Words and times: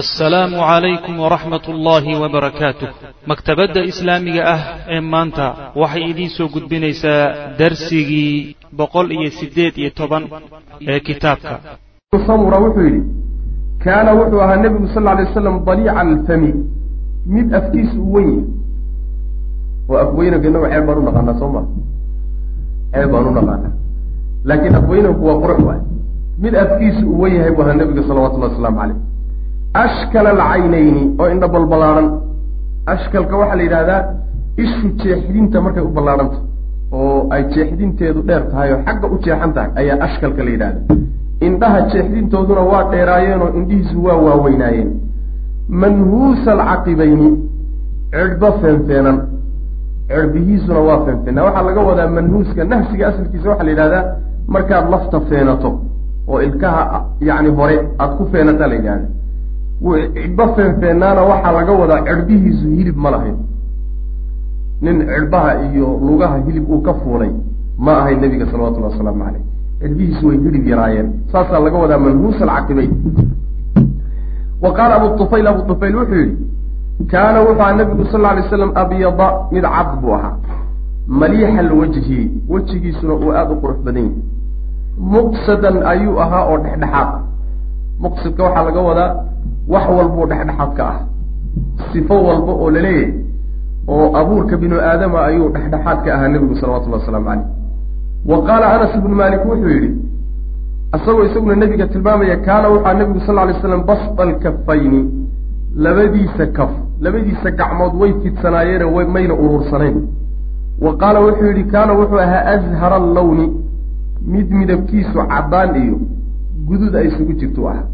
assalaamu 0.00 0.56
calaykum 0.58 1.14
waraxmat 1.22 1.64
ullaahi 1.72 2.12
wabarakaatuh 2.22 2.88
maktabadda 3.30 3.80
islaamiga 3.90 4.42
ah 4.54 4.60
ee 4.94 5.00
maanta 5.12 5.46
waxay 5.82 6.02
idiin 6.10 6.30
soo 6.36 6.48
gudbinaysaa 6.54 7.22
darsigii 7.60 8.56
boqol 8.78 9.06
iyo 9.16 9.30
siddeed 9.38 9.74
iyo 9.82 9.90
toban 9.98 10.22
ee 10.92 10.98
kitaabka. 11.08 11.54
Samura 12.26 12.58
wuxuu 12.64 12.84
yidhi 12.88 13.00
kaana 13.84 14.10
wuxuu 14.18 14.40
ahaa 14.44 14.58
nebigu 14.64 14.88
sal 14.94 15.06
alay 15.12 15.24
waslam 15.30 15.56
daliica 15.66 15.92
alfami 16.02 16.50
mid 17.34 17.48
afkiisu 17.60 17.98
u 18.02 18.12
wen 18.14 18.30
oo 19.90 19.96
afweynanka 20.04 20.46
innagu 20.48 20.66
ceeb 20.74 20.84
baan 20.86 20.98
u 20.98 21.06
naqaanaa 21.08 21.38
soo 21.40 21.50
maa 21.54 21.66
ceeb 22.92 23.10
baan 23.12 23.26
u 23.30 23.34
naqaanaa. 23.38 23.72
Laakiin 24.48 24.74
afweynanku 24.80 25.22
waa 25.28 25.38
qurux 25.42 25.60
waay. 25.68 25.80
Mid 26.42 26.54
afkiisu 26.64 27.02
u 27.14 27.20
wen 27.22 27.32
yahay 27.38 27.52
buu 27.56 27.62
ahaa 27.64 27.78
nebiga 27.80 28.02
salawatullahi 28.08 28.52
wasalaamu 28.52 28.78
caleyh 28.82 28.98
ashkala 29.82 30.30
alcaynayni 30.30 31.02
oo 31.20 31.28
indha 31.34 31.48
balbalaaran. 31.54 32.08
Ashkalka 32.94 33.34
waxaa 33.40 33.56
la 33.60 33.62
yidhahdaa 33.66 34.00
ishu 34.64 34.86
jeexdinta 35.02 35.60
markay 35.64 35.82
u 35.82 35.88
ballaarhanta 35.96 36.38
oo 36.92 37.26
ay 37.34 37.42
jeexdinteedu 37.54 38.20
dheer 38.28 38.42
tahay 38.50 38.68
oo 38.74 38.80
xagga 38.86 39.06
u 39.14 39.18
jeexan 39.24 39.50
tahay 39.56 39.70
ayaa 39.80 39.96
ashkalka 40.06 40.42
la 40.46 40.50
yidhahda 40.54 40.80
indhaha 41.46 41.80
jeexdintooduna 41.92 42.62
waa 42.72 42.82
dheeraayeenoo 42.92 43.48
indhihiisu 43.58 43.96
waa 44.06 44.18
waaweynaayeen. 44.26 44.90
Manhuusa 45.82 46.50
alcaqibayni 46.52 47.28
cirhbo 48.12 48.48
feenfeenan. 48.62 49.16
Cirbihiisuna 50.08 50.80
waa 50.88 51.00
feenfeenaa 51.06 51.44
waxaa 51.48 51.62
laga 51.68 51.80
wadaa 51.88 52.08
manhuuska 52.18 52.64
nahsiga 52.72 53.04
asalkiisa 53.08 53.48
waxaa 53.50 53.64
la 53.66 53.70
yidhahdaa 53.74 54.02
markaad 54.54 54.86
lafta 54.94 55.18
feenato 55.30 55.70
oo 56.28 56.38
ilkaha 56.46 56.82
yacni 57.28 57.50
hore 57.58 57.76
aada 57.98 58.14
ku 58.18 58.24
feenataa 58.32 58.68
la 58.72 58.74
yidhahda 58.78 59.06
cidhbo 59.80 60.44
feenfeenaana 60.56 61.22
waxaa 61.22 61.52
laga 61.52 61.72
wadaa 61.72 62.00
cirbihiisu 62.06 62.68
hilib 62.78 62.96
ma 62.96 63.10
lahayn. 63.10 63.36
Nin 64.82 64.96
cirhbaha 65.06 65.50
iyo 65.72 65.98
lugaha 66.08 66.36
hilib 66.46 66.70
uu 66.70 66.80
ka 66.82 66.94
fuulay 66.94 67.30
ma 67.78 67.92
ahayn 68.00 68.20
nebiga 68.20 68.46
salawatullahi 68.46 68.92
wasalaamu 68.92 69.24
caleyh 69.24 69.42
cirbihiisu 69.80 70.26
way 70.28 70.36
hilib 70.44 70.66
yaraayeen 70.72 71.08
saasaa 71.32 71.60
laga 71.66 71.78
wadaa 71.78 71.98
manhuus 71.98 72.42
alcaqibayn 72.42 72.90
wa 74.62 74.72
qaala 74.76 74.94
abu 74.98 75.08
tufayl 75.18 75.46
abu 75.46 75.62
tufayl 75.70 75.96
wuxuu 75.96 76.14
yihi 76.14 76.36
kaana 77.12 77.38
wuxuu 77.40 77.62
aha 77.62 77.72
nebigu 77.78 78.04
sal 78.12 78.24
alay 78.24 78.44
slam 78.48 78.70
abyada 78.82 79.28
mid 79.52 79.64
cad 79.74 79.90
buu 80.00 80.14
ahaa. 80.14 80.36
Maliixa 81.08 81.58
alwajhi 81.60 82.20
wejigiisuna 82.48 83.14
uu 83.14 83.32
aada 83.32 83.52
u 83.54 83.60
qurux 83.62 83.78
badan 83.84 84.04
yahay 84.04 84.22
muqsadan 85.14 85.76
ayuu 85.92 86.20
ahaa 86.24 86.42
oo 86.50 86.58
dhexdhexaad. 86.64 87.08
Muqsadka 88.02 88.42
waxaa 88.44 88.64
laga 88.68 88.80
wadaa 88.88 89.10
wax 89.68 89.88
walbuu 89.88 90.26
dhexdhexaad 90.26 90.74
ka 90.76 90.84
ah. 90.88 90.98
Sifo 91.92 92.14
walba 92.24 92.52
oo 92.52 92.70
la 92.70 92.80
leeyahay 92.80 93.14
oo 93.88 94.16
abuurka 94.16 94.56
binu 94.56 94.76
aadama 94.80 95.24
ayuu 95.26 95.48
dhexdhexaad 95.48 96.04
ka 96.04 96.14
ahaa 96.14 96.28
nebigu 96.28 96.56
salawatullahi 96.56 97.00
wasalaamu 97.00 97.26
caleyh 97.26 97.46
wa 98.26 98.42
qaala 98.46 98.66
anas 98.74 98.96
ibnu 98.96 99.14
maalik 99.16 99.44
wuxuu 99.44 99.68
yidhi 99.68 99.90
isagoo 100.96 101.24
isaguna 101.24 101.54
nebiga 101.54 101.86
tilmaamaya 101.86 102.36
kaana 102.36 102.68
wuxua 102.68 102.94
nebigu 102.94 103.20
sal 103.26 103.46
ly 103.48 103.54
slam 103.60 103.84
basda 103.86 104.22
alkafayni 104.22 105.00
labadiisa 105.76 106.46
kaf 106.46 106.70
labadiisa 107.00 107.50
gacmood 107.50 107.94
way 108.00 108.12
fidsanaayeen 108.22 109.08
mayna 109.12 109.34
uruursanayn. 109.34 110.08
Wa 110.80 110.96
qaala 110.96 111.20
wuxuu 111.20 111.46
yidhi 111.46 111.64
kaana 111.64 111.92
wuxuu 111.92 112.18
ahaa 112.18 112.44
ashara 112.44 112.96
allawni 112.96 113.52
mid 114.26 114.50
midabkiisu 114.50 115.18
caddaan 115.28 115.76
iyo 115.82 115.98
gudud 116.66 116.96
ay 116.96 117.06
isugu 117.08 117.32
jirtu 117.32 117.68
ah 117.68 117.84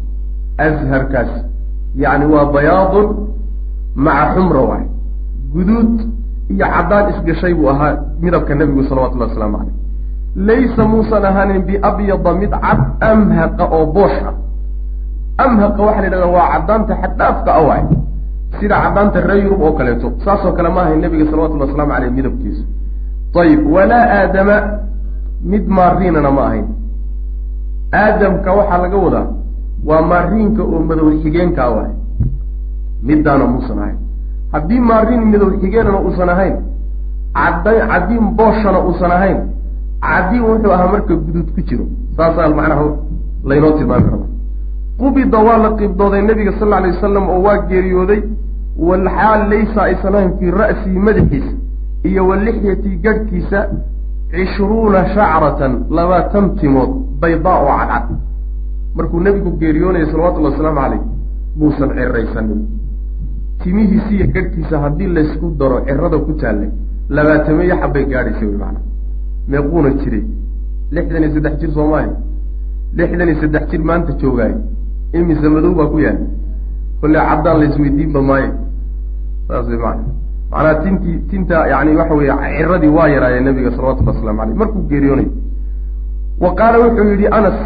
asharkaas 0.57 1.50
yacni 1.95 2.25
waa 2.33 2.45
bayaadun 2.55 3.07
maca 3.95 4.25
xumra 4.35 4.61
waay 4.69 4.85
guduud 5.53 5.91
iyo 6.51 6.65
caddaan 6.73 7.05
isgashay 7.11 7.53
buu 7.53 7.69
ahaa 7.69 7.97
midabka 8.21 8.55
nebigu 8.55 8.83
salawatullahi 8.89 9.29
wasalaamu 9.31 9.57
caleyh 9.57 9.75
laysa 10.35 10.83
muusan 10.87 11.25
ahaanin 11.25 11.61
biabyada 11.67 12.31
mid 12.41 12.51
cad 12.51 12.79
amhaqa 13.11 13.63
oo 13.75 13.85
boosh 13.95 14.19
ah. 14.29 14.35
Amhaqa 15.43 15.81
waxaa 15.87 16.01
la 16.01 16.07
yidhahdaa 16.07 16.31
waa 16.37 16.47
caddaanta 16.53 16.93
xaddhaafka 17.01 17.51
a 17.51 17.61
waay 17.67 17.83
sida 18.59 18.75
caddaanta 18.83 19.19
reer 19.27 19.43
yurub 19.43 19.61
oo 19.61 19.71
kaleeto. 19.77 20.07
Saasoo 20.25 20.51
kale 20.57 20.69
ma 20.69 20.81
ahayn 20.83 20.99
nebiga 21.03 21.25
salawatullahi 21.31 21.69
waslamu 21.71 21.91
caleyh 21.93 22.11
midabkiisu 22.17 22.63
ayib 23.41 23.61
walaa 23.75 24.05
aadama 24.17 24.55
mid 25.51 25.63
maariinana 25.77 26.31
ma 26.31 26.41
ahayn. 26.47 26.67
Aadamka 27.93 28.49
waxaa 28.59 28.81
laga 28.83 28.97
wadaa 29.05 29.25
waa 29.87 30.01
maariinka 30.11 30.61
oo 30.63 30.79
madow 30.89 31.07
xigeenka 31.23 31.61
a 31.63 31.69
waay 31.75 31.91
middaana 33.07 33.45
muusan 33.53 33.79
ahayn. 33.83 33.97
Haddii 34.53 34.79
maariin 34.89 35.23
madow 35.31 35.49
xigeenana 35.61 35.99
uusan 36.05 36.29
ahayn 36.35 36.55
cadda 37.37 37.71
caddiin 37.91 38.25
booshana 38.37 38.79
uusan 38.87 39.11
ahayn 39.17 39.37
caddiin 40.05 40.43
wuxuu 40.49 40.71
ahaa 40.75 40.91
marka 40.93 41.13
guduud 41.25 41.49
ku 41.55 41.61
jiro 41.67 41.85
saasaa 42.17 42.49
macnaha 42.59 42.85
laynoo 43.49 43.71
tilmaami 43.77 44.07
raba 44.13 44.27
qubida 44.99 45.37
waa 45.47 45.57
la 45.63 45.69
qibdooday 45.79 46.21
nebiga 46.29 46.51
sal 46.59 46.73
alay 46.73 46.91
wasalam 46.95 47.25
oo 47.33 47.39
waa 47.45 47.57
geeriyooday 47.69 48.21
walxaal 48.87 49.41
laysa 49.53 49.79
aysan 49.89 50.15
ahayn 50.15 50.31
fii 50.39 50.51
ra'sihi 50.61 50.99
madaxiisa 51.07 51.53
iyo 52.09 52.21
wa 52.29 52.35
lixyati 52.45 52.89
garhkiisa 53.05 53.59
cishruuna 54.33 54.99
shacratan 55.15 55.73
labaatan 55.97 56.45
timood 56.59 56.91
baydaa 57.21 57.57
oo 57.63 57.73
cadcad 57.79 58.05
markuu 58.95 59.19
nebigu 59.19 59.51
geeriyoonaya 59.61 60.05
salawatullahi 60.11 60.53
wasalaamu 60.53 60.79
caleyh 60.81 61.01
muusan 61.59 61.89
ciraysanin. 61.97 62.61
Timihiisi 63.63 64.15
iyo 64.15 64.27
garhkiisa 64.33 64.79
haddii 64.79 65.07
laysku 65.07 65.55
daro 65.59 65.77
cirada 65.85 66.17
ku 66.17 66.33
taallay 66.41 66.69
labaatameeyo 67.09 67.75
xabbay 67.81 68.05
gaadhaysa 68.11 68.45
wy 68.45 68.57
maanaa 68.63 68.83
meequuna 69.47 69.89
jiray 70.01 70.23
lixdan 70.91 71.23
iyo 71.23 71.33
saddex 71.35 71.53
jir 71.61 71.71
soomaalia 71.77 72.15
lixdan 72.97 73.27
iyo 73.29 73.41
saddex 73.41 73.63
jir 73.71 73.81
maanta 73.89 74.13
joogaayo. 74.21 74.57
Imise 75.13 75.47
madow 75.49 75.73
baa 75.79 75.87
ku 75.91 75.99
yaalla 75.99 76.25
kolle 77.01 77.19
caddaan 77.29 77.59
laysweydiinba 77.59 78.21
maayo. 78.29 78.51
Saas 79.47 79.67
way 79.67 79.77
maana 79.77 80.03
macnaha 80.51 80.75
tintii 80.83 81.17
tinta 81.29 81.67
yani 81.67 81.95
waxa 81.95 82.13
weeye 82.13 82.33
ciradii 82.57 82.91
waa 82.97 83.07
yaraayee 83.07 83.39
nabiga 83.47 83.71
salawatullahi 83.71 84.17
waslamu 84.17 84.39
caleyh 84.39 84.57
markuu 84.61 84.81
geeriyoonayo 84.89 85.31
wa 86.43 86.55
qaala 86.55 86.77
wuxuu 86.83 87.05
yidhi 87.11 87.27
anas 87.27 87.59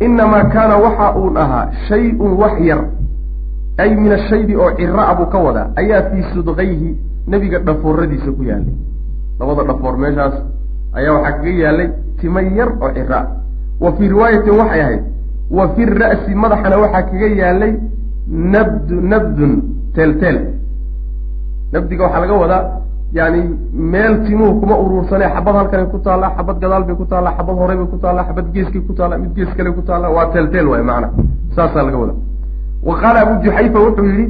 inamaa 0.00 0.44
kaana 0.54 0.76
waxa 0.76 1.06
uun 1.16 1.36
ahaa 1.36 1.70
shay-un 1.88 2.32
wax 2.42 2.60
yar 2.60 2.80
ay 3.78 3.94
min 3.94 4.12
ashaydi 4.12 4.56
oo 4.56 4.70
cira 4.76 5.14
buu 5.18 5.26
ka 5.32 5.38
wadaa 5.38 5.66
ayaa 5.76 6.02
fii 6.10 6.22
sudqayhi 6.34 6.90
nebiga 7.26 7.58
dhafooradiisa 7.58 8.30
ku 8.36 8.42
yaalay 8.42 8.74
labada 9.40 9.62
dhafoor 9.72 9.96
meeshaas 9.98 10.34
ayaa 10.98 11.12
waxaa 11.16 11.32
kaga 11.38 11.50
yaalay 11.62 11.88
tima 12.20 12.42
yar 12.42 12.70
oo 12.82 12.90
cira 12.94 13.20
wa 13.80 13.92
fii 13.96 14.08
riwaayatin 14.08 14.54
waxay 14.60 14.80
ahayd 14.82 15.02
wa 15.50 15.68
fi 15.74 15.84
ra'si 15.84 16.34
madaxana 16.34 16.76
waxaa 16.84 17.02
kaga 17.10 17.28
yaalay 17.42 17.72
nabdu 18.54 19.00
nabdun 19.12 19.52
teelteel 19.94 20.38
nabdiga 21.72 22.02
waxaa 22.04 22.20
laga 22.24 22.34
wadaa 22.42 22.62
yani 23.12 23.56
meel 23.72 24.24
timuhu 24.26 24.60
kuma 24.60 24.76
uruursanee 24.78 25.28
xabad 25.34 25.54
halkanay 25.54 25.86
ku 25.86 25.98
taallaa 25.98 26.30
xabad 26.36 26.56
gadaal 26.60 26.84
bay 26.84 26.94
ku 26.94 27.04
taallaa 27.04 27.36
xabad 27.38 27.56
horey 27.56 27.76
bay 27.76 27.86
ku 27.86 27.98
taallaa 27.98 28.24
xabad 28.28 28.46
geeskay 28.54 28.80
ku 28.80 28.92
taallaa 28.92 29.18
mid 29.18 29.32
gees 29.36 29.48
kale 29.56 29.72
ku 29.72 29.82
taallaa 29.82 30.10
waa 30.10 30.26
teelteel 30.32 30.68
waay 30.68 30.82
macana 30.82 31.08
saasaa 31.56 31.82
laga 31.82 31.98
wadaa. 31.98 32.18
Wa 32.88 32.94
qaala 33.00 33.20
abu 33.20 33.34
juxayfa 33.44 33.78
wuxuu 33.84 34.06
yidhi 34.10 34.26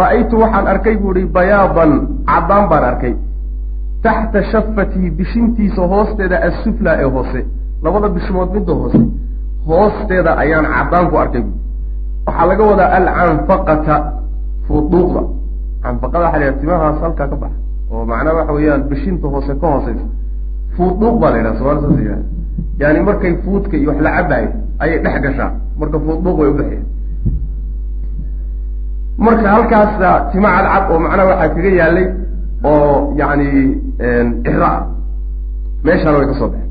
ra'aytu 0.00 0.38
waxaan 0.42 0.66
arkay 0.66 0.96
buu 0.96 1.14
ihi 1.16 1.26
bayaadan 1.26 1.92
caddaan 2.26 2.68
baan 2.70 2.84
arkay. 2.84 3.14
Taxta 4.02 4.42
shafatihi 4.52 5.10
bishintiisa 5.10 5.82
hoosteeda 5.92 6.36
assufla 6.48 6.92
ee 7.02 7.08
hoose. 7.16 7.40
Labada 7.82 8.08
bishmood 8.08 8.54
midda 8.54 8.72
hoose 8.74 9.02
hoosteeda 9.66 10.36
ayaan 10.42 10.66
caddaan 10.74 11.10
ku 11.10 11.16
arkay. 11.24 11.42
Bu 11.42 11.52
waxaa 12.26 12.46
laga 12.46 12.64
wadaa 12.70 12.88
alcanfaqata 12.98 13.94
fuduuqda. 14.66 15.22
Canfaqada 15.82 16.26
yhaha 16.38 16.52
timahaas 16.60 17.00
halkaa 17.02 17.28
ka 17.28 17.36
baxa 17.36 17.61
oo 17.92 18.04
macnaha 18.10 18.36
waxa 18.38 18.52
weeyaan 18.56 18.82
bishinta 18.90 19.26
hoose 19.32 19.52
ka 19.60 19.66
hooseysa 19.72 20.06
fuuduuq 20.76 21.16
baa 21.20 21.30
la 21.30 21.36
yidhaha 21.38 21.58
somaali 21.58 21.80
saas 21.80 21.98
yidhaha 22.00 22.22
yaani 22.80 23.00
markay 23.08 23.34
fuudka 23.44 23.76
iyo 23.76 23.90
wax 23.90 24.00
la 24.06 24.10
cabaayo 24.16 24.48
ayay 24.82 24.98
dhex 25.04 25.16
gashaa. 25.24 25.50
Marka 25.78 25.98
fuuduuq 26.04 26.38
way 26.40 26.48
u 26.50 26.54
baxeen. 26.58 26.84
Marka 29.18 29.48
halkaasa 29.54 30.10
tima 30.32 30.48
cadcad 30.56 30.90
oo 30.90 30.98
macnaha 31.04 31.28
waxaa 31.30 31.48
kaga 31.54 31.70
yaalay 31.80 32.06
oo 32.64 33.14
yani 33.20 33.46
cira 34.44 34.68
ah. 34.76 34.82
Meeshaana 35.84 36.18
way 36.18 36.26
ka 36.30 36.34
soo 36.40 36.48
baxeen. 36.48 36.70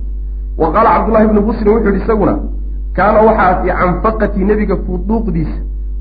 Wa 0.58 0.68
qaala 0.74 0.90
cabdullahi 0.96 1.26
ibnu 1.28 1.42
busrin 1.48 1.74
wuxuu 1.74 1.90
yihi 1.94 2.04
isaguna 2.04 2.34
kaana 2.96 3.20
waxaa 3.28 3.62
fi 3.62 3.68
canfaqati 3.80 4.40
nebiga 4.50 4.76
fuduuqdiisa 4.86 5.58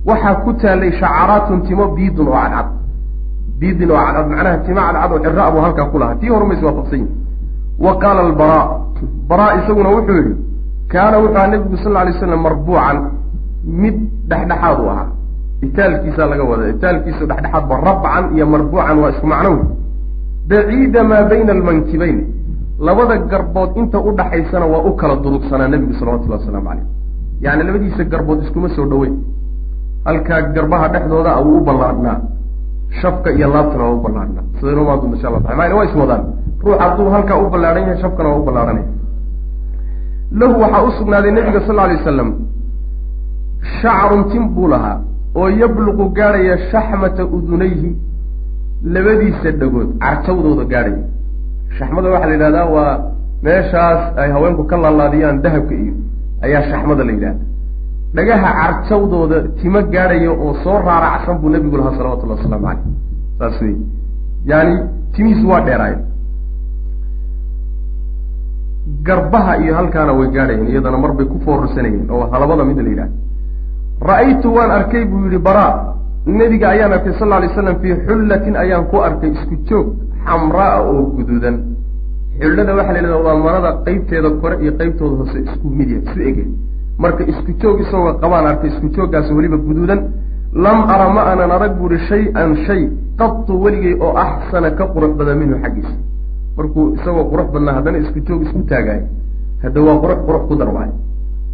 waxaa 0.08 0.34
ku 0.44 0.50
taalay 0.62 0.92
shacaraatun 1.00 1.58
timo 1.66 1.84
biidun 1.96 2.28
oo 2.28 2.34
cadcad 2.42 2.66
biidin 3.60 3.90
oo 3.90 3.96
cadcad 4.06 4.26
macnaha 4.32 4.56
tima 4.66 4.80
cadcad 4.92 5.12
oo 5.12 5.18
cira 5.24 5.50
buu 5.54 5.60
halkaa 5.66 5.86
ku 5.92 5.96
lahaa 6.02 6.14
tii 6.20 6.30
hore 6.34 6.44
ma 6.48 6.54
iswaafaqsan 6.58 6.98
yihi 7.02 7.12
wa 7.84 7.92
qaala 8.02 8.20
albara 8.26 8.60
bara 9.30 9.46
isaguna 9.60 9.88
wuxuu 9.96 10.16
yihi 10.20 10.32
kaana 10.92 11.16
wuxuu 11.22 11.36
aha 11.40 11.46
nebigu 11.52 11.76
sal 11.82 11.92
lla 11.92 12.00
alay 12.04 12.14
slam 12.20 12.40
marbuucan 12.46 12.96
mid 13.82 13.96
dhexdhexaad 14.30 14.78
u 14.84 14.88
ahaa 14.92 15.08
itaalkiisaa 15.66 16.26
laga 16.32 16.44
wada 16.50 16.64
itaalkiisu 16.74 17.22
dhexdhexaadba 17.30 17.74
rabcan 17.88 18.24
iyo 18.36 18.46
marbuucan 18.54 18.96
waa 19.02 19.10
isku 19.14 19.26
macno 19.32 19.50
wey 19.56 19.64
baciida 20.50 21.00
maa 21.10 21.22
bayna 21.30 21.52
almankibayn 21.56 22.18
labada 22.86 23.16
garbood 23.32 23.70
inta 23.80 23.98
u 24.08 24.10
dhaxaysana 24.18 24.66
waa 24.72 24.82
u 24.88 24.92
kala 25.00 25.14
durugsanaa 25.24 25.68
nebigu 25.72 25.94
salawatullahi 26.00 26.40
wasalaamu 26.42 26.68
calayh 26.68 26.86
yacni 27.44 27.62
labadiisa 27.68 28.04
garbood 28.12 28.38
iskuma 28.44 28.68
soo 28.76 28.86
dhoweyn 28.92 29.14
halkaa 30.08 30.40
garbaha 30.56 30.86
dhexdooda 30.94 31.30
a 31.38 31.40
wuu 31.46 31.56
u 31.60 31.64
ballaadhnaa 31.68 32.16
shafka 33.00 33.28
iyo 33.36 33.48
laabtana 33.54 33.84
waa 33.84 33.94
u 33.98 34.00
ballaadhnaa 34.04 34.44
sidanumaadu 34.60 35.06
insha 35.14 35.26
allah 35.28 35.42
taala 35.44 35.56
maana 35.60 35.74
waa 35.78 35.84
iswadaan. 35.90 36.22
Ruux 36.64 36.78
hadduu 36.82 37.08
halkaa 37.14 37.36
u 37.44 37.50
ballaadhan 37.52 37.82
yahay 37.86 37.98
shafkana 38.02 38.28
waa 38.32 38.38
u 38.42 38.44
ballaadhanaya 38.48 38.86
lahu 40.40 40.54
waxaa 40.62 40.82
u 40.88 40.90
sugnaaday 40.98 41.30
nebiga 41.36 41.60
sal 41.66 41.78
alay 41.84 41.96
wasalam 42.00 42.28
shacrun 43.80 44.22
tin 44.32 44.44
buu 44.54 44.68
lahaa 44.72 44.96
oo 45.40 45.48
yabluqu 45.62 46.04
gaadhaya 46.18 46.56
shaxmata 46.70 47.22
udunayhi 47.36 47.90
labadiisa 48.94 49.50
dhagood 49.60 49.88
carjawdooda 50.02 50.64
gaadhaya. 50.72 51.02
Shaxmada 51.78 52.08
waxaa 52.14 52.28
la 52.30 52.34
yidhahdaa 52.36 52.66
waa 52.74 52.92
meeshaas 53.46 54.00
ay 54.22 54.28
haweenku 54.34 54.62
ka 54.70 54.76
laalaadiyaan 54.84 55.36
dahabka 55.44 55.74
iyo 55.82 55.94
ayaa 56.44 56.62
shaxmada 56.70 57.02
la 57.08 57.12
yidhahda 57.16 57.42
dhagaha 58.16 58.48
carjawdooda 58.60 59.38
timo 59.60 59.80
gaadhaya 59.94 60.30
oo 60.32 60.54
soo 60.64 60.78
raaracsan 60.86 61.36
buu 61.40 61.50
nebigu 61.54 61.76
lahaa 61.80 61.96
salawatullahi 61.98 62.38
wasalaamu 62.40 62.66
caleyh 62.66 62.84
saas 63.38 63.56
wey 63.62 63.74
yaani 64.50 64.74
timihiisu 65.14 65.46
waa 65.52 65.60
dheeraaya 65.68 65.98
garbaha 69.06 69.52
iyo 69.62 69.74
halkaana 69.78 70.12
way 70.18 70.28
gaadhayeen 70.36 70.68
iyadana 70.72 70.98
marbay 71.04 71.26
ku 71.32 71.38
foorarsanayeen 71.44 72.10
oo 72.10 72.24
halabada 72.32 72.64
mid 72.70 72.78
la 72.86 72.90
yidhahda 72.92 73.14
ra'aytu 74.10 74.48
waan 74.56 74.70
arkay 74.78 75.04
buu 75.10 75.24
yihi 75.26 75.38
baraa 75.48 75.72
nebiga 76.38 76.66
ayaan 76.74 76.92
arkay 76.96 77.12
sal 77.18 77.32
alay 77.38 77.50
slam 77.54 77.76
fii 77.82 77.94
xullatin 78.06 78.56
ayaan 78.64 78.84
ku 78.90 78.96
arkay 79.08 79.30
isku 79.36 79.54
joog 79.68 79.86
xamraa 80.26 80.74
oo 80.88 81.02
guduudan. 81.16 81.56
Xullada 82.40 82.72
waxaa 82.78 82.92
la 82.94 82.98
yidhahda 83.00 83.24
waa 83.26 83.36
marada 83.46 83.70
qeybteeda 83.86 84.30
kore 84.42 84.56
iyo 84.64 84.72
qeybtooda 84.80 85.14
hoose 85.20 85.38
isku 85.46 85.66
midya 85.78 85.98
isu 86.04 86.18
ege 86.30 86.44
marka 87.02 87.22
isku 87.32 87.50
joog 87.60 87.80
isagoo 87.84 88.12
qabaan 88.22 88.46
arkay 88.50 88.70
isku 88.72 88.86
jooggaas 88.96 89.28
weliba 89.36 89.56
guduudan 89.66 90.00
lam 90.64 90.78
ara 90.94 91.06
ma 91.16 91.22
anan 91.32 91.50
arag 91.56 91.72
buuhi 91.78 91.98
shay-an 92.08 92.50
shay 92.66 92.82
qatu 93.20 93.52
weligay 93.64 93.94
oo 94.04 94.12
axsana 94.26 94.70
ka 94.78 94.84
qurux 94.94 95.12
badan 95.18 95.36
minhu 95.38 95.56
xaggiisa. 95.62 95.94
Markuu 96.56 96.94
isagoo 96.96 97.24
qurux 97.30 97.48
badnaa 97.54 97.74
haddana 97.78 97.98
isku 98.04 98.18
joog 98.26 98.42
isku 98.46 98.60
taagaayo 98.70 99.06
hadda 99.62 99.80
waa 99.86 99.96
qurux 100.02 100.18
qurux 100.26 100.42
ku 100.48 100.54
darwaay 100.60 100.90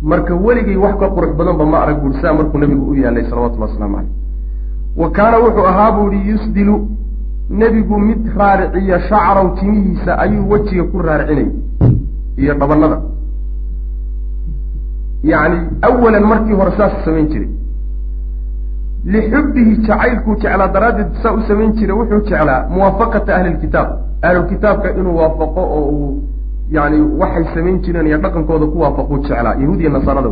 marka 0.02 0.34
weligay 0.46 0.76
wax 0.84 0.94
ka 1.00 1.06
qurux 1.16 1.30
badanba 1.38 1.64
ma 1.72 1.78
arag 1.84 1.98
buuhi 2.02 2.20
saa 2.22 2.32
markuu 2.38 2.58
nabigu 2.58 2.84
u 2.90 2.94
yaalay 2.94 3.24
salawatullahi 3.30 3.72
waslamu 3.72 3.96
caleyh 3.96 4.12
wa 5.00 5.10
kaana 5.16 5.36
wuxuu 5.44 5.66
ahaa 5.72 5.90
buu 5.96 6.12
ihi 6.12 6.30
yusdilu 6.30 6.74
nebigu 7.50 7.98
mid 7.98 8.22
raariciya 8.38 8.98
shacraw 9.08 9.46
timihiisa 9.58 10.18
ayuu 10.24 10.48
wejiga 10.50 10.84
ku 10.84 10.98
raaricinayay 10.98 11.50
iyo 12.36 12.54
dhabanada 12.60 12.98
yacni 15.22 15.58
awalan 15.82 16.24
markii 16.32 16.54
hore 16.54 16.72
saasuu 16.76 17.04
samayn 17.04 17.28
jiray. 17.32 17.48
Lixubbihi 19.04 19.76
jacaylkuu 19.86 20.34
jeclaa 20.42 20.68
daraaddeed 20.68 21.10
saa 21.22 21.32
u 21.32 21.42
samayn 21.48 21.72
jiray 21.78 21.96
wuxuu 21.98 22.20
jeclaa 22.30 22.66
muwaafaqata 22.68 23.36
ahlilkitaab 23.36 23.88
ahlulkitaabka 24.22 24.88
inuu 25.00 25.16
waafaqo 25.20 25.62
oo 25.76 25.84
uu 25.98 26.22
yani 26.70 26.98
waxay 27.20 27.44
samayn 27.54 27.78
jireen 27.84 28.06
iyo 28.06 28.18
dhaqankooda 28.24 28.66
ku 28.72 28.80
waafaquu 28.84 29.18
jeclaa 29.18 29.54
yahuud 29.62 29.80
iyo 29.80 29.90
nasaarada. 29.90 30.30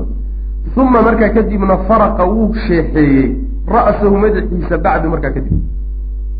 Uma 0.76 1.02
markaa 1.02 1.28
kadibna 1.28 1.76
faraqa 1.88 2.24
wuu 2.24 2.54
sheexeeyey 2.66 3.26
ra'sahu 3.74 4.16
madaxiisa 4.24 4.78
bacdu 4.78 5.08
markaa 5.14 5.30
kadib. 5.36 5.56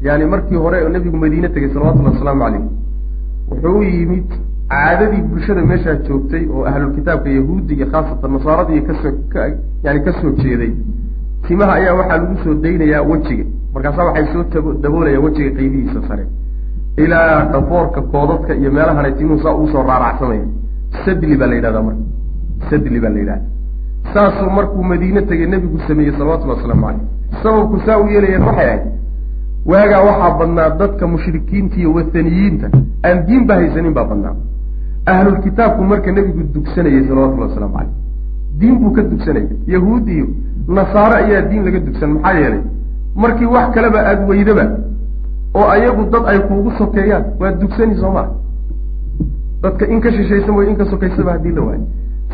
Yani 0.03 0.25
markii 0.33 0.57
hore 0.57 0.89
nebigu 0.89 1.17
madiine 1.17 1.49
tegay 1.49 1.71
salawatullahi 1.75 2.15
wasalaamu 2.15 2.43
calayh 2.45 2.63
wuxuu 3.51 3.83
yimid 3.83 4.29
caadadii 4.75 5.23
bulshada 5.31 5.63
meeshaa 5.71 5.95
joogtay 6.09 6.43
oo 6.55 6.65
ahlulkitaabka 6.71 7.31
yahuudda 7.39 7.75
iyo 7.75 7.87
khaasatan 7.93 8.33
nasaarada 8.37 8.73
iyo 8.75 8.83
ka 8.89 8.95
soo 9.03 9.13
yani 9.85 10.01
ka 10.07 10.13
soo 10.21 10.33
jeeday 10.43 10.73
timaha 11.49 11.73
ayaa 11.79 11.95
waxaa 12.01 12.19
lagu 12.19 12.37
soo 12.45 12.55
daynayaa 12.65 13.03
wejiga. 13.13 13.45
Markaasaa 13.75 14.05
waxay 14.09 14.27
soo 14.33 14.45
daboolayaan 14.83 15.25
wejiga 15.25 15.51
qaybihiisa 15.59 16.01
sare. 16.09 16.27
Ilaa 16.97 17.45
dhafoorka 17.53 18.03
koodadka 18.03 18.55
iyo 18.55 18.71
meelahana 18.77 19.11
timuhu 19.11 19.43
saa 19.43 19.55
ugu 19.55 19.69
soo 19.73 19.83
raaracsamaya 19.83 20.47
sadli 21.05 21.37
baa 21.37 21.47
la 21.47 21.55
yidhahdaa 21.55 21.83
marka. 21.89 22.05
Sadli 22.71 23.01
baa 23.01 23.11
la 23.17 23.19
yidhahda 23.19 23.55
saasuu 24.13 24.51
markuu 24.51 24.85
madiine 24.85 25.23
tegay 25.23 25.47
nebigu 25.47 25.79
sameeyey 25.89 26.13
salawatullahi 26.13 26.59
wasalaamu 26.59 26.87
caleyh 26.87 27.43
sababku 27.43 27.81
saa 27.87 27.99
u 27.99 28.09
yeelayeen 28.09 28.43
waxay 28.49 28.67
ahayd 28.69 28.83
waagaa 29.73 30.03
waxaa 30.09 30.31
badnaa 30.39 30.71
dadka 30.83 31.07
mushrikiinta 31.07 31.77
iyo 31.77 31.93
wathaniyiinta 31.95 32.71
aan 33.09 33.27
diin 33.27 33.47
ba 33.47 33.55
haysanin 33.61 33.95
baa 33.95 34.05
badnaa 34.11 34.35
ahlulkitaabku 35.07 35.83
marka 35.85 36.13
nebigu 36.13 36.43
dugsanayay 36.55 37.03
salawatullahi 37.09 37.49
wasalaamu 37.51 37.75
caleyh 37.79 37.93
diin 38.59 38.79
buu 38.81 38.93
ka 38.97 39.03
dugsanaya 39.03 39.49
yahuud 39.67 40.09
iyo 40.09 40.27
nasaare 40.69 41.15
ayaa 41.25 41.43
diin 41.51 41.65
laga 41.65 41.81
dugsan 41.87 42.11
maxaa 42.15 42.39
yeelay 42.41 42.63
markii 43.23 43.47
wax 43.55 43.75
kaleba 43.75 43.99
aada 44.11 44.27
weydaba 44.31 44.65
oo 45.55 45.67
ayagu 45.75 46.05
dad 46.13 46.25
ay 46.33 46.39
kuugu 46.49 46.71
sokeeyaan 46.79 47.25
waad 47.41 47.59
dugsani 47.61 47.97
soo 48.01 48.13
maa 48.17 48.29
dadka 49.63 49.87
in 49.87 50.01
ka 50.01 50.11
shishaysa 50.13 50.53
mooy 50.53 50.69
in 50.71 50.77
ka 50.77 50.85
sokaysaba 50.85 51.33
haddii 51.33 51.53
la 51.53 51.63
waayo. 51.63 51.85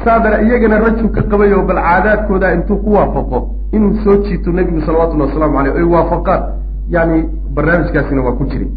Saadana 0.04 0.42
iyagana 0.42 0.78
raju 0.78 1.08
ka 1.10 1.22
qabay 1.22 1.52
oo 1.52 1.62
bal 1.62 1.76
caadaadkooda 1.76 2.54
intuu 2.54 2.76
ku 2.84 2.92
waafaqo 2.94 3.38
inuu 3.72 3.94
soo 4.04 4.16
jiito 4.24 4.52
nebigu 4.52 4.80
salawatullahi 4.86 5.30
waslamu 5.30 5.56
caleyh 5.56 5.74
ay 5.76 5.82
waafaqaan. 5.82 6.42
Yani 6.88 7.24
barnaamijkaasina 7.54 8.22
waa 8.22 8.32
ku 8.32 8.44
jiray 8.50 8.68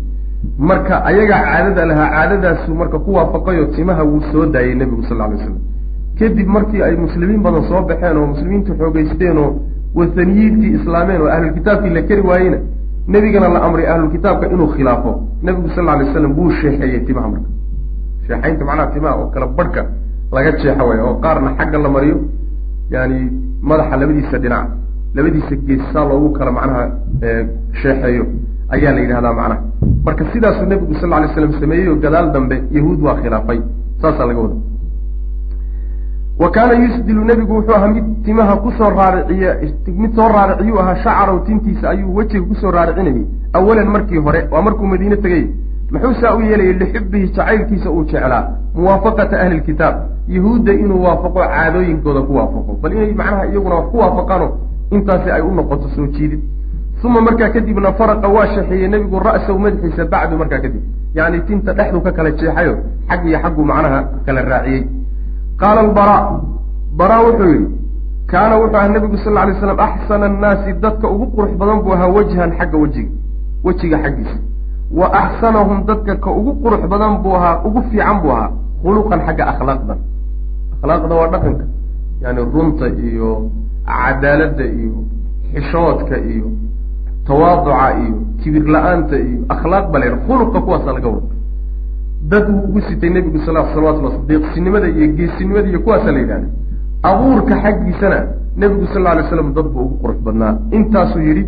marka 0.58 0.96
ayagaa 1.10 1.40
caadada 1.50 1.86
lahaa 1.92 2.10
caadadaasu 2.16 2.76
marka 2.82 3.00
ku 3.00 3.14
waafaqayoo 3.18 3.68
timaha 3.76 4.04
wuu 4.04 4.22
soo 4.32 4.46
daayay 4.46 4.76
nebigu 4.76 5.04
sal 5.10 5.22
alay 5.22 5.38
slam 5.44 5.58
kadib 6.20 6.48
markii 6.56 6.82
ay 6.88 6.96
muslimiin 7.06 7.42
badan 7.46 7.64
soo 7.70 7.82
baxeen 7.90 8.18
oo 8.18 8.28
muslimiintu 8.34 8.72
xoogeysteen 8.80 9.38
oo 9.38 9.50
wathaniyiintii 9.96 10.72
islaameen 10.80 11.22
oo 11.22 11.30
ahlulkitaabkii 11.36 11.94
la 11.98 12.02
keri 12.10 12.22
waayeyna 12.30 12.58
nebigana 13.08 13.48
la 13.56 13.60
amray 13.68 13.86
ahlulkitaabka 13.94 14.46
inuu 14.54 14.68
khilaafo. 14.76 15.12
Nebigu 15.44 15.70
sal 15.76 15.90
alay 15.90 16.08
slam 16.14 16.32
wuu 16.38 16.52
sheexeeyey 16.62 17.00
timaha 17.08 17.28
marka. 17.34 17.50
Sheexaynta 18.28 18.66
macnaha 18.66 18.88
timaha 18.94 19.16
oo 19.22 19.28
kala 19.34 19.48
barhka 19.58 19.82
laga 20.36 20.52
jeexo 20.62 20.84
way 20.90 21.00
oo 21.08 21.14
qaarna 21.24 21.50
xagga 21.58 21.78
la 21.86 21.90
mariyo 21.96 22.18
yani 22.94 23.18
madaxa 23.70 23.96
labadiisa 24.02 24.38
dhinac 24.44 24.68
labadiisa 25.16 25.56
geesaa 25.68 26.06
loogu 26.10 26.30
kala 26.38 26.52
macnaha 26.58 26.84
sheexeeyo 27.82 28.26
ayaa 28.76 28.92
la 28.96 29.00
yidhahdaa 29.04 29.34
macnaha. 29.40 29.62
Marka 30.06 30.24
sidaasuu 30.34 30.66
nebigu 30.72 30.94
sal 31.02 31.14
alay 31.14 31.30
slam 31.34 31.54
sameeyey 31.62 31.88
oo 31.90 31.96
gadaal 32.06 32.32
dambe 32.36 32.56
yahuud 32.72 33.00
waa 33.06 33.16
khilaafay. 33.22 33.60
Saasaa 34.02 34.26
laga 34.30 34.40
wada 34.46 34.56
wa 36.40 36.50
kaana 36.52 36.74
yusdilu 36.74 37.24
nebigu 37.26 37.54
wuxuu 37.56 37.76
ahaa 37.76 37.88
mid 37.88 38.06
timaha 38.26 38.56
ku 38.58 38.72
soo 38.78 38.90
raariciya 38.90 39.52
mid 40.02 40.16
soo 40.16 40.28
raariciyuu 40.36 40.80
ahaa 40.80 40.96
shacarow 41.04 41.40
tintiisa 41.46 41.90
ayuu 41.90 42.16
wejiga 42.16 42.46
ku 42.48 42.56
soo 42.56 42.72
raaricinayay. 42.72 43.26
Awalan 43.54 43.88
markii 43.96 44.18
hore 44.18 44.48
waa 44.52 44.62
markuu 44.62 44.86
madiine 44.88 45.18
tegay. 45.18 45.46
Muxuu 45.92 46.14
saa 46.22 46.36
u 46.36 46.42
yeelayay 46.42 46.74
lixubbihi 46.74 47.28
jacaylkiisa 47.30 47.90
uu 47.92 48.04
jeclaa 48.04 48.44
muwaafaqata 48.76 49.40
ahli 49.42 49.58
lkitaab 49.58 49.96
yahuudda 50.28 50.74
inuu 50.74 51.04
waafaqo 51.04 51.40
caadooyinkooda 51.40 52.22
ku 52.22 52.36
waafaqo. 52.36 52.72
Bal 52.82 52.92
inay 52.94 53.14
macnaha 53.14 53.46
iyaguna 53.52 53.76
wax 53.76 53.88
ku 53.92 53.98
waafaqaano 53.98 54.48
intaasi 54.92 55.30
ay 55.32 55.42
u 55.42 55.52
noqoto 55.52 55.88
soo 55.96 56.08
jiidid 56.08 56.42
uma 57.04 57.22
markaa 57.22 57.50
kadibna 57.56 57.92
faraqa 58.00 58.28
waa 58.36 58.48
shaxeeyey 58.56 58.88
nebigu 58.88 59.20
ra'sahu 59.20 59.60
madaxiisa 59.60 60.06
bacdu 60.14 60.38
markaa 60.42 60.60
kadib 60.66 60.84
yacni 61.18 61.40
tinta 61.48 61.74
dhexdu 61.78 62.00
ka 62.06 62.12
kala 62.18 62.32
jeexayo 62.40 62.74
xag 63.10 63.22
iyo 63.28 63.38
xaggu 63.44 63.62
macnaha 63.72 64.00
kala 64.26 64.42
raaciyey 64.52 64.82
qaala 65.62 65.80
albara 65.86 66.18
bara 67.00 67.18
wuxuu 67.26 67.50
yidhi 67.54 67.68
kaana 68.32 68.56
wuxuu 68.62 68.78
ahaa 68.78 68.94
nebigu 68.96 69.18
sal 69.24 69.34
lay 69.34 69.54
slam 69.60 69.80
axsana 69.88 70.26
annaasi 70.32 70.74
dadka 70.84 71.08
ugu 71.14 71.26
qurux 71.36 71.52
badan 71.60 71.78
buu 71.84 71.94
ahaa 71.98 72.10
wajhan 72.16 72.52
xagga 72.58 72.78
wejiga 72.84 73.12
wejiga 73.66 73.98
xaggiisa 74.04 74.38
wa 75.00 75.08
axsanahum 75.22 75.86
dadka 75.90 76.16
ka 76.24 76.30
ugu 76.40 76.52
qurux 76.64 76.82
badan 76.92 77.14
buu 77.24 77.36
ahaa 77.36 77.62
ugu 77.68 77.82
fiican 77.92 78.18
buu 78.24 78.32
ahaa 78.36 78.50
khuluqan 78.82 79.20
xagga 79.28 79.44
akhlaaqda 79.52 79.96
akhlaaqda 80.76 81.14
waa 81.20 81.28
dhaqanka 81.34 81.66
yani 82.24 82.42
runta 82.54 82.88
iyo 83.08 83.30
cadaaladda 83.86 84.66
iyo 84.80 84.96
xishoodka 85.54 86.16
iyo 86.32 86.48
tawaaduca 87.28 87.88
iyo 88.04 88.16
kibir 88.44 88.66
la'aanta 88.76 89.16
iyo 89.20 89.40
akhlaaq 89.50 89.86
ba 89.92 90.00
la 90.00 90.06
yidha 90.06 90.18
khuluqa 90.28 90.62
kuwaasa 90.62 90.94
laga 90.94 91.08
wada 91.08 91.28
dad 92.32 92.46
wuu 92.50 92.64
ugu 92.68 92.82
sitay 92.82 93.10
nebigu 93.10 93.40
sal 93.46 93.56
salawatullah 93.74 94.14
deeqsinimada 94.28 94.88
iyo 94.88 95.08
geesinimada 95.18 95.68
iyo 95.70 95.80
kuwaasa 95.80 96.12
la 96.12 96.20
yidhahda 96.20 96.48
abuurka 97.04 97.56
xaggiisana 97.64 98.20
nebigu 98.58 98.86
sal 98.94 99.08
alay 99.08 99.24
slam 99.30 99.54
dad 99.54 99.66
buu 99.66 99.82
ugu 99.82 99.98
qurux 100.02 100.18
badnaa. 100.26 100.58
Intaasuu 100.72 101.22
yidhi 101.22 101.48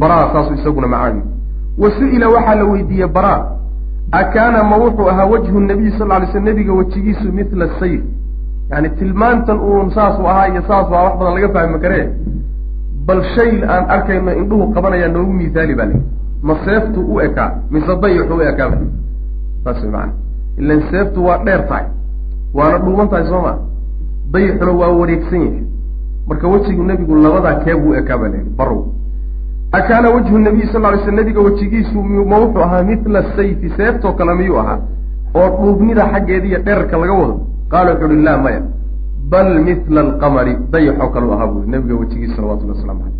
baraa 0.00 0.32
saasuu 0.32 0.54
isaguna 0.54 0.86
macaani. 0.86 1.22
Wa 1.78 1.90
su'ila 1.90 2.28
waxaa 2.28 2.54
la 2.54 2.64
weydiiyey 2.64 3.08
baraa. 3.08 3.46
Akaana 4.12 4.62
ma 4.62 4.76
wuxuu 4.76 5.08
ahaa 5.08 5.26
wajhu 5.26 5.60
nabiy 5.60 5.90
sal 5.98 6.08
lay 6.08 6.26
slam 6.32 6.44
nebiga 6.44 6.72
wejigiisu 6.72 7.32
mithla 7.32 7.68
sayr. 7.80 8.00
Yani 8.70 8.90
tilmaantan 8.98 9.58
uun 9.60 9.90
saasuu 9.90 10.26
ahaa 10.26 10.48
iyo 10.48 10.62
saasuu 10.68 10.94
ahaa 10.94 11.04
wax 11.04 11.18
badan 11.18 11.34
laga 11.34 11.48
fahmi 11.54 11.78
karee 11.78 12.08
bal 13.06 13.22
shay 13.34 13.62
aan 13.74 13.84
arkayno 13.94 14.32
indhuhu 14.40 14.72
qabanayaa 14.74 15.08
noogu 15.14 15.32
miihaali 15.32 15.74
baa 15.78 15.86
layihi 15.86 16.02
ma 16.42 16.54
seeftu 16.64 17.00
u 17.12 17.20
ekaa 17.20 17.50
mise 17.70 17.92
dayixu 18.02 18.34
u 18.34 18.40
ekaa 18.50 18.68
ba 18.72 18.78
saas 19.64 19.84
maana 19.92 20.12
ilan 20.58 20.82
seeftu 20.90 21.24
waa 21.26 21.38
dheer 21.44 21.62
tahay. 21.68 21.86
Waana 22.54 22.78
dhuuban 22.84 23.08
tahay 23.08 23.26
soo 23.30 23.40
maa 23.46 23.56
dayixuna 24.32 24.72
waa 24.80 24.88
wareegsan 24.98 25.40
yahay. 25.46 25.62
Marka 26.28 26.48
wejigu 26.48 26.82
nebigu 26.82 27.14
labadaa 27.24 27.54
keebuu 27.64 27.94
ekaa 27.94 28.18
baa 28.18 28.28
layihi 28.28 28.50
barow 28.58 28.80
akaana 29.72 30.10
wajhu 30.10 30.38
nabiy 30.38 30.66
sal 30.72 30.82
ly 30.92 30.98
sl 31.04 31.14
nabiga 31.18 31.40
wejigiisu 31.40 32.02
ma 32.02 32.38
wuxuu 32.42 32.62
ahaa 32.62 32.82
mitla 32.82 33.22
sayfi 33.36 33.68
seeftoo 33.76 34.12
kale 34.12 34.34
miyuu 34.34 34.58
ahaa 34.58 34.78
oo 35.34 35.48
dhuubnida 35.60 36.04
xaggeeda 36.12 36.46
iyo 36.46 36.58
dherarka 36.66 36.96
laga 36.98 37.12
wado. 37.12 37.40
Qaala 37.70 37.90
wuxu 37.92 38.06
uhi 38.06 38.22
laa 38.22 38.38
maya 38.38 38.60
bal 39.30 39.48
mitla 39.68 40.00
alqamari 40.06 40.56
dayaxoo 40.72 41.08
kaleu 41.14 41.32
ahaa 41.36 41.46
buui 41.52 41.66
nabiga 41.74 41.94
wejigiisu 42.00 42.34
salawatulli 42.36 42.72
waslamu 42.74 43.00
caleyh 43.00 43.16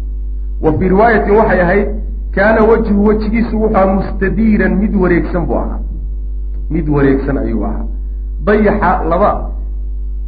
wa 0.65 0.73
fii 0.79 0.89
riwaayatin 0.89 1.35
waxay 1.41 1.61
ahayd 1.67 1.89
kaana 2.37 2.61
wejhu 2.71 3.05
wejigiisu 3.09 3.55
wuxuu 3.63 3.77
ahaa 3.77 3.95
mustadiiran 3.95 4.73
mid 4.83 4.95
wareegsan 5.03 5.47
buu 5.47 5.59
ahaa. 5.63 5.79
Mid 6.71 6.89
wareegsan 6.89 7.39
ayuu 7.39 7.65
ahaa. 7.65 7.85
Dayaxa 8.47 8.91
laba 9.11 9.31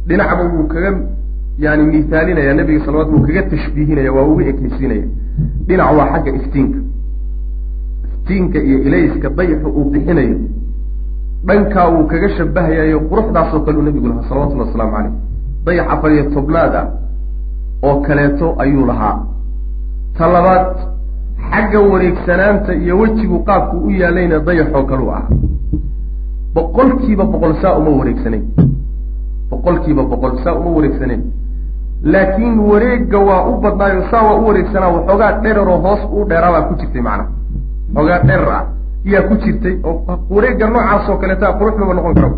dhinacba 0.07 0.43
wuu 0.53 0.67
kaga 0.73 0.91
yani 1.57 1.83
miisaalinaya 1.91 2.53
nabiga 2.53 2.85
salawat 2.85 3.07
wuu 3.13 3.23
kaga 3.27 3.43
tashbiihinaya 3.51 4.11
waa 4.13 4.25
uga 4.31 4.43
ekeysiinaya 4.51 5.05
dhinac 5.67 5.89
waa 5.97 6.07
xagga 6.13 6.31
iftiinka. 6.39 6.79
Iftiinka 8.13 8.59
iyo 8.67 8.77
ilayska 8.87 9.29
dayaxu 9.29 9.69
uu 9.69 9.89
bixinayo. 9.93 10.37
Dhankaa 11.47 11.87
wuu 11.93 12.05
kaga 12.11 12.29
shabahayayo 12.37 12.99
quruxdaasoo 13.09 13.59
kale 13.65 13.77
uu 13.77 13.81
nabigu 13.89 14.07
lahaa 14.07 14.29
salawatullhi 14.29 14.65
wasalaamu 14.67 14.93
caleyh 14.97 15.13
dayax 15.69 15.87
afar 15.95 16.11
iyo 16.15 16.23
tobnaad 16.35 16.75
ah 16.81 16.85
oo 17.87 17.95
kaleeto 18.07 18.47
ayuu 18.63 18.85
lahaa. 18.91 19.15
Ta 20.17 20.27
labaad 20.35 20.67
xagga 21.51 21.79
wareegsanaanta 21.91 22.73
iyo 22.83 22.93
wejigu 23.01 23.37
qaabku 23.47 23.75
u 23.87 23.89
yaalayna 24.01 24.39
dayaxoo 24.47 24.83
kaleu 24.91 25.09
ah. 25.17 25.23
Boqolkiiba 26.55 27.23
boqol 27.33 27.53
saa 27.61 27.73
uma 27.79 27.91
wareegsanayn 27.99 28.43
boqolkiiba 29.51 30.03
boqol 30.11 30.33
saa 30.43 30.53
uma 30.59 30.69
wareegsanayn 30.77 31.21
laakiin 32.03 32.59
wareegga 32.69 33.19
waa 33.27 33.41
u 33.49 33.53
badnaayo 33.63 34.01
saa 34.11 34.23
waa 34.27 34.35
u 34.41 34.45
wareegsanaa 34.47 34.89
waxoogaa 34.95 35.31
dheraroo 35.43 35.77
hoos 35.85 36.01
u 36.11 36.25
dheeraabaa 36.29 36.61
ku 36.67 36.73
jirtay 36.79 37.01
macnaha 37.01 37.29
xoogaa 37.95 38.19
dherar 38.27 38.51
ah 38.57 38.63
iyaa 39.05 39.23
ku 39.29 39.35
jirtay 39.43 39.75
oo 39.89 40.17
wareegga 40.35 40.65
noocaasoo 40.73 41.17
kaleeta 41.21 41.47
quruxdaba 41.59 41.93
noqon 41.97 42.13
kara 42.17 42.29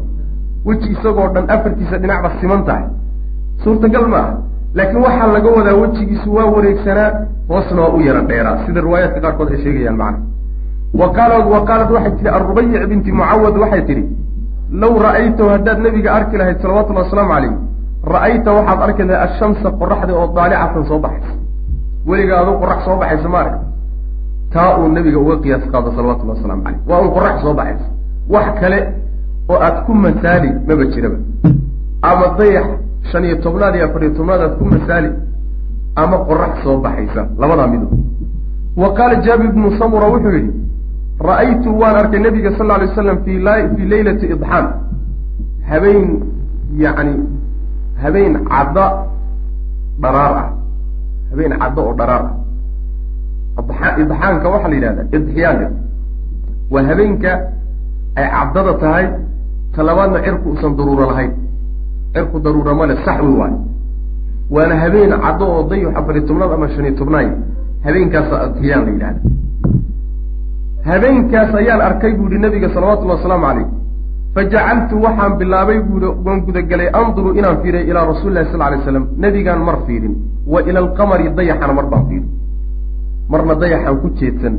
weji 0.66 0.88
isagoo 0.96 1.28
dhan 1.36 1.46
afartiisa 1.56 1.96
dhinacba 2.02 2.30
siman 2.42 2.62
tahay 2.68 2.84
suurtagal 3.64 4.06
ma 4.14 4.18
aha. 4.18 4.34
Laakiin 4.78 5.02
waxaa 5.06 5.28
laga 5.36 5.50
wadaa 5.58 5.76
wejigiisu 5.82 6.28
waa 6.36 6.46
wareegsanaa 6.56 7.10
hoosna 7.50 7.82
waa 7.82 7.94
u 7.98 8.00
yara 8.08 8.22
dheeraa. 8.30 8.58
Sida 8.66 8.82
riwaayaadka 8.86 9.20
qaarkood 9.26 9.50
ay 9.54 9.58
sheegayaan 9.64 9.98
macnaha 9.98 10.30
wa 11.00 11.08
qaala 11.18 11.36
wa 11.54 11.60
qaalat 11.70 11.90
waxay 11.96 12.12
tihi 12.18 12.30
arubayic 12.38 12.84
binti 12.92 13.12
mucawad 13.12 13.56
waxay 13.64 13.82
tidhi 13.90 14.04
law 14.82 14.94
ra'aytahu 15.06 15.50
haddaad 15.54 15.80
nebiga 15.86 16.10
arki 16.18 16.36
lahayd 16.38 16.58
salawatullahi 16.64 17.06
wasalaamu 17.06 17.32
calayh 17.34 17.54
ra'ayta 18.14 18.50
waxaad 18.58 18.80
arki 18.88 19.04
lahayd 19.10 19.24
ashamsa 19.28 19.68
qoraxda 19.80 20.14
oo 20.20 20.28
daalicatan 20.38 20.84
soo 20.90 21.00
baxaysa. 21.06 21.34
Weliga 22.10 22.34
aduu 22.42 22.56
qorax 22.62 22.80
soo 22.86 22.96
baxaysa 23.02 23.30
ma 23.34 23.40
arka 23.44 23.58
taa 24.54 24.78
uu 24.80 24.88
nebiga 24.96 25.20
uga 25.24 25.36
qiyaas 25.44 25.64
qaado 25.72 25.90
salawatullahi 25.98 26.38
waslamu 26.40 26.62
caleyh 26.66 26.80
waa 26.90 27.00
un 27.04 27.10
qorax 27.16 27.36
soo 27.44 27.54
baxaysa. 27.60 27.86
Wax 28.34 28.48
kale 28.62 28.80
oo 29.52 29.60
aad 29.68 29.78
ku 29.86 29.92
masaali 30.04 30.50
maba 30.68 30.84
jiraba. 30.94 31.18
Ama 32.10 32.26
dayax 32.40 32.66
shan 33.10 33.24
iyo 33.26 33.36
tobnaad 33.42 33.76
iyo 33.76 33.86
afar 33.86 34.04
iyo 34.04 34.14
tobnaad 34.14 34.42
aad 34.42 34.54
ku 34.58 34.66
masaali 34.66 35.10
ama 35.96 36.18
qorax 36.28 36.64
soo 36.64 36.78
baxaysa 36.78 37.28
labadaa 37.38 37.68
mido. 37.68 37.88
Wa 38.78 38.94
qaala 38.94 39.22
jaabir 39.26 39.52
bnu 39.52 39.78
samura 39.80 40.08
wuxuu 40.14 40.34
yidhi 40.38 40.52
ra'aytu 41.20 41.70
waan 41.82 41.96
arkay 41.96 42.20
nabiga 42.20 42.52
sal 42.58 42.72
alay 42.72 42.88
waslam 42.88 43.18
fi 43.26 43.34
fii 43.76 43.86
leylati 43.86 44.26
idxaan. 44.26 44.68
Habeen 45.70 46.24
yacni 46.78 47.14
habeen 48.04 48.34
cadda 48.50 48.86
dharaar 50.02 50.36
ah. 50.44 50.50
Habeen 51.32 51.54
caddo 51.60 51.82
oo 51.82 51.94
dharaar 51.94 52.24
ah. 52.26 52.36
Idxaanka 54.02 54.50
waxaa 54.50 54.70
la 54.70 54.76
yidhahdaa 54.76 55.06
idxiyaan 55.18 55.74
waa 56.72 56.84
habeenka 56.84 57.32
ay 58.16 58.28
caddada 58.32 58.74
tahay 58.80 59.06
talabaadna 59.76 60.24
cirku 60.24 60.50
uusan 60.50 60.76
daruuro 60.76 61.06
lahayn 61.12 61.32
cirku 62.14 62.40
daruura 62.40 62.74
male 62.74 62.96
saxwi 63.06 63.34
waayo 63.42 63.60
waana 64.56 64.76
habeen 64.84 65.12
caddo 65.24 65.46
oo 65.56 65.64
dayax 65.70 65.96
afariy 66.00 66.24
tobnaad 66.30 66.52
ama 66.54 66.68
shan 66.74 66.86
iyo 66.86 66.96
tobnaay 67.02 67.28
habeenkaasa 67.86 68.36
idxiyaan 68.48 68.86
la 68.86 68.92
yidhahda 68.92 69.22
habeenkaas 70.90 71.56
ayaan 71.62 71.82
arkay 71.90 72.14
buu 72.18 72.28
yihi 72.32 72.42
nabiga 72.46 72.70
salawatullhi 72.74 73.16
wasalaamu 73.18 73.46
caleyh 73.46 73.68
fajacaltu 74.36 74.96
waxaan 75.06 75.34
bilaabay 75.40 75.80
buui 75.88 76.10
waan 76.26 76.40
gudagelay 76.48 76.90
anduru 77.02 77.30
inaan 77.40 77.58
fiiriyo 77.62 77.84
ilaa 77.92 78.06
rasuli 78.12 78.34
lahi 78.36 78.52
sal 78.52 78.62
lay 78.72 78.82
slam 78.86 79.06
nebigaan 79.24 79.62
mar 79.70 79.78
fiirin 79.88 80.14
wa 80.54 80.60
ila 80.70 80.80
alqamari 80.86 81.30
dayaxana 81.40 81.74
mar 81.80 81.86
baan 81.92 82.06
fiirin 82.10 82.30
marna 83.32 83.56
dayaxaan 83.64 83.98
ku 84.04 84.10
jeedsan 84.20 84.56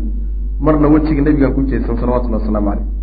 marna 0.61 0.89
wejiga 0.95 1.23
nebigaan 1.29 1.55
ku 1.57 1.63
jeedsan 1.71 1.97
salawatullahi 2.03 2.43
wasalaamu 2.43 2.71
caleyh 2.71 3.02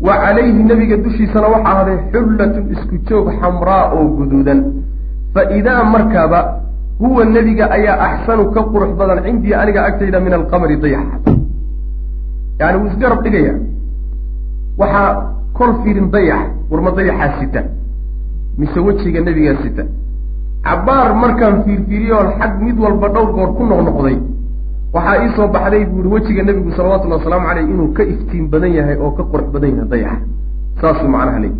wa 0.00 0.14
calayhi 0.22 0.62
nebiga 0.62 0.96
dushiisana 0.96 1.48
waxaa 1.54 1.72
ahaday 1.72 1.98
xullatun 2.12 2.64
isku 2.74 2.96
joog 3.08 3.26
xamraa 3.40 3.92
oo 3.96 4.04
guduudan. 4.16 4.60
Fa 5.34 5.42
idaa 5.58 5.84
markaaba 5.84 6.40
huwa 7.00 7.24
nebiga 7.24 7.70
ayaa 7.70 7.96
axsanu 8.06 8.50
ka 8.54 8.60
qurux 8.72 8.92
badan 8.98 9.24
cindii 9.24 9.54
aniga 9.54 9.84
agtayda 9.88 10.20
min 10.20 10.32
alqamari 10.32 10.76
dayaxa. 10.76 11.16
Yani 12.60 12.76
wuu 12.78 12.88
isgarab 12.92 13.22
dhigaya. 13.24 13.54
Waxaa 14.78 15.10
kol 15.56 15.72
fiirin 15.82 16.10
dayax 16.10 16.44
warma 16.70 16.90
dayaxaa 16.90 17.40
sita 17.40 17.60
mise 18.58 18.78
wejiga 18.80 19.20
nebigaa 19.20 19.56
sita. 19.62 19.84
Cabbaar 20.64 21.14
markaan 21.14 21.62
fiirfiiriyoon 21.64 22.28
xag 22.38 22.52
mid 22.60 22.76
walba 22.78 23.08
dhowr 23.14 23.30
goor 23.32 23.50
ku 23.56 23.62
noqnoqday 23.64 24.16
waxaa 24.96 25.16
ii 25.24 25.30
soo 25.36 25.48
baxday 25.54 25.84
buu 25.90 26.00
ihi 26.00 26.08
wejiga 26.14 26.42
nebigu 26.48 26.70
salawatullahi 26.76 27.20
wasalaamu 27.20 27.46
caleyh 27.48 27.64
inuu 27.72 27.88
ka 27.96 28.02
iftiin 28.12 28.44
badan 28.52 28.72
yahay 28.78 28.96
oo 29.04 29.10
ka 29.18 29.22
qurux 29.32 29.46
badan 29.54 29.70
yahay 29.76 29.88
dayaxa 29.92 30.20
saasuu 30.80 31.08
macnaha 31.14 31.38
leey 31.44 31.54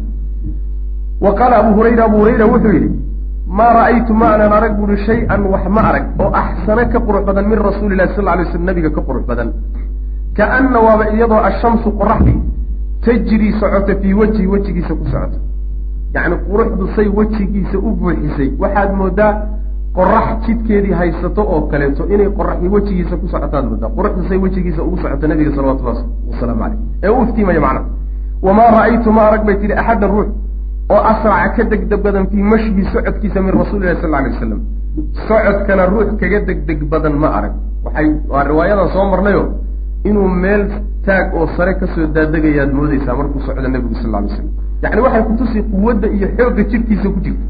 wa 1.25 1.31
qaala 1.39 1.55
abu 1.63 1.71
hurayra 1.79 2.05
abu 2.09 2.17
hurayra 2.23 2.47
wuxuu 2.53 2.73
yidhi 2.77 2.91
maa 3.59 3.73
ra'aytu 3.79 4.13
ma 4.21 4.27
anan 4.35 4.53
arag 4.59 4.73
buuhi 4.79 4.97
shay-an 5.07 5.43
wax 5.53 5.65
ma 5.77 5.83
arag 5.91 6.05
oo 6.23 6.31
axsana 6.43 6.85
ka 6.93 6.99
qurux 7.07 7.23
badan 7.29 7.45
min 7.53 7.59
rasuuli 7.69 7.97
lahi 8.01 8.15
sal 8.17 8.29
alay 8.29 8.47
slam 8.53 8.65
nabiga 8.69 8.91
ka 8.91 9.01
qurux 9.09 9.25
badan. 9.31 9.49
Kaana 10.37 10.79
waaba 10.87 11.05
iyadoo 11.15 11.41
ashamsu 11.51 11.89
qoraxdi 12.01 12.35
tajrii 13.05 13.53
socota 13.61 13.95
fii 14.01 14.15
wejhi 14.21 14.47
wejigiisa 14.53 14.95
ku 14.95 15.05
socota 15.13 15.39
yacni 16.15 16.37
quruxdu 16.49 16.85
say 16.97 17.07
wejigiisa 17.19 17.79
u 17.79 17.91
buuxisay. 18.01 18.49
Waxaad 18.63 18.91
moodaa 19.01 19.33
qorax 19.97 20.27
jidkeedii 20.47 20.95
haysato 21.01 21.43
oo 21.55 21.61
kaleeto 21.71 22.03
inay 22.15 22.29
qoraxi 22.39 22.69
wejigiisa 22.75 23.15
ku 23.21 23.27
socotaad 23.35 23.65
moodaa 23.71 23.91
quruxdu 23.97 24.23
say 24.29 24.39
wejigiisa 24.45 24.81
ugu 24.87 24.97
socoto 25.03 25.27
nabiga 25.31 25.51
salawatullahi 25.57 26.05
wasalaamu 26.31 26.61
caleyh 26.63 26.79
ee 27.05 27.09
u 27.09 27.23
iftiimaya 27.27 27.61
macnaha 27.67 27.85
wamaa 28.47 28.71
ra'aytu 28.77 29.11
ma 29.17 29.23
arag 29.29 29.43
bay 29.49 29.57
tihi 29.61 29.73
axadda 29.83 30.07
ruux 30.15 30.29
oo 30.95 31.01
asraca 31.13 31.49
ka 31.57 31.63
degdeg 31.73 32.01
badan 32.07 32.27
fii 32.33 32.43
mashyi 32.53 32.85
socodkiisa 32.93 33.39
min 33.47 33.53
rasuulilahi 33.61 34.01
sal 34.03 34.15
alay 34.19 34.31
wasalam 34.35 34.61
socodkana 35.29 35.85
ruux 35.93 36.09
kaga 36.21 36.41
degdeg 36.49 36.81
badan 36.93 37.15
ma 37.23 37.29
arag. 37.39 37.53
Waxay 37.85 38.07
waa 38.33 38.45
riwaayadan 38.51 38.89
soo 38.95 39.05
marnayo 39.13 39.43
inuu 40.09 40.29
meel 40.29 40.63
taag 41.07 41.35
oo 41.35 41.47
sare 41.57 41.75
ka 41.81 41.87
soo 41.95 42.07
daadegayaad 42.15 42.71
moodeysaa 42.79 43.15
markuu 43.21 43.41
socdo 43.47 43.69
nebigu 43.75 43.95
sal 44.03 44.15
alay 44.15 44.31
slam 44.37 44.49
yacni 44.83 45.01
waxay 45.07 45.23
kutusi 45.29 45.59
quwadda 45.73 46.07
iyo 46.17 46.29
xoogga 46.37 46.63
jidhkiisa 46.71 47.09
ku 47.15 47.19
jirta 47.25 47.45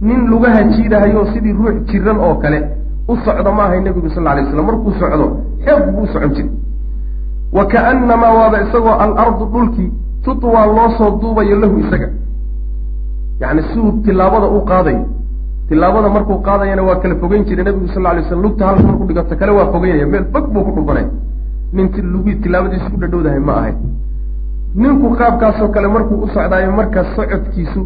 nin 0.00 0.26
lugaha 0.30 0.62
jiidahayo 0.72 1.26
sidii 1.32 1.52
ruux 1.52 1.76
jiran 1.90 2.18
oo 2.18 2.34
kale 2.42 2.58
u 3.08 3.16
socdo 3.24 3.52
ma 3.52 3.64
ahay 3.64 3.80
nebigu 3.80 4.08
sal 4.10 4.26
alay 4.26 4.44
slam. 4.50 4.66
Markuu 4.66 4.92
socdo 5.00 5.26
xoog 5.64 5.84
buu 5.94 6.02
u 6.02 6.06
socon 6.06 6.30
jiray. 6.34 6.50
Wa 7.52 7.64
kaannamaa 7.66 8.32
waaba 8.38 8.62
isagoo 8.62 8.94
alardu 9.04 9.44
dhulkii 9.52 9.90
tutwaa 10.24 10.66
loo 10.66 10.90
soo 10.98 11.10
duubayo 11.20 11.56
lahu 11.60 11.78
isaga. 11.78 12.08
Yacni 13.40 13.62
siduu 13.62 13.92
tilaabada 14.04 14.46
u 14.46 14.60
qaadayo 14.64 15.04
tilaabada 15.68 16.08
markuu 16.08 16.38
qaadayana 16.46 16.82
waa 16.82 16.96
kala 16.96 17.14
fogeyn 17.16 17.44
jiray 17.44 17.64
nebigu 17.64 17.88
sal 17.94 18.06
alay 18.06 18.24
slam. 18.28 18.42
Lugta 18.42 18.66
halka 18.66 18.82
markuu 18.82 19.06
dhigato 19.06 19.36
kale 19.36 19.52
waa 19.52 19.66
fogeynaya. 19.72 20.06
Meel 20.06 20.24
fog 20.32 20.46
buu 20.52 20.64
ku 20.64 20.70
dhubanaya 20.76 21.08
nin 21.72 21.88
lugii 22.12 22.34
tilaabadiisu 22.42 22.90
ku 22.90 22.96
dhadhowdahay 23.00 23.38
ma 23.40 23.52
ahay. 23.60 23.74
Ninku 24.74 25.10
qaabkaasoo 25.16 25.68
kale 25.68 25.88
markuu 25.88 26.16
u 26.24 26.28
socdaayo 26.28 26.72
markaas 26.72 27.06
socodkiisu 27.16 27.80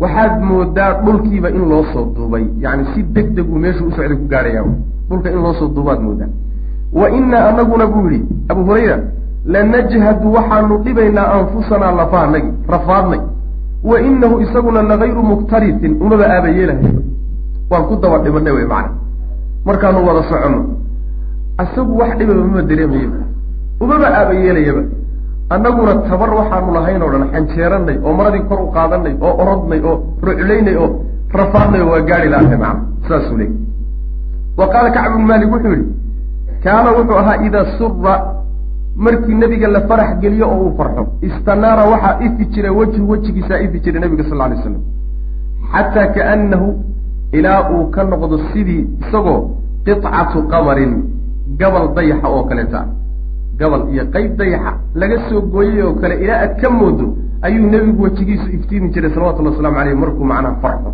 waxaad 0.00 0.40
moodaa 0.42 0.92
dhulkiiba 1.04 1.48
in 1.50 1.68
loo 1.68 1.84
soo 1.92 2.04
duubay. 2.16 2.44
Yacni 2.60 2.84
si 2.94 3.02
deg 3.02 3.34
deg 3.34 3.46
uu 3.50 3.58
meeshuu 3.58 3.86
u 3.86 3.90
socday 3.90 4.16
ku 4.16 4.26
gaarhaya 4.28 4.64
dhulka 5.08 5.30
in 5.30 5.40
loo 5.42 5.52
soo 5.54 5.68
duubaad 5.68 6.00
moodaa. 6.00 6.28
Wa 6.92 7.10
inaa 7.10 7.48
anaguna 7.48 7.86
buu 7.86 8.08
yihi 8.10 8.24
abu 8.48 8.64
hurayra 8.64 8.98
lanajhadu 9.44 10.32
waxaanu 10.32 10.78
dhibaynaa 10.84 11.26
anfusanaa 11.38 11.92
lafaanagi 11.92 12.50
rafaadnay. 12.68 13.20
Wa 13.84 14.00
inahu 14.00 14.40
isaguna 14.40 14.82
lagayru 14.82 15.22
muktarisin 15.22 15.96
umaba 16.02 16.26
aaba 16.34 16.48
yeelahay. 16.48 16.92
Waan 17.70 17.84
ku 17.88 17.96
daba 18.02 18.18
dhibanay 18.18 18.52
wey 18.52 18.66
macana 18.66 18.94
markaanu 19.66 20.06
wada 20.06 20.22
soconno. 20.28 20.60
Isagu 21.62 21.98
wax 21.98 22.16
dhibaba 22.18 22.40
mama 22.44 22.62
dareemayaba 22.62 23.16
umaba 23.80 24.06
aaba 24.18 24.32
yeelayaba 24.34 24.82
annaguna 25.54 25.92
tabar 26.08 26.30
waxaanu 26.38 26.70
lahayn 26.76 27.02
oo 27.04 27.10
dhan 27.14 27.24
xanjeeranay 27.32 27.96
oo 28.06 28.12
maradii 28.18 28.44
kor 28.50 28.60
u 28.66 28.68
qaadanay 28.76 29.14
oo 29.26 29.32
orodnay 29.42 29.80
oo 29.90 29.94
ruclaynay 30.26 30.76
oo 30.82 30.88
rafaadnay 31.38 31.80
oo 31.84 31.90
waa 31.94 32.02
gaari 32.10 32.28
lahay 32.34 32.56
macna 32.64 32.70
saasuu 33.08 33.36
leey 33.40 33.50
wa 34.58 34.66
qaala 34.72 34.88
kacb 34.96 35.12
bnu 35.16 35.26
maalik 35.30 35.50
wuxuu 35.54 35.72
yihi 35.76 35.86
kaana 36.64 36.88
wuxuu 36.98 37.18
ahaa 37.22 37.36
idaa 37.48 37.64
sura 37.78 38.14
markii 39.04 39.34
nebiga 39.42 39.68
la 39.74 39.80
farax 39.88 40.10
geliyo 40.22 40.46
oo 40.54 40.58
uu 40.64 40.72
farxo 40.78 41.02
istanaara 41.28 41.84
waxaa 41.92 42.14
ifi 42.26 42.44
jira 42.54 42.70
wejhu 42.78 43.02
wejigiisaa 43.10 43.58
ifi 43.66 43.78
jira 43.84 43.98
nebiga 44.04 44.24
sal 44.30 44.40
alay 44.46 44.58
slam 44.62 44.76
xataa 45.72 46.06
kaanahu 46.16 46.68
ilaa 47.38 47.60
uu 47.74 47.84
ka 47.94 48.00
noqdo 48.10 48.36
sidii 48.52 48.82
isagoo 49.02 49.38
qicatu 49.86 50.38
qamarin 50.52 50.92
gabal 51.60 51.86
dayaxa 51.96 52.28
oo 52.36 52.42
kaleeta 52.50 52.80
gabal 53.60 53.82
iyo 53.92 54.04
qayb 54.14 54.30
dayaxa 54.40 54.72
laga 55.00 55.16
soo 55.28 55.40
gooyey 55.52 55.82
oo 55.86 55.94
kale 56.00 56.14
ilaa 56.24 56.38
aad 56.44 56.54
ka 56.60 56.68
moodo 56.70 57.06
ayuu 57.46 57.66
nebigu 57.72 58.02
wejigiisu 58.02 58.46
iftiimi 58.56 58.88
jiray 58.94 59.10
salawatullhi 59.14 59.50
waslamu 59.52 59.76
caleyh 59.78 59.96
markuu 60.02 60.24
macnaha 60.32 60.54
farxo 60.62 60.90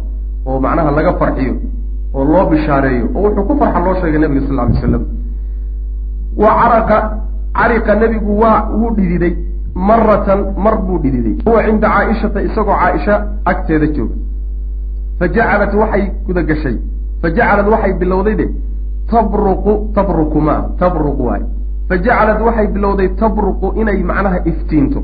oo 0.47 0.61
macnaha 0.65 0.91
laga 0.99 1.13
farxiyo 1.21 1.55
oo 2.15 2.25
loo 2.33 2.45
bishaareeyo 2.51 3.05
oo 3.17 3.23
wuxuu 3.27 3.45
ku 3.49 3.55
farxa 3.61 3.81
loo 3.87 3.95
sheegay 4.01 4.21
nebiga 4.25 4.47
sal 4.49 4.59
alay 4.65 4.77
slam 4.81 5.05
wa 6.43 6.51
caraqa 6.61 6.99
cariqa 7.59 7.93
nebigu 8.03 8.33
waa 8.43 8.59
wuu 8.79 8.91
dhididay 8.97 9.35
maratan 9.89 10.41
mar 10.65 10.75
buu 10.87 10.99
dhididay. 11.03 11.35
Huwa 11.47 11.63
cinda 11.67 11.89
caaishata 11.89 12.43
isagoo 12.43 12.75
caaisha 12.83 13.15
agteeda 13.45 13.87
jooga. 13.97 14.15
Fajacalat 15.19 15.73
waxay 15.81 16.05
guda 16.27 16.43
gashay. 16.43 16.77
Fajacalad 17.23 17.69
waxay 17.73 17.93
bilowday 18.01 18.35
de 18.41 18.47
tabruqu 19.11 19.73
tabruku 19.95 20.41
ma 20.41 20.57
tabruqu 20.81 21.23
waay 21.29 21.43
fajacalad 21.89 22.41
waxay 22.47 22.67
bilowday 22.75 23.09
tabruqu 23.23 23.73
inay 23.81 24.03
macnaha 24.11 24.39
iftiinto 24.51 25.03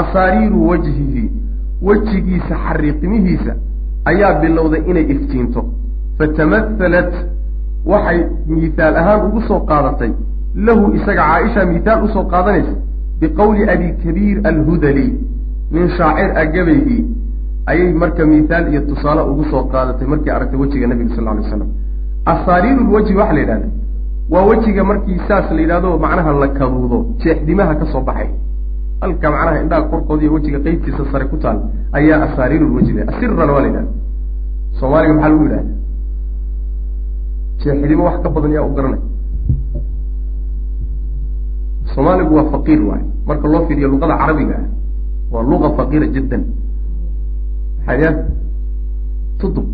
asaariiru 0.00 0.68
wajhihi 0.70 1.30
wejigiisa 1.82 2.54
xariiqimihiisa 2.64 3.52
ayaa 4.10 4.34
bilowday 4.42 4.82
inay 4.90 5.06
iftiinto 5.14 5.64
fatamahalat 6.18 7.12
waxay 7.92 8.20
miihaal 8.46 8.96
ahaan 9.02 9.26
ugu 9.28 9.42
soo 9.48 9.60
qaadatay 9.70 10.12
lahu 10.68 10.92
isaga 10.98 11.22
caaisha 11.30 11.66
miihaal 11.72 12.04
u 12.04 12.12
soo 12.14 12.24
qaadanaysa 12.34 12.74
biqowli 13.20 13.68
abi 13.74 13.92
kabiir 14.04 14.40
alhudali 14.52 15.08
min 15.72 15.88
shaacir 15.98 16.30
a 16.42 16.44
ayay 17.70 17.92
marka 17.92 18.26
miihaal 18.32 18.72
iyo 18.72 18.80
tusaale 18.90 19.22
ugu 19.32 19.44
soo 19.50 19.64
qaadatay 19.74 20.06
markay 20.14 20.32
aragtay 20.36 20.58
wejiga 20.62 20.86
nabiga 20.86 21.16
sal 21.16 21.28
alay 21.34 21.44
slam 21.50 21.68
asaariiru 22.34 22.92
waxaa 22.94 23.32
la 23.32 23.40
yidhahda 23.40 23.68
waa 24.30 24.44
wejiga 24.48 24.84
markii 24.84 25.18
saas 25.28 25.50
la 25.50 25.60
yidhahdo 25.60 25.98
macnaha 25.98 26.32
la 26.42 26.48
kaduudo 26.58 26.98
jeexdimaha 27.22 27.74
ka 27.80 27.84
soo 27.92 28.00
baxay. 28.08 28.28
Halka 29.02 29.26
macnaha 29.34 29.60
indhaha 29.62 29.82
korkooda 29.90 30.22
iyo 30.22 30.32
wejiga 30.34 30.58
qeybtiisa 30.64 31.04
sare 31.12 31.24
ku 31.30 31.36
taal 31.42 31.58
ayaa 31.92 32.18
asaariiru 32.26 32.66
lwajhi 32.72 32.92
la 32.92 33.02
asirana 33.10 33.52
waa 33.52 33.60
la 33.64 33.66
yidhahda 33.68 33.92
soomaaliga 34.78 35.14
maxaa 35.14 35.28
lagu 35.32 35.44
yidhahda 35.44 35.72
jeexdimo 37.62 38.02
wax 38.04 38.16
ka 38.22 38.28
badan 38.34 38.52
yaa 38.56 38.64
u 38.68 38.74
garanay. 38.76 39.00
Soomaaligu 41.94 42.32
waa 42.38 42.50
faqiir 42.54 42.80
waay 42.88 43.02
marka 43.26 43.48
loo 43.52 43.62
fiiriyo 43.66 43.88
luqada 43.92 44.14
carabiga 44.20 44.54
ah 44.62 44.66
waa 45.32 45.42
luqa 45.50 45.68
faqiira 45.78 46.06
jiddan. 46.14 46.42
Maxaya 47.78 48.10
tudub 49.40 49.66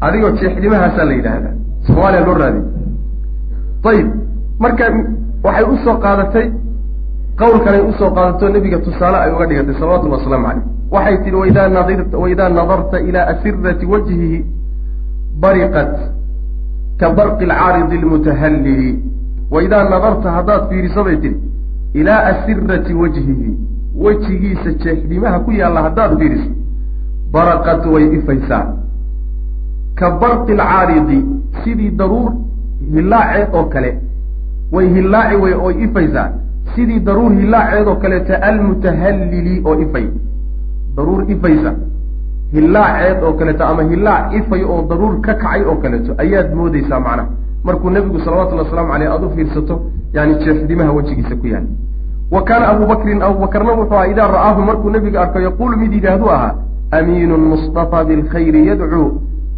adigoo 0.00 0.30
jeexdimahaasaa 0.40 1.04
la 1.04 1.14
yidhaahdaa. 1.18 1.54
Soomaaliya 1.86 2.26
loo 2.26 2.34
raadiy 2.42 2.64
ayib 3.90 4.08
marka 4.58 4.84
waxay 5.44 5.64
u 5.72 5.76
soo 5.84 5.96
qaadatay 6.04 6.46
qawlkanay 7.40 7.82
u 7.90 7.92
soo 7.98 8.10
qaadato 8.16 8.48
nebiga 8.48 8.78
tusaale 8.86 9.16
ay 9.24 9.30
uga 9.34 9.46
dhigatay 9.50 9.74
salawatulli 9.80 10.14
wasalaamu 10.16 10.46
caleyh 10.48 10.64
waxay 10.94 11.16
tihi 11.24 11.36
waidaa 12.22 12.48
nadarta 12.48 13.00
ilaa 13.08 13.26
asirati 13.32 13.86
wajhihi 13.92 14.44
bariqat 15.42 15.94
ka 17.00 17.10
barqi 17.18 17.44
alcaaridi 17.44 17.96
almutahallili 18.02 18.90
waidaa 19.50 19.84
nadarta 19.94 20.28
haddaad 20.36 20.68
fiiriso 20.68 21.04
bay 21.04 21.16
tihi 21.16 21.36
ilaa 21.94 22.20
asirati 22.32 22.94
wajhihi. 22.94 23.50
Wejigiisa 24.04 24.70
jeexdimaha 24.82 25.38
ku 25.44 25.50
yaalla 25.52 25.80
haddaad 25.82 26.18
fiiriso. 26.18 26.50
Baraqat 27.32 27.86
way 27.86 28.04
ifaysaa 28.18 28.66
ka 30.00 30.10
barqi 30.20 30.52
alcaaridi 30.52 31.18
sidii 31.64 31.90
daruur 32.00 32.32
hillaaceed 32.94 33.54
oo 33.54 33.64
kale. 33.74 33.90
Way 34.72 34.86
hillaaci 34.96 35.36
way 35.42 35.52
oo 35.54 35.70
ifaysaa. 35.70 36.28
Sidii 36.74 37.00
daruur 37.00 37.32
hillaaceed 37.40 37.86
oo 37.88 37.96
kaleeta 37.96 38.42
almutahallili 38.48 39.62
oo 39.64 39.74
ifay. 39.84 40.06
Daruur 40.96 41.30
ifaysa. 41.30 41.72
Hillaaceed 42.52 43.22
oo 43.22 43.32
kaleeto 43.32 43.64
ama 43.66 43.82
hillaac 43.82 44.32
ifay 44.40 44.62
oo 44.64 44.82
daruur 44.88 45.20
ka 45.20 45.34
kacay 45.34 45.62
oo 45.64 45.76
kaleeto 45.82 46.14
ayaad 46.18 46.54
moodeysaa 46.54 47.00
macnaha 47.00 47.28
markuu 47.64 47.90
nebigu 47.90 48.18
salawatullhi 48.24 48.64
waslamu 48.64 48.92
aleyh 48.92 49.12
aada 49.12 49.26
u 49.26 49.30
fiirsato 49.36 49.74
yani 50.12 50.34
jeexdimaha 50.44 50.92
wejigiisa 50.92 51.36
ku 51.36 51.46
yaalla 51.46 51.68
wa 52.30 52.42
kaana 52.48 52.68
abu 52.68 52.86
bakrin 52.86 53.22
abubakarna 53.22 53.72
wuxuu 53.72 53.94
aha 53.96 54.06
idaa 54.12 54.26
ra'aahu 54.34 54.62
markuu 54.68 54.90
nebiga 54.90 55.20
arko 55.22 55.38
yaquulu 55.40 55.76
mid 55.76 55.92
yidhaahdu 55.92 56.30
ahaa 56.36 56.54
amiinun 56.98 57.40
mustafa 57.52 58.04
bilkhayri 58.04 58.66
yadcuu 58.66 59.06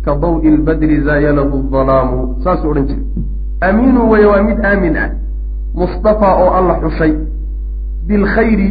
ka 0.04 0.14
dawi 0.22 0.50
lbadri 0.56 1.00
zaayalahu 1.08 1.62
dalaamu 1.72 2.36
saasuu 2.44 2.70
odhan 2.70 2.86
jiray 2.86 3.04
amiinu 3.68 4.10
weye 4.10 4.26
waa 4.26 4.42
mid 4.42 4.64
aamin 4.70 4.96
ah 4.96 5.10
mustafa 5.74 6.28
oo 6.44 6.50
alla 6.60 6.74
xushay 6.82 7.12
bilkhayri 8.06 8.68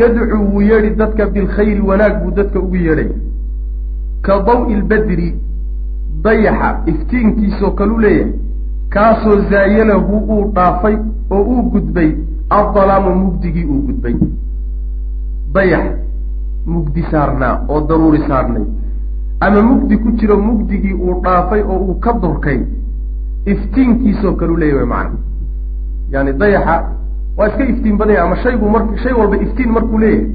yadcuu 0.00 0.44
wuu 0.52 0.62
yeedhi 0.70 0.90
dadka 1.00 1.26
bilkhayri 1.26 1.80
wanaag 1.80 2.14
buu 2.22 2.30
dadka 2.38 2.58
ugu 2.60 2.76
yeedhay 2.76 3.08
ka 4.22 4.38
dawi 4.46 4.74
lbadri 4.82 5.28
dayaxa 6.24 6.70
iftiinkiisoo 6.92 7.70
kalu 7.80 7.98
leeyahay 8.04 8.32
kaasoo 8.94 9.36
zaayalahu 9.50 10.16
uu 10.34 10.52
dhaafay 10.56 10.96
oo 11.30 11.42
uu 11.42 11.62
gudbay 11.74 12.10
addalaamu 12.58 13.14
mugdigii 13.22 13.64
uu 13.64 13.80
gudbay 13.88 14.14
dayax 15.54 15.84
mugdi 16.66 17.02
saarnaa 17.10 17.54
oo 17.68 17.80
daruuri 17.88 18.20
saarnay 18.28 18.64
ama 19.44 19.62
mugdi 19.68 19.96
ku 20.02 20.08
jiro 20.18 20.36
mugdigii 20.46 20.92
uu 21.04 21.20
dhaafay 21.24 21.62
oo 21.62 21.78
uu 21.88 21.94
ka 22.04 22.12
durkay 22.22 22.58
iftiinkiisoo 23.52 24.32
kalu 24.40 24.56
leeyahay 24.62 24.86
macana 24.86 25.16
yani 26.12 26.32
dayaxa 26.40 26.76
waa 27.36 27.48
iska 27.48 27.64
iftiin 27.72 27.96
badanya 27.98 28.22
ama 28.22 28.36
shaygu 28.42 28.66
mar 28.74 28.82
shay 29.02 29.12
walba 29.12 29.36
iftiin 29.36 29.70
markuu 29.76 29.98
leeyahay. 29.98 30.26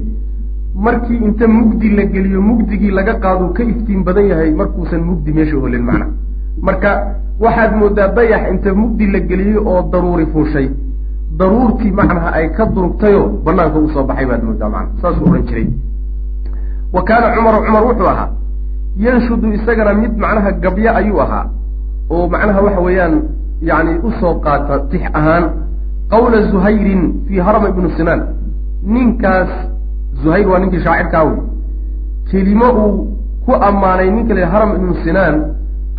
Markii 0.74 1.16
inta 1.26 1.48
mugdi 1.48 1.88
la 1.96 2.04
geliyo 2.04 2.40
mugdigii 2.42 2.90
laga 2.90 3.14
qaaduu 3.22 3.48
ka 3.56 3.62
iftiin 3.72 4.04
badan 4.04 4.26
yahay 4.30 4.50
markuusan 4.54 5.00
mugdi 5.08 5.32
meesha 5.32 5.56
olin 5.58 5.82
macna. 5.88 6.06
Marka 6.62 6.90
waxaad 7.40 7.72
moodaa 7.80 8.08
dayax 8.16 8.50
inta 8.52 8.74
mugdi 8.74 9.06
la 9.06 9.18
geliyey 9.20 9.56
oo 9.58 9.82
daruuri 9.92 10.26
fuushay. 10.32 10.68
Daruurtii 11.38 11.90
macnaha 11.90 12.30
ay 12.38 12.48
ka 12.56 12.66
durugtayoo 12.66 13.26
banaanka 13.44 13.78
u 13.78 13.88
soo 13.94 14.04
baxay 14.04 14.26
baad 14.26 14.42
moodaa 14.44 14.68
macna. 14.68 14.92
Saasuu 15.02 15.24
odhan 15.28 15.42
jiray. 15.48 15.66
Wa 16.92 17.02
kaana 17.02 17.34
cumaru 17.36 17.58
cumar 17.66 17.84
wuxuu 17.88 18.08
ahaa 18.12 18.28
yanshudu 18.96 19.52
isagana 19.54 19.94
mid 19.94 20.12
macnaha 20.18 20.52
gabyo 20.52 20.90
ayuu 20.96 21.20
ahaa 21.22 21.44
oo 22.10 22.28
macnaha 22.28 22.60
waxa 22.66 22.80
weeyaan 22.80 23.14
yani 23.62 23.92
u 24.02 24.10
soo 24.20 24.34
qaata 24.44 24.74
tix 24.90 25.02
ahaan 25.14 25.44
qawla 26.10 26.42
zuhayrin 26.50 27.02
fii 27.28 27.38
harama 27.38 27.68
ibnu 27.68 27.90
sinaan. 27.96 28.20
Ninkaas 28.82 29.50
zuhayr 30.22 30.48
waa 30.48 30.58
ninkii 30.58 30.80
shaacirkaa 30.84 31.24
wey 31.24 31.36
kelimo 32.30 32.68
uu 32.82 32.92
ku 33.44 33.52
ammaanay 33.68 34.10
ninka 34.10 34.34
la 34.34 34.46
haram 34.52 34.70
ibnu 34.76 34.94
sinaan 35.04 35.36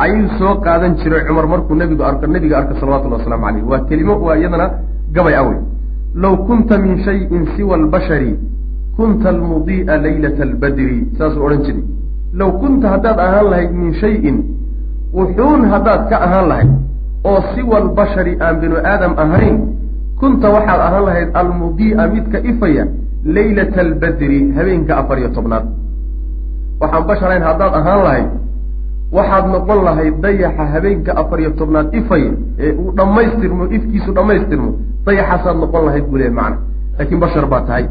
ayuu 0.04 0.28
soo 0.38 0.54
qaadan 0.64 0.96
jiray 1.00 1.22
cumar 1.26 1.46
markuu 1.52 1.74
nabigu 1.74 2.02
arko 2.04 2.26
nabiga 2.26 2.58
arko 2.60 2.74
salawatullhi 2.80 3.16
waslamu 3.18 3.44
caleyh 3.46 3.64
waa 3.70 3.80
kelimo 3.88 4.14
waa 4.26 4.36
iyadana 4.36 4.66
gabay 5.14 5.34
awey 5.40 5.58
low 6.14 6.34
kunta 6.46 6.78
min 6.78 6.98
shayin 7.04 7.46
siwa 7.56 7.74
albashari 7.80 8.36
kunta 8.96 9.28
almudii'a 9.34 9.96
laylata 10.04 10.42
albadri. 10.48 10.98
Saasuu 11.18 11.44
odhan 11.46 11.62
jiray 11.66 11.84
low 12.32 12.50
kunta 12.60 12.86
haddaad 12.94 13.18
ahaan 13.26 13.46
lahayd 13.52 13.70
min 13.72 13.90
shayin 14.00 14.36
wuxuun 15.12 15.68
haddaad 15.72 16.08
ka 16.10 16.16
ahaan 16.26 16.48
lahayd 16.48 16.70
oo 17.24 17.40
siwa 17.54 17.76
albashari 17.82 18.34
aan 18.40 18.60
binu 18.60 18.76
aadam 18.92 19.12
ahayn 19.24 19.56
kunta 20.20 20.50
waxaad 20.54 20.80
ahaan 20.88 21.04
lahayd 21.08 21.28
almudii'a 21.42 22.04
midka 22.14 22.38
ifaya 22.52 22.84
laylata 23.24 23.80
albadri 23.86 24.40
habeenka 24.56 24.92
afar 25.00 25.18
iyo 25.18 25.30
tobnaad 25.36 25.64
waxaan 26.80 27.04
basharayn 27.10 27.42
haddaad 27.42 27.72
ahaan 27.80 28.00
lahayd 28.06 28.28
waxaad 29.12 29.44
noqon 29.54 29.80
lahayd 29.84 30.14
dayaxa 30.24 30.64
habeenka 30.74 31.12
afar 31.20 31.38
iyo 31.40 31.50
tobnaad 31.60 31.94
ifaya 32.00 32.32
ee 32.58 32.72
uu 32.72 32.90
dhammaystirmo 32.98 33.64
ifkiisu 33.76 34.10
dhammaystirmo 34.18 34.70
dayaxaasaad 35.06 35.56
noqon 35.62 35.82
lahayd 35.88 36.04
buu 36.10 36.18
leehay 36.22 36.34
macna 36.40 36.58
laakiin 36.98 37.20
bashar 37.24 37.46
baa 37.52 37.62
tahay 37.68 37.84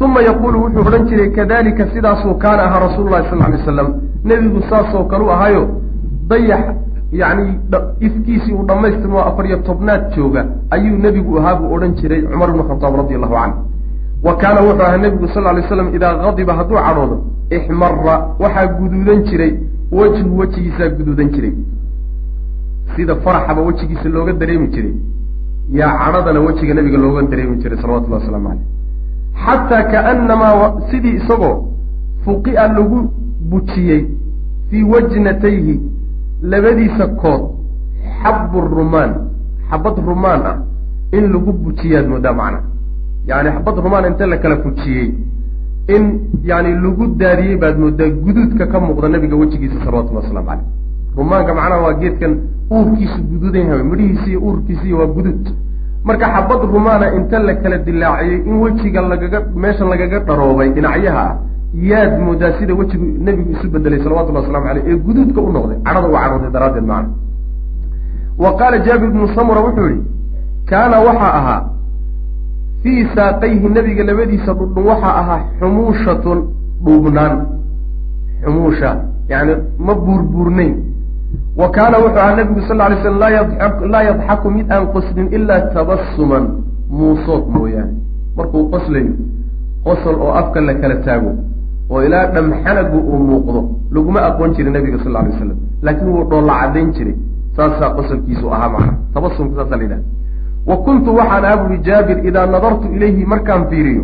uma 0.00 0.22
yaquulu 0.22 0.58
wuxuu 0.64 0.80
odhan 0.86 1.06
jiray 1.08 1.30
kadalika 1.30 1.86
sidaasuu 1.94 2.34
kaana 2.34 2.62
ahaa 2.64 2.80
rasuulu 2.86 3.10
llahi 3.10 3.28
sal 3.30 3.52
ly 3.52 3.58
slam 3.64 3.88
nebigu 4.24 4.62
saasoo 4.70 5.04
kalu 5.04 5.30
ahayo 5.30 5.68
dayax 6.28 6.64
yacni 7.12 7.58
ifkiisii 8.00 8.52
uu 8.52 8.64
dhammaystirmo 8.66 9.20
afar-iyo 9.20 9.56
tobnaad 9.68 10.14
jooga 10.16 10.46
ayuu 10.70 10.96
nebigu 10.98 11.38
ahaa 11.38 11.54
buu 11.56 11.74
odhan 11.74 11.94
jiray 11.94 12.22
cumar 12.22 12.48
ibnu 12.50 12.64
khataab 12.70 12.96
radi 12.96 13.14
allahu 13.14 13.34
canhu 13.34 13.58
wa 14.22 14.36
kaana 14.36 14.60
wuxuu 14.66 14.82
ahaa 14.82 14.96
nebigu 14.96 15.28
sal 15.28 15.46
ly 15.56 15.62
slam 15.68 15.94
idaa 15.94 16.14
qadiba 16.24 16.52
hadduu 16.58 16.76
cadhoodo 16.86 17.16
ixmara 17.50 18.16
waxaa 18.42 18.66
guduudan 18.66 19.22
jiray 19.30 19.52
wejhu 19.92 20.38
wejigiisaa 20.38 20.88
guduudan 20.98 21.28
jiray 21.34 21.52
sida 22.96 23.16
faraxaba 23.16 23.62
wejigiisa 23.62 24.08
looga 24.08 24.32
dareemi 24.32 24.68
jiray 24.74 24.94
yaa 25.72 25.98
cadhadana 26.04 26.40
wejiga 26.40 26.74
nebiga 26.74 26.98
looga 26.98 27.22
dareemi 27.22 27.56
jiray 27.62 27.78
salawatullahi 27.82 28.22
wasalaamu 28.22 28.48
caleyh 28.48 28.66
xataa 29.44 29.82
kaanamaa 29.92 30.72
sidii 30.90 31.16
isagoo 31.20 31.56
fuqia 32.24 32.68
lagu 32.76 32.98
bujiyey 33.50 34.02
fii 34.70 34.82
wajnatayhi 34.92 35.80
labadiisa 36.42 37.06
kood 37.22 37.42
xabbu 38.22 38.60
rumaan 38.76 39.12
xabad 39.70 39.96
rumaan 40.06 40.46
ah 40.52 40.56
in 41.16 41.32
lagu 41.32 41.52
bujiyaad 41.52 42.06
moodaa 42.12 42.32
macna. 42.40 42.60
Yani 43.26 43.50
xabad 43.56 43.76
rumaan 43.84 44.04
inta 44.10 44.26
la 44.26 44.36
kala 44.36 44.56
bujiyey 44.56 45.06
in 45.94 46.04
yani 46.50 46.70
lagu 46.84 47.06
daadiyey 47.20 47.56
baad 47.62 47.78
moodaa 47.78 48.08
guduudka 48.24 48.66
ka 48.66 48.80
muuqda 48.80 49.08
nabiga 49.08 49.36
wejigiisa 49.36 49.84
salawatullah 49.84 50.22
waslamu 50.24 50.46
caleyh 50.48 50.64
rumaanka 51.16 51.54
macnaha 51.54 51.82
waa 51.86 51.94
geedkan 52.02 52.32
uurkiisu 52.70 53.18
guduudan 53.30 53.66
yahay 53.68 53.82
midhihiisi 53.90 54.30
iyo 54.30 54.40
uurkiisiiyo 54.40 54.98
waa 54.98 55.06
guduud 55.16 55.44
marka 56.04 56.26
xabad 56.34 56.60
rumaana 56.74 57.06
inta 57.18 57.38
la 57.38 57.54
kala 57.62 57.78
dilaaciyey 57.86 58.38
in 58.48 58.54
wejiga 58.62 59.00
lagaga 59.12 59.38
meeshan 59.62 59.88
lagaga 59.92 60.18
dharoobay 60.28 60.68
dhinacyaha 60.76 61.22
ah 61.28 61.34
yaad 61.90 62.12
moodaa 62.26 62.52
sida 62.58 62.74
wejigu 62.80 63.04
nebigu 63.26 63.50
isu 63.56 63.66
bedelay 63.74 64.00
salawatullah 64.04 64.42
waslamu 64.44 64.66
aleyh 64.70 64.84
ee 64.90 64.96
guduudka 65.06 65.40
u 65.40 65.52
noqday. 65.56 65.78
Cadhada 65.86 66.08
u 66.08 66.12
cadhooday 66.12 66.50
daraaddeed 66.56 66.86
macna. 66.90 67.08
Wa 68.42 68.50
qaala 68.58 68.76
jaabir 68.86 69.10
bnu 69.14 69.26
samura 69.36 69.60
wuxuu 69.66 69.88
yihi 69.92 70.02
kaana 70.70 70.96
waxaa 71.06 71.32
ahaa 71.40 71.60
fii 72.82 73.00
saaqayhi 73.16 73.68
nebiga 73.76 74.02
labadiisa 74.10 74.52
dhudhun 74.58 74.84
waxaa 74.90 75.14
ahaa 75.22 75.40
xumuushatun 75.60 76.38
dhuubnaan. 76.84 77.34
Xumuusha 78.44 78.90
yani 79.32 79.52
ma 79.86 79.94
buurbuurnayn 80.04 80.74
wa 81.56 81.68
kaana 81.70 81.96
wuxuu 81.98 82.18
ahaa 82.18 82.36
nebigu 82.36 82.60
sal 82.68 82.78
ly 82.90 82.96
slam 83.02 83.18
laa 83.92 84.02
yadxaku 84.08 84.50
mid 84.50 84.72
aan 84.72 84.86
qoslin 84.94 85.28
ilaa 85.36 85.60
tabasuman 85.74 86.44
muusood 86.90 87.44
mooyaane. 87.54 87.94
Markuu 88.36 88.62
qoslayo 88.72 89.12
qosol 89.84 90.16
oo 90.24 90.32
afka 90.40 90.60
la 90.60 90.74
kala 90.74 90.96
taago 91.06 91.30
oo 91.90 92.02
ilaa 92.06 92.26
dhamxanagu 92.34 92.98
uu 92.98 93.18
muuqdo 93.28 93.60
laguma 93.94 94.20
aqoon 94.28 94.50
jiray 94.56 94.72
nabiga 94.72 94.98
sal 95.04 95.12
lay 95.12 95.32
slam 95.38 95.56
laakiin 95.82 96.08
wuu 96.14 96.24
dhoolla 96.30 96.54
cadayn 96.62 96.90
jiray. 96.96 97.14
Saasaa 97.56 97.90
qosolkiisu 97.96 98.46
ahaa 98.54 98.68
macna. 98.74 98.92
Tabasumka 99.14 99.54
saasa 99.62 99.76
la 99.76 99.82
yidhaha 99.82 100.02
wa 100.66 100.76
kuntu 100.84 101.10
waxaan 101.18 101.44
aha 101.44 101.56
buri 101.62 101.78
jaabir 101.86 102.18
idaa 102.28 102.46
nadartu 102.46 102.86
ilayhi 102.96 103.24
markaan 103.32 103.62
fiiriyo. 103.70 104.02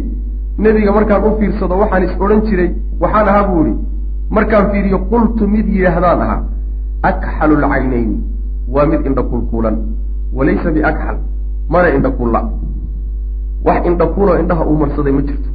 Nebiga 0.58 0.92
markaan 0.92 1.24
u 1.24 1.30
fiirsado 1.38 1.74
waxaan 1.82 2.02
is 2.04 2.14
odhan 2.20 2.40
jiray 2.46 2.70
waxaan 3.00 3.28
ahaa 3.28 3.44
buu 3.48 3.64
ihi 3.66 3.74
markaan 4.30 4.70
fiiriyo 4.70 4.98
qultu 5.10 5.48
mid 5.48 5.66
yidhaahdaan 5.76 6.20
ahaa 6.26 6.40
akxalu 7.02 7.56
lcaynayni 7.62 8.16
waa 8.74 8.86
mid 8.86 9.06
indha 9.06 9.22
kulkuulan 9.22 9.76
walaysa 10.36 10.70
biakxal 10.70 11.16
mana 11.68 11.88
indha 11.96 12.10
kuulla 12.10 12.40
wax 13.64 13.86
indha 13.86 14.06
kuuloo 14.06 14.38
indhaha 14.42 14.64
uu 14.70 14.76
marsaday 14.82 15.12
ma 15.12 15.22
jirto 15.28 15.50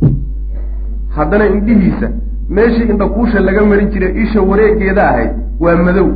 haddana 1.18 1.46
indhihiisa 1.56 2.10
meeshii 2.50 2.88
indhakuusha 2.94 3.40
laga 3.40 3.66
marin 3.66 3.90
jiray 3.94 4.14
isha 4.24 4.42
wareegeeda 4.42 5.10
ahayd 5.10 5.32
waa 5.60 5.76
madow 5.88 6.08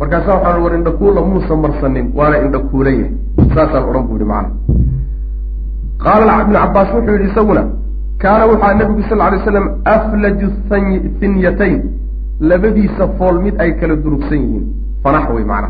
markaasa 0.00 0.34
waxaan 0.34 0.62
war 0.64 0.74
indhakuulla 0.80 1.20
muusa 1.30 1.56
marsanin 1.64 2.12
waana 2.18 2.42
indhakuulan 2.46 2.94
yahay 3.00 3.54
saasaan 3.54 3.88
odhan 3.90 4.04
bu 4.08 4.14
yihi 4.18 4.28
macana 4.32 4.50
qaala 6.04 6.32
ibnu 6.42 6.58
cabbaas 6.58 6.94
wuxuu 6.94 7.16
yihi 7.18 7.30
isaguna 7.30 7.62
kaana 8.22 8.44
wuxua 8.52 8.74
nabigu 8.74 9.02
sal 9.08 9.18
lay 9.18 9.40
slam 9.48 9.66
aflaju 9.94 10.48
hinyatayn 11.20 11.78
labadiisa 12.50 13.04
fool 13.18 13.36
mid 13.44 13.54
ay 13.64 13.70
kala 13.80 13.94
durugsan 14.04 14.38
yihiin. 14.44 14.64
Fanax 15.04 15.24
wey 15.34 15.44
macana 15.50 15.68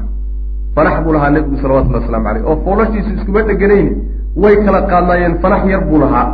fanax 0.76 0.94
buu 1.04 1.12
lahaa 1.16 1.30
nebigu 1.35 1.56
salawatullhi 1.62 2.00
waslamu 2.00 2.26
aleyh 2.30 2.44
oo 2.50 2.56
foolashiisu 2.64 3.11
iskuma 3.16 3.40
dheganayni 3.48 3.92
way 4.42 4.54
kala 4.64 4.80
qaadnaayeen. 4.90 5.35
Fanax 5.42 5.62
yar 5.72 5.82
buu 5.90 5.98
lahaa. 6.04 6.26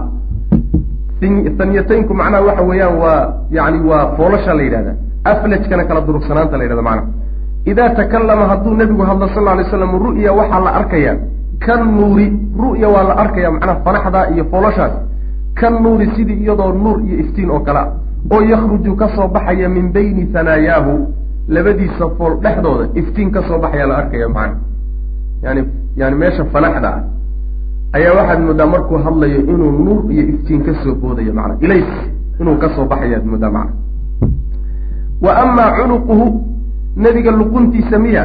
Hanyataynku 1.58 2.14
macnaha 2.14 2.42
waxa 2.48 2.62
weeyaan 2.62 2.98
waa 3.02 3.32
yani 3.50 3.78
waa 3.90 4.04
foolasha 4.16 4.54
la 4.54 4.62
yidhahda 4.62 4.92
aflajkana 5.24 5.84
kala 5.84 6.00
durugsanaanta 6.06 6.56
la 6.58 6.62
yidhahda 6.64 6.82
macnaha 6.82 7.08
idaa 7.70 7.88
takallama 7.98 8.44
hadduu 8.50 8.74
nebigu 8.80 9.02
hadlo 9.02 9.28
sal 9.34 9.48
alay 9.48 9.64
slam 9.70 9.92
ru'ya 10.04 10.32
waxaa 10.32 10.60
la 10.66 10.70
arkayaa. 10.80 11.16
Kan 11.66 11.80
nuuri 11.96 12.26
ru'ya 12.62 12.88
waa 12.94 13.04
la 13.08 13.14
arkaya 13.22 13.50
macnaha 13.50 13.80
fanaxdaa 13.86 14.24
iyo 14.34 14.44
foolashaas. 14.52 14.94
Kan 15.58 15.82
nuuri 15.82 16.06
sidii 16.16 16.38
iyadoo 16.44 16.72
nuur 16.72 16.98
iyo 17.06 17.16
iftiin 17.24 17.50
oo 17.50 17.60
kale 17.66 17.78
a 17.78 17.86
oo 18.30 18.40
yakhruju 18.42 18.96
ka 18.96 19.08
soo 19.16 19.28
baxaya 19.28 19.68
min 19.68 19.92
bayni 19.92 20.28
hanaayaahu 20.34 20.92
labadiisa 21.48 22.08
fool 22.18 22.40
dhexdooda 22.42 22.88
iftiin 22.94 23.30
ka 23.30 23.42
soo 23.48 23.58
baxayaa 23.58 23.86
la 23.86 23.96
arkaya 23.96 24.28
macna. 24.28 24.56
Yani 25.42 25.64
yani 25.96 26.16
meesha 26.16 26.44
fanaxda 26.44 26.88
ah. 26.88 27.02
Ayaa 27.92 28.14
waxaad 28.18 28.40
moodaa 28.40 28.66
markuu 28.66 28.98
hadlayo 28.98 29.40
inuu 29.40 29.72
nuur 29.84 30.12
iyo 30.12 30.22
iftiin 30.34 30.62
ka 30.64 30.74
soo 30.82 30.94
boodayo 30.94 31.32
macna. 31.34 31.56
Ilays 31.60 31.90
inuu 32.40 32.56
ka 32.58 32.68
soo 32.76 32.84
baxayaad 32.84 33.24
moodaa 33.24 33.50
macna. 33.50 33.72
Wa 35.22 35.32
amaa 35.42 35.70
cunuquhu 35.78 36.26
nebiga 36.96 37.30
luquntiisa 37.30 37.98
miya 37.98 38.24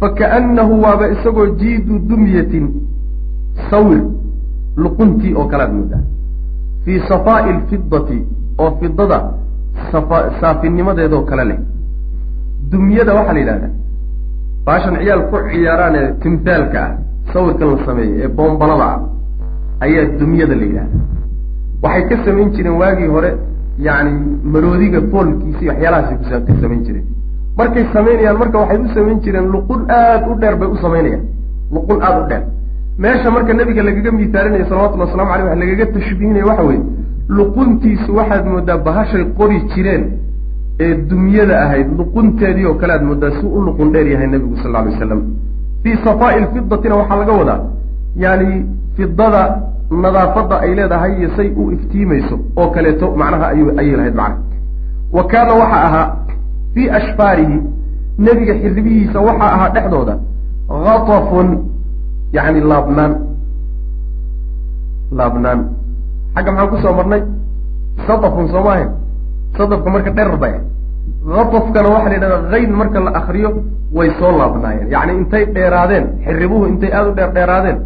fakaannahu 0.00 0.82
waaba 0.82 1.08
isagoo 1.14 1.46
jiidu 1.60 1.98
dumyatin 1.98 2.70
sawir 3.70 4.02
luquntii 4.76 5.34
oo 5.34 5.46
kalead 5.52 5.72
moodaa 5.72 6.02
fii 6.84 7.00
safaa'i 7.08 7.52
lfidati 7.52 8.18
oo 8.58 8.70
fidada 8.80 9.18
saafinimadeedoo 10.40 11.22
kale 11.30 11.44
leh. 11.50 11.58
Dumyada 12.70 13.14
waxaa 13.14 13.32
la 13.36 13.40
yidhahdaa 13.40 13.70
baashan 14.66 14.96
ciyaal 15.02 15.22
ku 15.30 15.36
ciyaaraan 15.50 15.94
ee 16.00 16.08
timthaalka 16.22 16.80
ah 16.86 16.90
sawirkan 17.32 17.68
la 17.72 17.78
sameeyo 17.86 18.14
ee 18.24 18.28
boombalada 18.38 18.86
ah 18.94 18.98
ayaa 19.84 20.04
dumyada 20.20 20.54
la 20.60 20.64
yidhahda 20.70 20.98
waxay 21.82 22.04
ka 22.10 22.16
samayn 22.24 22.48
jireen 22.56 22.76
waagii 22.82 23.08
hore 23.14 23.30
yacni 23.86 24.12
maroodiga 24.52 25.00
foolkiisi 25.12 25.64
waxyaalahaasay 25.70 26.40
ka 26.48 26.52
samayn 26.62 26.82
jireen. 26.86 27.06
Markay 27.58 27.84
samaynayaan 27.94 28.38
marka 28.42 28.58
waxay 28.62 28.78
u 28.84 28.88
samayn 28.96 29.18
jireen 29.24 29.46
luqun 29.54 29.80
aada 29.98 30.26
u 30.30 30.34
dheer 30.40 30.54
bay 30.60 30.68
u 30.74 30.76
samaynayaan. 30.84 31.22
Luqun 31.74 31.98
aada 32.06 32.20
u 32.24 32.28
dheer. 32.30 32.42
Meesha 33.02 33.30
marka 33.36 33.52
nebiga 33.58 33.82
lagaga 33.88 34.10
miisaalinayo 34.18 34.64
salawatullhi 34.70 35.04
waslamu 35.06 35.30
aleyh 35.34 35.46
wax 35.48 35.58
lagaga 35.62 35.84
tashbihinaya 35.94 36.46
waxa 36.50 36.62
weeye 36.68 36.82
luquntiisu 37.28 38.14
waxaad 38.16 38.46
moodaa 38.46 38.78
bahashay 38.78 39.24
qori 39.38 39.60
jireen 39.74 40.04
ee 40.80 40.94
dumyada 41.10 41.60
ahayd 41.64 41.88
luqunteedii 41.98 42.66
oo 42.66 42.74
kale 42.74 42.92
aad 42.92 43.02
moodaa 43.02 43.30
si 43.30 43.46
u 43.46 43.60
luqun 43.66 43.92
dheer 43.92 44.06
yahay 44.12 44.26
nebigu 44.26 44.56
sal 44.56 44.70
lla 44.72 44.78
alay 44.78 44.92
waslam 44.92 45.22
fii 45.82 45.96
safaa'i 46.04 46.40
lfidatina 46.44 46.96
waxaa 47.00 47.16
laga 47.16 47.32
wadaa 47.32 47.60
yani 48.16 48.66
fidada 48.96 49.42
nadaafadda 49.90 50.60
ay 50.60 50.74
leedahay 50.74 51.12
iyo 51.18 51.30
say 51.36 51.48
u 51.56 51.72
iftiimayso 51.72 52.38
oo 52.56 52.70
kaleeto 52.70 53.10
macnaha 53.16 53.46
ayay 53.48 53.96
lahayd 53.96 54.14
macna 54.14 54.36
wa 55.12 55.24
kaana 55.32 55.52
waxa 55.52 55.82
ahaa 55.88 56.16
fii 56.74 56.88
ashfaarihi 57.00 57.62
nebiga 58.18 58.54
xiribihiisa 58.62 59.20
waxaa 59.20 59.52
ahaa 59.56 59.68
dhexdooda 59.76 60.18
atafun 60.68 61.48
yani 62.32 62.60
laabnaan. 62.60 63.12
Laabnaan 65.12 65.77
xagga 66.34 66.50
maxaan 66.52 66.68
ku 66.72 66.76
soo 66.84 66.92
marnay? 66.98 67.22
Sadafun 68.06 68.46
soo 68.52 68.62
maahayn 68.66 68.90
sadafka 69.56 69.88
marka 69.90 70.10
dherar 70.16 70.36
bay. 70.42 70.54
Atafkana 71.42 71.88
waxaa 71.94 72.08
la 72.08 72.14
yidhahdaa 72.14 72.50
hayn 72.52 72.70
marka 72.80 73.00
la 73.00 73.10
akriyo 73.20 73.50
way 73.96 74.08
soo 74.18 74.32
laabnaayeen. 74.38 74.88
Yacni 74.94 75.12
intay 75.20 75.44
dheeraadeen 75.54 76.04
xiribuhu 76.24 76.64
intay 76.72 76.90
aada 76.92 77.08
u 77.10 77.14
dheer 77.18 77.30
dheeraadeen 77.36 77.78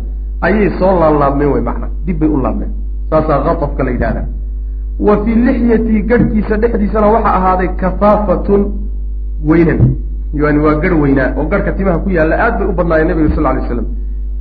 ayay 0.47 0.69
soo 0.79 0.93
laablaabmeen 1.01 1.51
wey 1.55 1.63
macna. 1.69 1.87
Dib 2.07 2.19
bay 2.21 2.29
u 2.29 2.37
laabmeen. 2.45 2.71
Saasaa 3.11 3.51
atafka 3.53 3.83
la 3.85 3.91
yidhahdaa. 3.91 4.27
Wa 5.07 5.15
fii 5.25 5.35
lixyatii 5.47 6.03
garhkiisa 6.11 6.57
dhexdiisana 6.63 7.07
waxaa 7.15 7.35
ahaaday 7.39 7.69
kafaafatun 7.81 8.63
weynan. 9.49 9.81
Yani 10.35 10.59
waa 10.65 10.75
garh 10.83 10.97
weynaa 11.03 11.29
oo 11.39 11.45
garhka 11.45 11.73
timaha 11.73 11.99
ku 11.99 12.09
yaalla 12.11 12.37
aad 12.45 12.55
bay 12.59 12.67
u 12.69 12.73
badnaayeen 12.73 13.09
nebiga 13.09 13.35
sal 13.35 13.45
lay 13.45 13.65
slam 13.69 13.87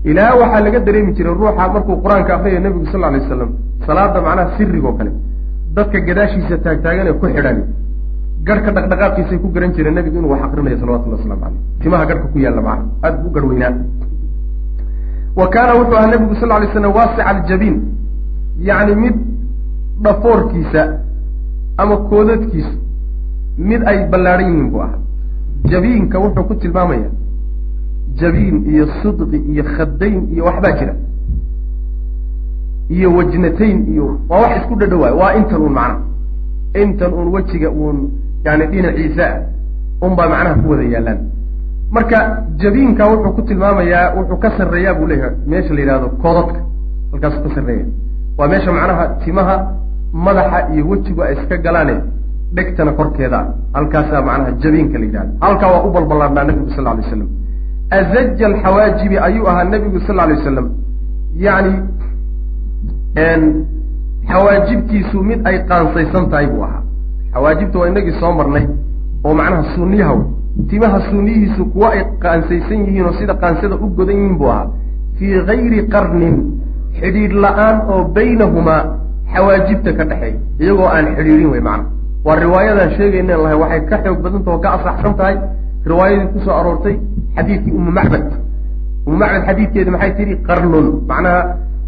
ilaa 0.09 0.35
waxaa 0.41 0.61
laga 0.65 0.79
dareemi 0.79 1.11
jiray 1.17 1.33
ruuxa 1.33 1.67
markuu 1.73 1.95
qur'aanka 2.03 2.31
akriyayo 2.37 2.59
nebigu 2.65 2.85
sal 2.91 3.01
lay 3.01 3.19
waslam 3.19 3.49
salaada 3.85 4.21
macnaha 4.21 4.57
sirigoo 4.57 4.93
kale. 4.97 5.11
Dadka 5.75 5.99
gadaashiisa 6.07 6.57
taagtaaganee 6.65 7.13
ku 7.19 7.25
xidhani 7.35 7.63
garhka 8.47 8.71
dhaqdhaqaaqiisay 8.75 9.37
ku 9.43 9.47
garan 9.55 9.71
jireen 9.75 9.95
nebigu 9.95 10.17
inuu 10.19 10.31
wax 10.33 10.41
akrinayo 10.47 10.77
salawatullah 10.81 11.17
waslamu 11.19 11.41
caleyh 11.41 11.59
timaha 11.81 12.05
garhka 12.09 12.27
ku 12.33 12.37
yaalla 12.39 12.61
macna 12.67 12.85
aad 13.05 13.15
bu 13.21 13.27
u 13.27 13.31
garh 13.35 13.45
weynaa 13.49 13.73
wa 15.39 15.47
kaana 15.53 15.73
wuxuu 15.79 15.97
ahaa 15.99 16.11
nebigu 16.13 16.35
sal 16.41 16.49
lay 16.49 16.69
slam 16.73 16.93
waasica 16.97 17.23
aljabiin 17.33 17.77
yacni 18.69 18.95
mid 19.03 19.15
dhafoorkiisa 20.03 20.81
ama 21.77 21.97
koodadkiisu 22.09 22.73
mid 23.69 23.81
ay 23.91 23.97
ballaadhan 24.11 24.47
yihiin 24.49 24.69
buu 24.71 24.81
ahaa. 24.81 24.99
Jabiinka 25.71 26.19
wuxuu 26.19 26.43
ku 26.49 26.55
tilmaamaya 26.55 27.09
jabiin 28.21 28.57
iyo 28.71 28.85
sidqi 29.01 29.37
iyo 29.51 29.63
khadayn 29.75 30.27
iyo 30.33 30.43
waxbaa 30.49 30.71
jira 30.79 30.93
iyo 32.95 33.09
wajnatayn 33.17 33.77
iyo 33.93 34.07
waa 34.29 34.41
wax 34.43 34.51
isku 34.59 34.75
dhadhawaayo 34.81 35.17
waa 35.21 35.33
intan 35.39 35.61
uun 35.61 35.73
macnaha 35.79 35.99
intan 36.83 37.13
uun 37.13 37.27
wejiga 37.35 37.69
uun 37.69 37.97
yani 38.45 38.65
dhinaciisa 38.71 39.25
ah. 39.27 39.39
Unbaa 40.05 40.29
macnaha 40.33 40.55
ku 40.61 40.69
wada 40.71 40.83
yaallaan. 40.93 41.19
Marka 41.95 42.17
jabiinka 42.61 43.07
wuxuu 43.11 43.33
ku 43.37 43.41
tilmaamayaa 43.49 44.13
wuxuu 44.17 44.37
ka 44.43 44.51
sarreeyaa 44.57 44.93
buu 44.93 45.07
leeyahay. 45.07 45.35
Meesha 45.47 45.73
la 45.73 45.81
yidhahdo 45.81 46.07
koodadka 46.23 46.59
halkaasuu 47.11 47.43
ka 47.43 47.55
sarreeya. 47.55 47.85
Waa 48.37 48.47
meesha 48.47 48.71
macnaha 48.77 49.05
timaha 49.25 49.55
madaxa 50.13 50.59
iyo 50.73 50.87
wejigu 50.89 51.23
ay 51.23 51.33
iska 51.33 51.57
galaane 51.57 51.95
dhegtana 52.55 52.91
korkeeda. 52.91 53.39
Ah 53.39 53.61
halkaasaa 53.73 54.21
macnaha 54.21 54.51
jabiinka 54.51 54.99
la 54.99 55.05
yidhahda 55.05 55.31
halkaa 55.39 55.71
waa 55.73 55.83
u 55.87 55.91
balballaadnaa 55.91 56.43
nebigu 56.43 56.69
sal 56.75 56.83
lla 56.83 56.91
alay 56.91 57.05
slam 57.09 57.29
azaja 57.97 58.45
alxawaajibi 58.51 59.17
ayuu 59.27 59.47
ahaa 59.51 59.63
nebigu 59.63 59.99
sal 60.07 60.15
lla 60.15 60.23
alay 60.23 60.37
wasalam 60.37 60.67
yacni 61.45 61.73
xawaajibtiisu 64.29 65.17
mid 65.23 65.39
ay 65.47 65.57
qaansaysan 65.69 66.29
tahay 66.31 66.47
buu 66.47 66.63
ahaa. 66.63 66.81
Xawaajibta 67.33 67.79
waa 67.79 67.87
inagii 67.91 68.15
soo 68.19 68.31
marnay 68.39 68.65
oo 69.25 69.33
macnaha 69.33 69.63
sunniyaha 69.75 70.15
timaha 70.69 70.99
sunniyihiisu 71.09 71.65
kuwa 71.73 71.87
ay 71.95 72.03
qaansaysan 72.23 72.79
yihiin 72.85 73.05
oo 73.05 73.13
sida 73.19 73.33
qaansada 73.41 73.75
u 73.75 73.87
godan 73.97 74.15
yihiin 74.17 74.37
buu 74.37 74.49
ahaa. 74.53 74.67
Fii 75.17 75.41
gayri 75.47 75.79
qarnin 75.93 76.35
xidhiidh 76.99 77.33
la'aan 77.43 77.77
oo 77.93 78.03
baynahumaa 78.15 78.81
xawaajibta 79.33 79.89
ka 79.97 80.03
dhexeeya 80.09 80.37
iyagoo 80.59 80.87
aan 80.95 81.05
xidhiidhin 81.17 81.49
wey 81.53 81.61
macna. 81.67 81.85
Waa 82.25 82.35
riwaayadaan 82.43 82.91
sheegayna 82.97 83.37
lahay 83.43 83.57
waxay 83.63 83.81
ka 83.89 83.95
xoog 84.03 84.19
badantah 84.23 84.53
oo 84.53 84.59
ka 84.63 84.69
asaxsan 84.77 85.13
tahay 85.19 85.35
riwaayadii 85.89 86.27
ku 86.33 86.39
soo 86.45 86.53
aroortay 86.59 86.95
xadiidkii 87.35 87.73
umu 87.79 87.91
macbad. 87.97 88.25
Umu 89.07 89.17
macbad 89.17 89.41
xadiidkeedi 89.47 89.89
maxay 89.95 90.11
tihi 90.17 90.35
qarnun 90.47 90.87
macnaha 91.09 91.41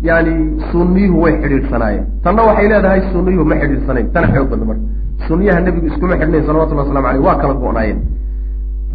yani 0.03 0.33
sunniyuhu 0.71 1.21
way 1.23 1.33
xidhiidhsanaayeen. 1.43 2.05
Tanna 2.23 2.41
waxay 2.49 2.67
leedahay 2.71 3.01
sunniyuhu 3.13 3.45
ma 3.51 3.55
xidhiidhsanayn. 3.61 4.05
Tana 4.13 4.27
xoog 4.33 4.51
marka. 4.69 4.83
Sunniyaha 5.27 5.59
nebigu 5.65 5.87
iskuma 5.87 6.15
xidhnayn 6.21 6.43
salawatullah 6.47 6.85
waslamu 6.85 7.07
aleyh 7.07 7.23
waa 7.27 7.37
kala 7.41 7.53
go-naayeen 7.63 7.99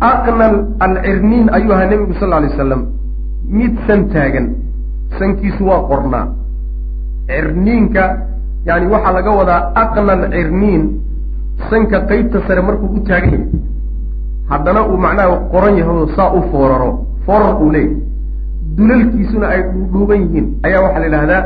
aqnal 0.00 0.56
alcirniin 0.86 1.46
ayuu 1.56 1.72
ahaa 1.72 1.90
nebigu 1.92 2.14
sal 2.20 2.30
lay 2.30 2.50
slam 2.56 2.82
mid 3.58 3.72
san 3.86 4.00
taagan 4.14 4.46
sankiisu 5.18 5.62
waa 5.70 5.82
qornaa. 5.90 6.26
Cirniinka 7.28 8.04
yani 8.68 8.86
waxaa 8.92 9.12
laga 9.16 9.30
wadaa 9.40 9.60
aqnal 9.82 10.22
cirniin 10.34 10.82
sanka 11.70 11.98
qeybta 12.10 12.38
sare 12.46 12.62
markuu 12.62 12.88
u 12.96 13.00
taagan 13.08 13.32
yahay. 13.32 13.48
Haddana 14.50 14.80
uu 14.90 14.96
macnaha 14.96 15.36
qoran 15.52 15.74
yahay 15.80 15.96
oo 16.02 16.08
saa 16.16 16.30
u 16.38 16.42
fooraro 16.52 16.90
foorar 17.26 17.54
uu 17.62 17.70
leeyahy 17.72 17.96
dulalkiisuna 18.78 19.46
ay 19.48 19.62
dhuudhuuban 19.72 20.20
yihiin. 20.22 20.46
Ayaa 20.66 20.82
waxaa 20.82 21.00
la 21.00 21.06
yidhahdaa 21.06 21.42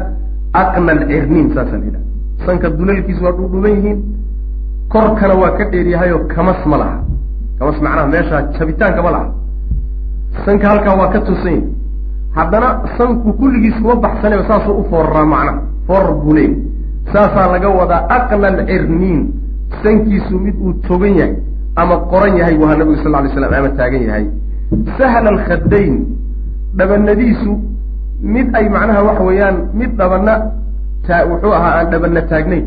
aqnal 0.63 1.01
cirniin 1.11 1.49
saasa 1.55 1.77
la 1.81 1.85
yidhahda 1.85 2.01
sanka 2.47 2.71
dulalkiisu 2.79 3.25
waa 3.25 3.33
dhuudhuuban 3.39 3.73
yihiin. 3.77 3.99
Korkana 4.93 5.35
waa 5.35 5.53
ka 5.59 5.65
dheeryahayoo 5.73 6.27
kamas 6.35 6.61
ma 6.67 6.77
laha. 6.83 6.99
Kamas 7.59 7.77
macnaha 7.85 8.07
meesha 8.15 8.43
jabitaanka 8.59 9.03
ma 9.03 9.11
laha. 9.11 9.29
Sanka 10.45 10.69
halkaa 10.69 10.97
waa 11.01 11.13
ka 11.13 11.21
tusan 11.21 11.53
yahay 11.53 11.63
haddana 12.37 12.69
sanku 12.99 13.33
kulligiis 13.33 13.77
kuma 13.83 13.97
baxsanayba 13.97 14.45
saasuu 14.49 14.77
u 14.81 14.85
fooraraa 14.91 15.27
macnaha. 15.35 15.61
Foorar 15.87 16.15
buu 16.15 16.37
saasaa 17.13 17.53
laga 17.53 17.69
wadaa 17.69 18.07
aqnal 18.09 18.67
cirniin. 18.67 19.33
Sankiisu 19.83 20.39
mid 20.39 20.55
uu 20.61 20.73
togan 20.89 21.17
yahay 21.17 21.37
ama 21.77 21.97
qoran 22.13 22.37
yahay 22.37 22.57
ahaa 22.61 22.77
nabigu 22.77 22.97
sal 23.03 23.13
ly 23.25 23.29
slam 23.33 23.53
ama 23.53 23.69
taagan 23.79 24.03
yahay. 24.03 24.27
Sahla 24.99 25.29
alkhadayn 25.35 26.22
dhabanadiisu 26.79 27.53
mid 28.35 28.49
ay 28.59 28.67
macnaha 28.75 29.03
waxa 29.09 29.23
weeyaan 29.29 29.57
mid 29.81 29.91
dhabana 30.01 30.35
taa 31.07 31.25
wuxuu 31.31 31.53
ahaa 31.59 31.75
aan 31.79 31.91
dhabana 31.93 32.23
taagnayn. 32.31 32.65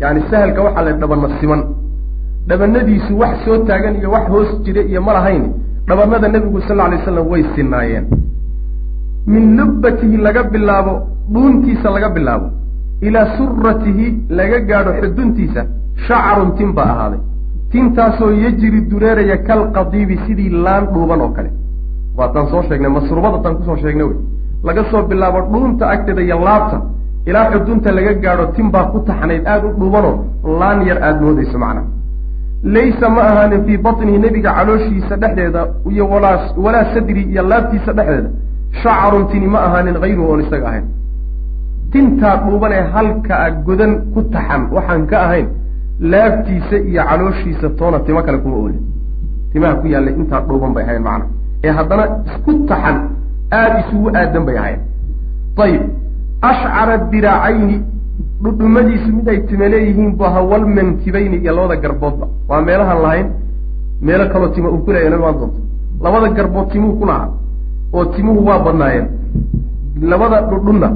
Yani 0.00 0.20
sahalka 0.30 0.60
waxaa 0.66 0.84
la 0.86 0.92
dhabana 1.02 1.28
siman. 1.40 1.62
Dhabanadiisu 2.48 3.12
wax 3.20 3.34
soo 3.44 3.58
taagan 3.68 3.94
iyo 4.00 4.10
wax 4.14 4.24
hoos 4.34 4.50
jira 4.64 4.82
iyo 4.90 5.00
ma 5.06 5.12
lahayn 5.16 5.44
dhabanada 5.88 6.28
nebigu 6.28 6.60
sal 6.68 6.76
lla 6.76 6.84
alay 6.88 6.98
slam 7.04 7.26
way 7.32 7.42
sinaayeen. 7.54 8.04
Min 9.26 9.56
lubbatihi 9.58 10.16
laga 10.26 10.42
bilaabo 10.52 10.94
dhuuntiisa 11.32 11.88
laga 11.96 12.08
bilaabo 12.16 12.46
ilaa 13.06 13.26
suratihi 13.36 14.06
laga 14.38 14.58
gaadho 14.68 14.92
xuduntiisa 15.00 15.62
shacarun 16.06 16.50
tin 16.58 16.72
baa 16.76 16.88
ahaaday. 16.94 17.20
Tintaasoo 17.70 18.30
yejri 18.44 18.80
dureeraya 18.90 19.36
kalqadiibi 19.48 20.16
sidii 20.26 20.50
laan 20.64 20.84
dhuuban 20.92 21.20
oo 21.26 21.30
kale 21.36 21.50
waataan 22.18 22.46
soo 22.52 22.62
sheegnay 22.68 22.90
masruubada 22.96 23.38
taan 23.44 23.54
ku 23.58 23.62
soo 23.68 23.76
sheegnay 23.82 24.06
wey. 24.10 24.16
Laga 24.66 24.82
soo 24.90 25.02
bilaabo 25.10 25.40
dhuunta 25.52 25.84
agteeda 25.94 26.22
iyo 26.22 26.38
laabta. 26.48 26.76
Ilaa 27.28 27.50
xudunta 27.52 27.88
laga 27.96 28.12
gaadho 28.24 28.46
tin 28.56 28.70
baa 28.74 28.84
ku 28.92 28.98
taxnayd 29.08 29.44
aada 29.52 29.66
u 29.68 29.72
dhuubanoo 29.80 30.14
laan 30.60 30.78
yar 30.88 30.98
aada 31.06 31.20
moodayso 31.26 31.58
macnaha 31.64 31.86
laysa 32.74 33.06
ma 33.14 33.22
ahaanin 33.30 33.62
fii 33.66 33.78
batnihi 33.86 34.18
nebiga 34.24 34.50
calooshiisa 34.58 35.14
dhexdeeda 35.22 35.60
iyo 35.90 36.04
walaa 36.12 36.38
walaa 36.64 36.84
sadri 36.94 37.22
iyo 37.32 37.42
laabtiisa 37.50 37.92
dhexdeeda. 37.98 38.30
Shacarun 38.82 39.24
tini 39.30 39.46
ma 39.54 39.58
ahaanin 39.66 39.96
hayruhu 40.02 40.28
oon 40.30 40.40
isaga 40.44 40.66
ahayn. 40.70 40.86
Tintaa 41.92 42.36
dhuuban 42.44 42.72
ee 42.78 42.84
halkaa 42.94 43.50
godan 43.66 43.92
ku 44.14 44.20
taxan 44.34 44.62
waxaan 44.76 45.02
ka 45.10 45.16
ahayn 45.26 45.46
laabtiisa 46.12 46.76
iyo 46.90 47.02
calooshiisa 47.10 47.68
toona 47.78 47.98
timo 48.06 48.20
kale 48.26 48.38
kuma 48.44 48.56
oolin. 48.62 48.82
Timaha 49.52 49.74
ku 49.80 49.86
yaallay 49.92 50.14
intaa 50.20 50.40
dhuuban 50.48 50.72
bay 50.74 50.84
ahayn 50.84 51.02
macna 51.08 51.26
ee 51.66 51.72
haddana 51.78 52.04
isku 52.28 52.50
taxan 52.70 52.96
aada 53.58 53.76
isugu 53.82 54.08
aadan 54.20 54.42
bay 54.48 54.56
ahayn 54.62 54.80
ayib 55.64 55.82
ashcara 56.50 56.94
diraacayni 57.12 57.76
dhudhumadiisu 58.44 59.08
mid 59.16 59.26
ay 59.32 59.38
time 59.48 59.66
leeyihiin 59.74 60.10
bu 60.18 60.22
ahaa 60.28 60.42
walmankibayni 60.52 61.36
iyo 61.42 61.52
labada 61.56 61.76
garboodba 61.84 62.26
waa 62.48 62.60
meelahaan 62.68 63.00
lahayn 63.06 63.26
meelo 64.06 64.24
kaloo 64.32 64.50
tima 64.54 64.68
uu 64.74 64.80
ku 64.84 64.90
leeya 64.94 65.08
imaan 65.18 65.36
doonto. 65.40 65.58
Labada 66.04 66.28
garbood 66.36 66.66
timuhu 66.72 66.94
ku 67.00 67.04
lahaa 67.10 67.28
oo 67.96 68.04
timuhu 68.14 68.40
waa 68.48 68.58
badnaayeen. 68.66 69.06
Labada 70.12 70.36
dhudhunna 70.50 70.88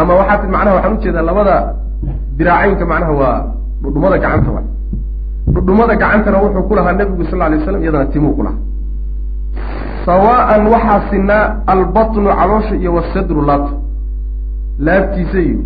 ama 0.00 0.12
waxaa 0.20 0.48
macnaha 0.54 0.74
waxaan 0.76 0.94
u 0.96 1.00
jeedaa 1.04 1.24
labada 1.30 1.54
diraacaynka 2.38 2.84
macnaha 2.92 3.12
waa 3.22 3.38
dhudhumada 3.82 4.16
gacanta 4.24 4.50
wa 4.56 4.62
dhudhumada 5.54 5.94
gacantana 6.02 6.38
wuxuu 6.44 6.62
ku 6.68 6.74
lahaa 6.78 6.94
nebigu 7.00 7.24
sal 7.30 7.38
lay 7.52 7.60
slam 7.66 7.82
iyadana 7.84 8.06
timuu 8.14 8.32
ku 8.38 8.42
lahaa 8.46 8.60
sawaan 10.06 10.66
waxaa 10.66 11.00
sinaa 11.10 11.56
albatnu 11.66 12.28
caloosha 12.40 12.74
iyo 12.76 12.94
wasadru 12.94 13.42
laabta. 13.42 13.74
Laabtiisa 14.78 15.38
iyo 15.38 15.58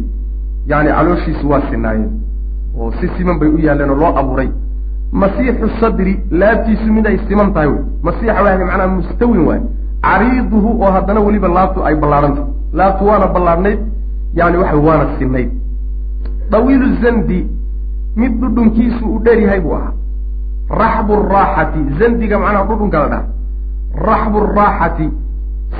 yani 0.67 0.89
calooshiisu 0.91 1.51
waa 1.51 1.63
sinaayeen 1.71 2.11
oo 2.79 2.93
si 3.01 3.09
siman 3.17 3.39
bay 3.39 3.49
u 3.49 3.59
yaaleen 3.59 3.91
oo 3.91 3.97
loo 3.97 4.13
abuuray. 4.19 4.49
Masiixu 5.13 5.69
sadri 5.81 6.21
laabtiisu 6.31 6.93
mid 6.93 7.07
ay 7.07 7.19
siman 7.29 7.53
tahay 7.55 7.69
wey. 7.69 7.83
Masiixa 8.03 8.43
waa 8.43 8.59
macnaha 8.59 8.89
mustawin 8.89 9.47
waay. 9.49 9.61
Cariiduhu 10.03 10.83
oo 10.83 10.91
haddana 10.91 11.21
weliba 11.21 11.49
laabtu 11.49 11.85
ay 11.87 11.95
ballaadhantah 11.95 12.45
laabtu 12.73 13.07
waana 13.07 13.27
ballaadhnayd 13.27 13.79
yani 14.35 14.57
waxa 14.57 14.77
waana 14.77 15.07
sinayd. 15.19 15.51
Dawiilu 16.51 16.89
zandi 17.03 17.47
mid 18.17 18.33
dhudhunkiisu 18.41 19.05
uu 19.07 19.19
dheer 19.25 19.39
yahay 19.41 19.61
buu 19.61 19.75
ahaa. 19.75 19.93
Raxbu 20.71 21.15
raaxati 21.33 21.81
zandiga 21.99 22.39
macnaha 22.39 22.65
dhudhunka 22.65 22.99
la 22.99 23.09
dhaha 23.09 23.25
raxbu 24.09 24.39
raaxati 24.59 25.07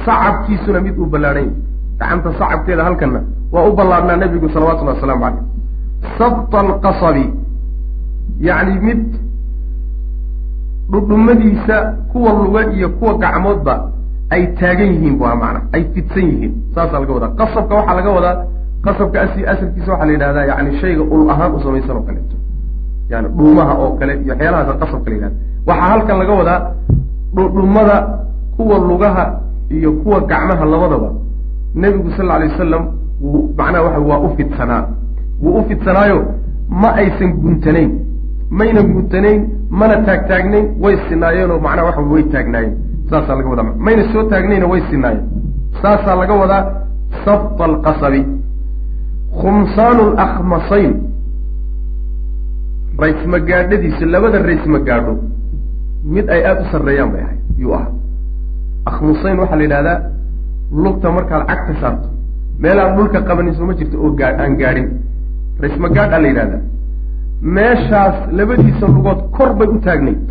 sacabkiisuna 0.07 0.81
mid 0.87 0.95
uu 0.99 1.07
ballaadhan 1.13 1.45
yahay 1.45 1.55
gacanta 2.01 2.31
sacabkeeda 2.41 2.83
halkanna 2.89 3.21
waa 3.53 3.65
u 3.69 3.73
ballaadhnaa 3.79 4.17
nebigu 4.23 4.49
salawatullhi 4.55 4.95
wasalaamu 4.95 5.23
caleyh 5.25 5.43
sabta 6.19 6.57
alqasabi 6.65 7.25
yacni 8.49 8.75
mid 8.89 9.03
dhudhumadiisa 10.91 11.77
kuwa 12.13 12.33
luga 12.33 12.61
iyo 12.73 12.89
kuwa 12.89 13.15
gacmoodba 13.23 13.75
ay 14.31 14.47
taagan 14.47 14.89
yihiin 14.93 15.19
bu 15.19 15.25
aha 15.27 15.37
macna 15.37 15.61
ay 15.73 15.83
fidsan 15.95 16.25
yihiin. 16.31 16.53
Saasaa 16.75 17.01
laga 17.01 17.13
wadaa. 17.17 17.29
Qasabka 17.41 17.75
waxaa 17.79 17.95
laga 17.99 18.11
wadaa 18.17 18.37
qasabka 18.85 19.17
asalkiisa 19.23 19.91
waxaa 19.93 20.07
la 20.07 20.13
yidhahdaa 20.13 20.45
yani 20.51 20.71
shayga 20.81 21.03
ul 21.15 21.31
ahaan 21.33 21.53
u 21.55 21.61
samaysan 21.65 21.97
oo 21.97 22.03
kaleeto 22.09 22.37
yani 23.13 23.29
dhuumaha 23.37 23.73
oo 23.83 23.91
kale 23.99 24.13
iyo 24.23 24.33
waxyaalahaasa 24.35 24.73
qasabka 24.83 25.09
la 25.11 25.15
yidhahda 25.17 25.37
waxaa 25.69 25.89
halkan 25.93 26.17
laga 26.21 26.33
wadaa 26.41 26.61
dhudhumada 27.35 27.97
kuwa 28.57 28.79
lugaha 28.79 29.41
iyo 29.71 29.93
kuwa 29.93 30.21
gacmaha 30.21 30.65
labadaba. 30.65 31.11
Nebigu 31.75 32.11
sal 32.17 32.31
alay 32.31 32.49
wasalam 32.49 32.85
wuu 33.21 33.55
macnaha 33.59 33.83
waxa 33.85 34.01
waa 34.01 34.19
u 34.19 34.37
fidsanaa. 34.37 34.85
Wuu 35.43 35.59
u 35.59 35.65
fidsanaayo 35.69 36.25
ma 36.69 36.95
aysan 36.95 37.33
guntanayn. 37.33 37.91
Mayna 38.51 38.83
guntanayn 38.83 39.49
mana 39.71 39.97
taagtaagnayn 40.07 40.67
way 40.81 40.97
sinaayeenoo 41.09 41.59
macnaha 41.59 41.87
waxa 41.89 42.01
way 42.01 42.23
taagnaayeen. 42.23 42.75
Saasaa 43.11 43.35
laga 43.37 43.49
wadaa. 43.49 43.73
Mayna 43.79 44.13
soo 44.13 44.23
taagnayna 44.23 44.67
way 44.67 44.81
sinaayeen 44.91 45.25
saasaa 45.83 46.17
laga 46.17 46.35
wadaa 46.35 46.63
sabta 47.25 47.65
alqasabi. 47.65 48.21
Khumsaanu 49.41 50.05
lakhmasayn 50.15 50.93
raysmagaadhadiisu 52.99 54.05
labada 54.07 54.39
raysmagaadho 54.49 55.15
mid 56.05 56.29
ay 56.35 56.41
aada 56.49 56.61
u 56.63 56.67
sarreeyaan 56.73 57.11
bay 57.13 57.23
ahayd 57.27 57.41
yuu 57.63 57.73
ahaa. 57.79 57.91
Akhmusayn 58.91 59.39
waxaa 59.41 59.57
la 59.57 59.63
yidhahdaa 59.67 59.99
lugta 60.85 61.09
markaad 61.17 61.43
cagta 61.51 61.75
saarto 61.81 62.09
meelaan 62.63 62.97
dhulka 62.97 63.21
qabanin 63.29 63.55
sooma 63.59 63.75
jirto 63.79 63.97
oo 64.05 64.11
gaa 64.21 64.33
aan 64.43 64.57
gaadhin 64.61 64.89
raysmagaadhaa 65.63 66.21
la 66.25 66.29
yidhahdaa 66.29 66.61
meeshaas 67.57 68.17
labadiisa 68.39 68.87
lugood 68.95 69.21
kor 69.37 69.51
bay 69.59 69.69
u 69.69 69.79
taagnayd 69.87 70.23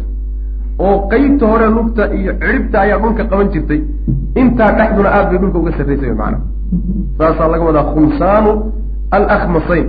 oo 0.79 0.95
qeybta 1.11 1.45
hore 1.51 1.67
lugta 1.77 2.03
iyo 2.19 2.31
cidhibta 2.41 2.77
ayaa 2.85 2.99
dhulka 3.03 3.23
qaban 3.31 3.47
jirtay. 3.53 3.81
Intaa 4.41 4.71
dhexduna 4.77 5.09
aad 5.17 5.27
bay 5.31 5.37
dhulka 5.41 5.57
uga 5.59 5.71
sarraysay 5.77 6.11
macana 6.21 6.39
saasaa 7.17 7.47
laga 7.53 7.63
wadaa 7.69 7.85
khumsaanu 7.93 8.51
alakhmasayn 9.17 9.87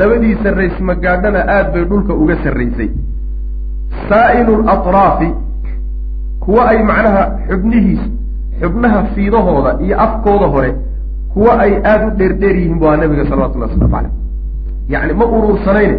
labadiisa 0.00 0.48
raysmagaadhana 0.60 1.40
aad 1.56 1.66
bay 1.74 1.84
dhulka 1.90 2.12
uga 2.22 2.36
sarraysay 2.44 2.88
saa'ilu 4.08 4.62
latraafi 4.68 5.28
kuwa 6.40 6.68
ay 6.72 6.78
macnaha 6.90 7.22
xubnihiis 7.48 8.00
xubnaha 8.60 9.02
fiidahooda 9.14 9.70
iyo 9.84 10.00
afkooda 10.00 10.46
hore 10.46 10.70
kuwa 11.32 11.60
ay 11.64 11.72
aada 11.84 12.06
u 12.06 12.10
dheerdheer 12.10 12.56
yihiin 12.56 12.78
bu 12.78 12.86
aa 12.90 12.96
nabiga 12.96 13.24
salawatullahi 13.30 13.70
waslamu 13.72 13.92
caleyh 13.94 14.12
yacni 14.88 15.12
ma 15.20 15.24
uruursanayne 15.26 15.96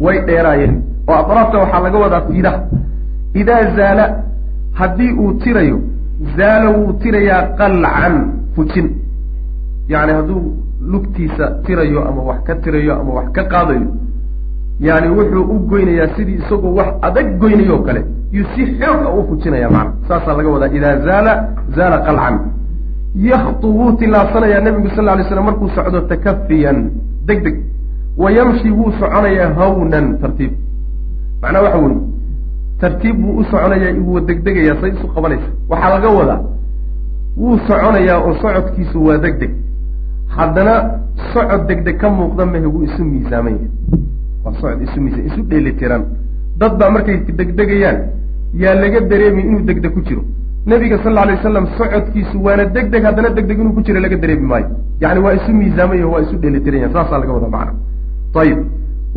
way 0.00 0.18
dheeraayeen. 0.26 0.74
Oo 1.08 1.14
atraafta 1.14 1.58
waxaa 1.58 1.80
laga 1.80 1.98
wadaa 1.98 2.20
fiidaha. 2.20 2.60
Idaa 3.34 3.62
zaala 3.76 4.04
haddii 4.72 5.12
uu 5.12 5.32
tirayo 5.32 5.78
zaala 6.36 6.70
wuu 6.70 6.92
tirayaa 6.92 7.42
qalcan 7.58 8.14
fujin. 8.54 8.88
Yacni 9.88 10.12
hadduu 10.12 10.42
lugtiisa 10.90 11.50
tirayo 11.66 12.08
ama 12.08 12.22
wax 12.22 12.40
ka 12.46 12.54
tirayo 12.54 12.92
ama 13.00 13.12
wax 13.18 13.28
ka 13.32 13.44
qaadayo 13.44 13.86
yani 14.80 15.08
wuxuu 15.16 15.42
u 15.54 15.58
goynayaa 15.70 16.08
sidii 16.16 16.34
isagoo 16.42 16.74
wax 16.78 16.88
adag 17.02 17.38
goynayo 17.40 17.74
o 17.76 17.82
kale. 17.82 18.04
Yuu 18.32 18.46
si 18.54 18.62
xooga 18.78 19.08
u 19.18 19.26
fujinaya 19.28 19.70
macana 19.70 19.92
saasaa 20.08 20.36
laga 20.36 20.48
wadaa 20.54 20.68
idaa 20.78 20.96
zaala 21.06 21.32
zaala 21.76 21.98
qalcan. 22.06 22.36
Yaktu 23.28 23.66
wuu 23.78 23.92
tilaabsanayaa 23.92 24.60
nabigu 24.60 24.88
sal 24.96 25.04
lay 25.04 25.24
slam 25.28 25.44
markuu 25.44 25.68
socdo 25.76 26.00
takafiyan 26.00 26.90
deg 27.26 27.42
deg 27.44 27.56
wa 28.16 28.30
yamshi 28.30 28.70
wuu 28.70 28.92
soconayaa 29.00 29.54
hawnan 29.58 30.18
tartiib. 30.20 30.52
Macnaa 31.42 31.62
waxa 31.62 31.78
weeye 31.78 32.00
tartiib 32.80 33.16
buu 33.20 33.36
u 33.40 33.44
soconayaa 33.44 33.94
wuu 34.06 34.20
degdegayaa 34.20 34.80
say 34.80 34.90
isu 34.90 35.06
qabanaysa. 35.14 35.48
Waxaa 35.70 35.90
laga 35.94 36.08
wadaa 36.18 36.40
wuu 37.36 37.58
soconayaa 37.66 38.18
oo 38.26 38.34
socodkiisu 38.42 39.04
waa 39.06 39.18
deg 39.18 39.34
deg 39.40 39.50
haddana 40.36 40.74
socod 41.32 41.66
degdeg 41.68 41.96
ka 42.00 42.08
muuqda 42.10 42.46
mehe 42.46 42.66
wuu 42.66 42.82
isu 42.84 43.04
miisaaman 43.04 43.52
yahay 43.52 43.70
waa 44.44 44.52
socod 44.60 44.80
isu 44.86 44.98
miisa 45.04 45.20
isu 45.28 45.40
dheelitiran 45.50 46.02
dad 46.60 46.72
baa 46.80 46.90
markay 46.96 47.16
degdegayaan 47.38 47.98
yaa 48.62 48.74
laga 48.82 49.00
dareemi 49.10 49.42
inuu 49.48 49.62
degdeg 49.68 49.92
ku 49.94 50.00
jiro. 50.08 50.22
Nabiga 50.70 50.96
sal 51.02 51.18
alay 51.22 51.34
wasalam 51.38 51.66
socodkiisu 51.78 52.36
waana 52.46 52.64
deg 52.76 52.86
deg 52.92 53.02
haddana 53.08 53.30
deg 53.36 53.46
deg 53.50 53.58
inuu 53.62 53.74
ku 53.76 53.82
jiro 53.86 54.00
laga 54.04 54.16
dareemi 54.22 54.46
maayo. 54.52 54.68
Yani 55.02 55.20
waa 55.24 55.34
isu 55.38 55.50
miisaamay 55.60 56.02
waa 56.12 56.20
isu 56.24 56.36
dheelitiran 56.42 56.80
yahay 56.82 56.92
saasaa 56.96 57.18
laga 57.22 57.32
wada 57.36 57.48
macna 57.56 57.72
ayib 58.42 58.58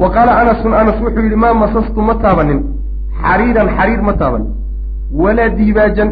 wa 0.01 0.07
qaala 0.15 0.31
anasun 0.41 0.73
anas 0.81 0.97
wuxuu 1.03 1.23
yihi 1.27 1.35
maa 1.43 1.53
masastu 1.63 2.01
ma 2.09 2.15
taabanin. 2.23 2.59
Xariiran 3.23 3.67
xariir 3.77 4.01
ma 4.07 4.13
taabanin. 4.21 4.49
Walaa 5.21 5.49
diibaajan. 5.57 6.09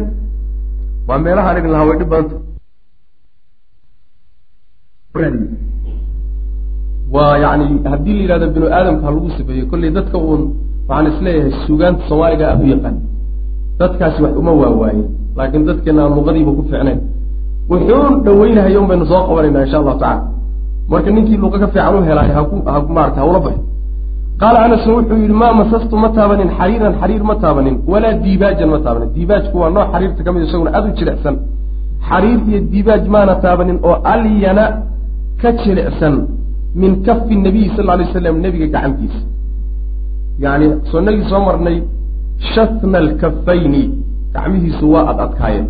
Waa 1.08 1.18
meelaha 1.24 1.48
an 1.50 1.56
idin 1.60 1.70
lahaa 1.74 1.88
way 1.90 1.98
dhib 2.00 2.10
badanta 2.14 2.36
waa 7.14 7.34
yani 7.44 7.64
haddii 7.92 8.14
la 8.16 8.22
yidhahdo 8.22 8.46
binu 8.54 8.66
aadamka 8.76 9.04
ha 9.06 9.10
lagu 9.16 9.28
sifeeyo 9.36 9.64
kolley 9.70 9.90
dadka 9.98 10.16
uun 10.26 10.42
waxaan 10.88 11.06
is 11.12 11.18
leeyahay 11.26 11.52
sugaanta 11.66 12.02
soomaaliga 12.08 12.44
aada 12.50 12.62
u 12.64 12.68
yaqaan. 12.74 12.96
Dadkaasi 13.80 14.18
wax 14.24 14.32
uma 14.40 14.52
waawaayen 14.60 15.04
laakiin 15.38 15.64
dadkeena 15.68 16.00
aan 16.04 16.12
luqadiiba 16.18 16.52
ku 16.58 16.62
fiicnayn. 16.70 16.98
Wuxuun 17.70 18.14
dhaweynahayo 18.26 18.78
un 18.82 18.88
baynu 18.90 19.04
soo 19.12 19.22
qabanayna 19.28 19.60
insha 19.64 19.78
allahu 19.80 19.98
tacala 20.02 20.22
marka 20.92 21.10
ninkii 21.16 21.38
luqa 21.44 21.58
ka 21.62 21.66
fiican 21.74 21.94
u 21.98 22.02
helaayo 22.08 22.32
haku 22.38 22.54
ha 22.72 22.78
maarata 22.96 23.20
hawla 23.22 23.38
baxo 23.44 23.60
qaala 24.40 24.58
anasun 24.66 24.92
wuxuu 24.98 25.16
yihi 25.22 25.34
maa 25.42 25.52
masastu 25.60 25.94
ma 26.02 26.08
taabanin 26.16 26.50
xariiran 26.58 26.92
xariir 27.00 27.22
ma 27.30 27.34
taabanin 27.42 27.76
walaa 27.92 28.14
diibaajan 28.24 28.68
ma 28.74 28.78
taabanin 28.84 29.08
diibaajku 29.16 29.56
waa 29.62 29.70
nooc 29.76 29.86
xariirta 29.92 30.20
ka 30.26 30.30
mid 30.34 30.42
isaguna 30.48 30.70
aada 30.76 30.88
u 30.90 30.92
jilicsan. 30.98 31.34
Xariir 32.08 32.38
iyo 32.48 32.58
diibaaj 32.72 33.02
maana 33.14 33.34
taabanin 33.44 33.78
oo 33.88 33.96
alyana 34.12 34.64
ka 35.40 35.48
jilicsan 35.62 36.14
min 36.74 37.02
kafi 37.02 37.36
nabiyi 37.36 37.70
sal 37.76 37.90
alay 37.90 38.06
slam 38.12 38.36
nebiga 38.44 38.66
gacantiisa. 38.74 39.20
Yani 40.38 40.66
sunnagii 40.90 41.28
soo 41.30 41.40
marnay 41.48 41.82
shatna 42.54 42.98
alkafayni 42.98 43.82
gacmihiisu 44.34 44.92
waa 44.92 45.04
ad 45.10 45.18
adkaayeen. 45.26 45.68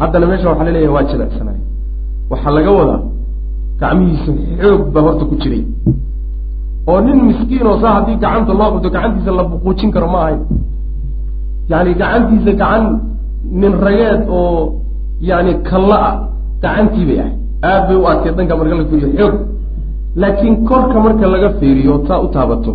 Haddana 0.00 0.26
meesha 0.26 0.48
waxaa 0.48 0.64
la 0.64 0.72
leeyahay 0.76 0.94
waa 0.96 1.04
jilicsanay 1.10 1.58
waxaa 2.30 2.52
laga 2.56 2.70
wadaa 2.78 3.00
gacmihiisa 3.80 4.30
xoog 4.60 4.82
baa 4.94 5.02
horta 5.06 5.24
ku 5.30 5.34
jiray. 5.42 5.64
Oo 6.88 7.00
nin 7.00 7.18
miskiin 7.28 7.66
oo 7.66 7.78
saa 7.82 7.94
haddii 7.96 8.16
gacanta 8.22 8.52
loo 8.60 8.70
qabto 8.72 8.90
gacantiisa 8.90 9.30
la 9.38 9.44
buquujin 9.44 9.90
karo 9.94 10.08
ma 10.14 10.18
ahayn 10.24 10.40
yani 11.70 11.94
gacantiisa 12.00 12.52
gacan 12.62 12.84
nin 13.60 13.72
rageed 13.84 14.22
oo 14.28 14.82
yani 15.20 15.52
kalla 15.68 15.96
ah 16.08 16.14
gacantii 16.62 17.04
bay 17.08 17.18
ahayd 17.20 17.38
aad 17.62 17.82
bay 17.88 17.96
u 17.96 18.34
danka 18.36 18.54
marka 18.56 18.74
la 18.80 18.84
fiiriyo 18.90 19.10
xoog 19.18 19.34
laakiin 20.20 20.54
korka 20.68 20.96
marka 21.04 21.26
laga 21.34 21.48
fiiriyo 21.58 21.94
saa 22.08 22.20
u 22.24 22.28
taabato 22.36 22.72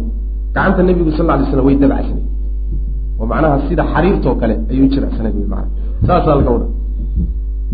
gacanta 0.56 0.82
nebigu 0.88 1.12
sal 1.18 1.26
lay 1.30 1.46
slam 1.52 1.66
way 1.68 1.76
dabcsanay 1.84 2.24
oo 3.20 3.26
macnaha 3.32 3.58
sida 3.68 3.84
xariirtoo 3.94 4.36
kale 4.42 4.54
ayuu 4.72 4.88
jiracsanay 4.94 5.32
wy 5.38 5.46
maana 5.54 5.68
saasaa 6.08 6.36
laga 6.40 6.50
wada 6.56 6.68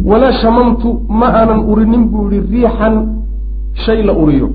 walaa 0.09 0.33
shamamtu 0.41 0.89
ma 1.19 1.27
aanan 1.39 1.59
urinin 1.71 2.03
buu 2.11 2.25
yihi 2.31 2.47
riixan 2.53 2.95
shay 3.85 3.99
la 4.07 4.13
uriyo. 4.23 4.47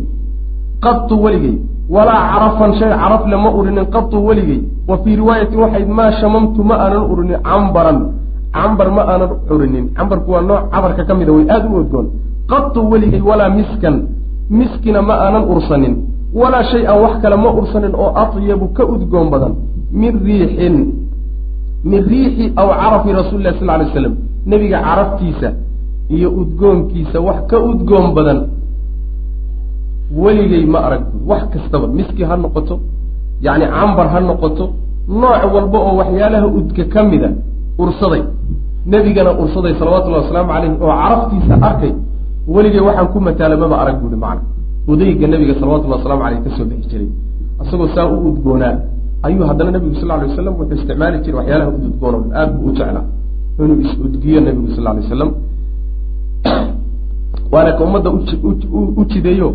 Qatu 0.84 1.14
weligay. 1.24 1.56
Walaa 1.94 2.20
carafan 2.32 2.72
shay 2.78 2.90
carafle 3.02 3.36
ma 3.44 3.50
urinin 3.58 3.86
qatu 3.94 4.16
weligay. 4.28 4.60
Wa 4.88 4.96
fii 5.02 5.14
riwaayatin 5.20 5.58
waxayd 5.64 5.88
maa 5.98 6.10
shamamtu 6.20 6.60
ma 6.68 6.74
aanan 6.84 7.04
urinin 7.12 7.38
cambaran. 7.48 7.98
Cambar 8.56 8.88
ma 8.96 9.02
aanan 9.12 9.30
urinin. 9.54 9.84
Cambarku 9.96 10.28
waa 10.34 10.42
nooc 10.48 10.62
cabarka 10.72 11.02
ka 11.08 11.14
mida 11.18 11.32
way 11.36 11.44
aada 11.54 11.66
u 11.72 11.76
odgoon 11.82 12.06
qatu 12.52 12.80
weligay 12.90 13.20
walaa 13.30 13.50
miskan 13.58 13.96
miskina 14.50 15.02
ma 15.02 15.14
aanan 15.24 15.44
ursanin. 15.52 15.94
Walaa 16.34 16.64
shay 16.70 16.86
an 16.86 16.98
wax 17.04 17.14
kale 17.22 17.36
ma 17.36 17.50
ursanin 17.60 17.94
oo 17.94 18.10
atyabu 18.22 18.66
ka 18.76 18.84
udgoon 18.84 19.30
badan. 19.30 19.54
Min 19.92 20.12
riixin 20.24 20.76
min 21.84 22.00
riixi 22.10 22.52
aw 22.56 22.68
carafi 22.80 23.12
rasuuli 23.12 23.44
lah 23.44 23.54
sal 23.58 23.66
lay 23.80 23.88
slam 23.92 24.14
nebiga 24.46 24.78
caraftiisa 24.86 25.48
iyo 26.10 26.28
udgoonkiisa 26.40 27.18
wax 27.20 27.38
ka 27.50 27.56
udgoon 27.70 28.14
badan. 28.16 28.38
Weligay 30.22 30.64
ma 30.66 30.78
arag 30.86 31.02
wax 31.26 31.42
kastaba 31.52 31.86
miski 31.86 32.22
ha 32.24 32.36
noqoto 32.36 32.74
yacni 33.44 33.66
cambar 33.66 34.06
ha 34.12 34.20
noqoto 34.20 34.64
nooc 35.08 35.42
walba 35.54 35.78
oo 35.78 35.96
waxyaalaha 36.00 36.46
udka 36.58 36.84
ka 36.92 37.02
mida 37.02 37.30
ursaday. 37.78 38.22
Nebigana 38.86 39.30
ursaday 39.42 39.74
salawatullahi 39.78 40.22
wasalaamu 40.24 40.50
caleyh 40.52 40.72
oo 40.82 40.92
caraftiisa 41.02 41.54
arkay 41.68 41.92
weligay 42.54 42.80
waxaan 42.88 43.08
ku 43.12 43.18
mataala 43.20 43.56
maba 43.56 43.76
arag 43.82 43.96
buuhi 44.02 44.16
macna. 44.24 44.42
Udayga 44.88 45.26
nebiga 45.28 45.54
salawatullahi 45.60 46.00
waslamu 46.00 46.22
aleyh 46.26 46.40
ka 46.44 46.50
soo 46.56 46.64
bixi 46.64 46.88
jiray. 46.90 47.10
Isagoo 47.62 47.88
saa 47.94 48.06
u 48.08 48.16
udgoonaa 48.28 48.76
ayuu 49.22 49.46
haddana 49.46 49.70
nebigu 49.70 49.94
sal 50.00 50.08
lay 50.08 50.28
waslam 50.30 50.54
wuxuu 50.54 50.74
isticmaali 50.78 51.18
jiray 51.24 51.38
waxyaalaha 51.38 51.70
ududgoon 51.70 52.14
o 52.14 52.20
dhan 52.22 52.32
aad 52.40 52.50
buu 52.54 52.68
u 52.70 52.72
jeclaa 52.72 53.04
inuu 53.58 53.80
is-udgiyo 53.84 54.40
nebigu 54.40 54.68
sal 54.74 54.84
lay 54.84 54.94
wasalam 55.02 55.30
waana 57.52 57.72
ka 57.72 57.84
ummadda 57.84 58.10
u 59.00 59.04
jideeyo 59.10 59.48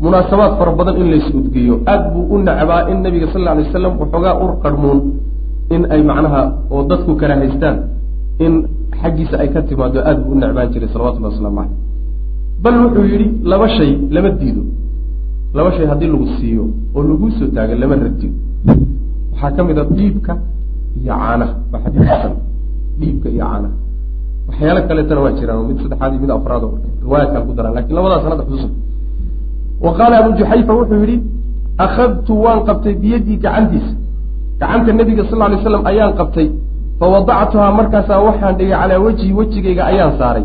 munaasabaad 0.00 0.58
fara 0.58 0.72
badan 0.72 0.96
in 1.00 1.06
lays 1.10 1.28
udgiyo. 1.34 1.80
Aad 1.86 2.02
buu 2.12 2.34
u 2.34 2.38
necbaa 2.38 2.90
in 2.90 2.98
nebiga 3.02 3.26
sal 3.32 3.42
lay 3.46 3.62
wasalam 3.62 3.92
waxoogaa 4.00 4.34
ur 4.44 4.52
qarhmuun 4.62 5.00
in 5.70 5.82
ay 5.90 6.02
macnaha 6.02 6.42
oo 6.70 6.82
dadku 6.90 7.14
kala 7.14 7.34
haystaan 7.36 7.76
in 8.38 8.66
xaggiisa 9.00 9.38
ay 9.38 9.48
ka 9.54 9.62
timaado 9.62 10.02
aad 10.02 10.18
buu 10.24 10.32
u 10.34 10.38
necbaan 10.42 10.68
jiray 10.72 10.88
salawatullahi 10.90 11.34
waslamu 11.34 11.56
caleyh 11.56 11.85
bal 12.66 12.76
wuxuu 12.84 13.04
yidhi 13.12 13.26
laba 13.52 13.66
shay 13.76 13.90
lama 14.14 14.30
diido. 14.40 14.62
Laba 15.56 15.70
shay 15.76 15.86
haddii 15.90 16.08
lagu 16.14 16.26
siiyo 16.38 16.64
oo 16.96 17.02
laguu 17.10 17.30
soo 17.38 17.48
taaga 17.56 17.74
lama 17.82 17.94
radiyo 18.04 18.30
waxaa 19.32 19.50
ka 19.56 19.62
mid 19.68 19.78
a 19.78 19.84
dhiibka 19.98 20.32
iyo 21.02 21.12
caanaha. 21.20 21.54
Waa 21.72 21.80
xadiis 21.84 22.10
dhiibka 23.00 23.28
iyo 23.34 23.44
caanaha. 23.44 23.74
Waxyaalo 24.48 24.80
kaleetana 24.88 25.20
waa 25.24 25.32
jiraan. 25.38 25.64
Mid 25.70 25.78
saddexaad 25.82 26.10
iyo 26.14 26.20
mid 26.24 26.30
afraad 26.36 26.62
oo 26.66 26.72
riwaayad 27.04 27.28
kale 27.32 27.44
ku 27.48 27.52
daraan. 27.58 27.74
Lakin 27.78 27.92
labadaa 27.98 28.20
sanada 28.24 28.42
xusuusa 28.48 28.68
wa 29.84 29.90
qaala 29.98 30.14
abu 30.22 30.30
juxayfa 30.38 30.72
wuxuu 30.78 30.98
yidhi 31.04 31.16
akhadtu 31.84 32.32
waan 32.44 32.60
qabtay 32.68 32.94
biyadii 33.02 33.36
gacantiisa. 33.44 33.92
Gacanta 34.60 34.90
nebiga 34.98 35.22
sal 35.30 35.38
lay 35.52 35.58
slam 35.64 35.82
ayaan 35.90 36.12
qabtay. 36.20 36.48
Fa 36.98 37.04
wadactuhaa 37.14 37.70
markaasaa 37.78 38.18
waxaan 38.28 38.54
dhigay 38.58 38.76
calaa 38.80 38.98
wejhi 39.06 39.28
wejigayga 39.38 39.82
ayaan 39.92 40.12
saaray 40.20 40.44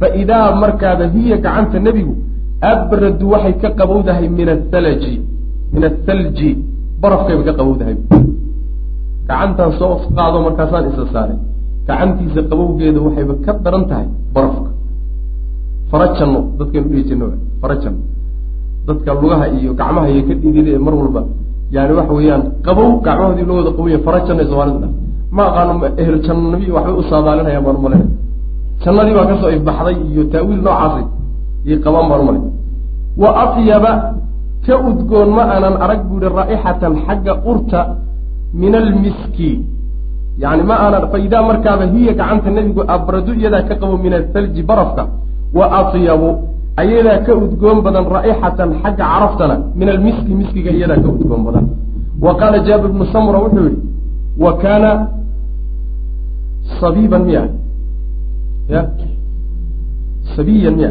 fa 0.00 0.06
idaa 0.22 0.46
markaaba 0.62 1.04
hiya 1.14 1.36
gacanta 1.44 1.78
nebigu 1.86 2.14
abradu 2.72 3.24
waxay 3.34 3.54
ka 3.62 3.68
qabowdahay 3.78 4.26
min 4.38 4.48
athalaji 4.56 5.14
min 5.74 5.82
athalji 5.90 6.50
barafkayba 7.02 7.42
ka 7.48 7.52
qabowdahay 7.60 7.96
gacantaan 9.28 9.72
soo 9.80 9.94
qaado 10.16 10.38
markaasaan 10.46 10.84
isa 10.90 11.04
saaray 11.14 11.38
gacantiisa 11.88 12.40
qabowgeeda 12.50 12.98
waxayba 13.06 13.34
ka 13.44 13.52
daran 13.64 13.84
tahay 13.90 14.08
barafka 14.34 14.70
farajanno 15.90 16.40
dadkaynu 16.58 16.88
dhihi 16.92 17.02
jirna 17.08 17.26
farajanno 17.62 18.00
dadka 18.88 19.10
lugaha 19.22 19.46
iyo 19.58 19.70
gacmaha 19.80 20.06
iyo 20.12 20.22
ka 20.28 20.34
dhidida 20.42 20.70
ee 20.76 20.82
mar 20.86 20.94
walba 21.00 21.22
yani 21.74 21.92
waxa 21.98 22.12
weeyaan 22.18 22.42
qabow 22.66 22.88
gacmahoodii 23.06 23.46
lugooda 23.48 23.70
qaboya 23.76 23.98
farajanna 24.06 24.44
soomaalida 24.50 24.78
dha 24.84 24.88
ma 25.36 25.42
aqaano 25.50 25.72
ehel 26.02 26.16
jannanabi 26.26 26.66
waxbay 26.76 26.94
u 27.00 27.02
saadaalinayaan 27.10 27.64
baan 27.66 27.76
umale 27.80 27.98
jannadii 28.84 29.14
baa 29.18 29.26
ka 29.30 29.34
soo 29.40 29.50
ifbaxday 29.56 29.96
iyo 30.10 30.22
taawiil 30.32 30.62
noocaasay 30.66 31.04
iyo 31.66 31.76
qabaan 31.84 32.06
baan 32.10 32.20
umale 32.24 32.40
wa 33.22 33.30
atyaba 33.42 33.92
ka 34.66 34.74
udgoon 34.88 35.30
ma 35.36 35.42
aanan 35.54 35.74
arag 35.84 36.00
buu 36.08 36.18
yihi 36.22 36.34
raa'ixatan 36.40 36.92
xagga 37.06 37.32
urta 37.50 37.80
min 38.60 38.72
almiski 38.82 39.50
yani 40.42 40.62
ma 40.70 40.74
aanan 40.84 41.04
faidaa 41.12 41.42
markaaba 41.50 41.84
hiya 41.94 42.12
gacanta 42.18 42.50
nebigu 42.56 42.82
abradu 42.94 43.30
iyadaa 43.40 43.62
ka 43.68 43.74
qabo 43.80 43.94
min 44.04 44.12
athalji 44.20 44.62
barafka. 44.70 45.02
Wa 45.58 45.64
atyabu 45.80 46.28
ayadaa 46.82 47.18
ka 47.26 47.32
udgoon 47.44 47.78
badan 47.86 48.04
raa'ixatan 48.16 48.68
xagga 48.82 49.04
caraftana 49.12 49.56
min 49.78 49.88
almiski 49.94 50.32
miskiga 50.40 50.70
iyadaa 50.78 50.98
ka 51.04 51.08
udgoon 51.16 51.42
badan. 51.46 51.64
Wa 52.24 52.32
qaala 52.40 52.58
jaabir 52.66 52.90
bnu 52.94 53.04
samura 53.14 53.38
wuxuu 53.44 53.64
yihi 53.68 53.78
wa 54.44 54.52
kaana 54.62 54.90
sabiiban 56.80 57.22
miya 57.28 57.42
ya? 58.72 58.82
Sabiyan 60.36 60.74
miya 60.78 60.90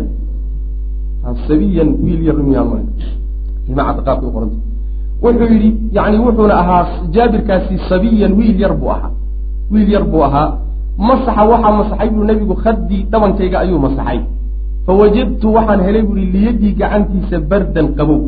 sabiyan 1.47 1.89
wiil 2.03 2.21
yar 2.27 2.37
miyaa 2.47 2.65
ma 2.69 2.77
himacadda 3.67 4.01
qaabkay 4.07 4.27
uqoranta 4.29 4.57
wuxuu 5.23 5.47
yidhi 5.53 5.69
yani 5.97 6.17
wuxuuna 6.25 6.55
ahaa 6.61 6.83
jaabirkaasi 7.15 7.75
sabiyan 7.89 8.31
wiil 8.39 8.57
yar 8.63 8.73
buu 8.75 8.91
ahaa. 8.95 9.11
Wiil 9.71 9.89
yar 9.95 10.03
buu 10.11 10.23
ahaa. 10.27 10.49
Masaxa 10.97 11.43
waxaa 11.51 11.73
masaxay 11.79 12.09
buu 12.13 12.23
nebigu 12.29 12.55
khaddii 12.63 13.01
dhabankayga 13.11 13.57
ayuu 13.63 13.79
masaxay. 13.85 14.19
Fawajadtu 14.85 15.47
waxaan 15.55 15.79
helay 15.87 16.03
buui 16.03 16.25
liyadii 16.33 16.73
gacantiisa 16.79 17.37
bardan 17.49 17.87
qabow. 17.97 18.21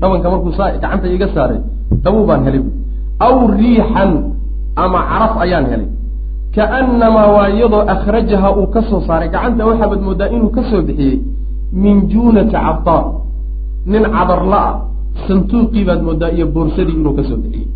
Dhabanka 0.00 0.26
markuu 0.32 0.52
saa 0.58 0.70
gacanta 0.78 1.06
iga 1.16 1.28
saaray 1.34 1.60
qabow 2.04 2.22
baan 2.28 2.42
helay. 2.46 2.60
Bui 2.64 2.72
aw 3.26 3.34
riixan 3.58 4.10
ama 4.84 4.98
caraf 5.10 5.32
ayaan 5.44 5.66
helay 5.72 5.88
kaannamaa 6.56 7.28
waa 7.36 7.48
iyadoo 7.56 7.82
akhrajaha 7.94 8.48
uu 8.58 8.66
ka 8.74 8.80
soo 8.88 9.00
saaray. 9.06 9.28
Gacanta 9.34 9.62
waxaabaad 9.68 10.00
moodaa 10.06 10.28
inuu 10.36 10.50
ka 10.56 10.62
soo 10.70 10.82
bixiyey. 10.88 11.16
Min 11.82 11.96
juunati 12.10 12.52
cabdaar 12.56 13.04
nin 13.92 14.02
cadarla-a 14.14 14.70
santuuqii 15.26 15.84
baad 15.88 16.00
moodaa 16.08 16.30
iyo 16.36 16.46
boorsadii 16.54 16.96
inuu 17.00 17.14
ka 17.18 17.22
soo 17.28 17.36
bixiyey. 17.42 17.66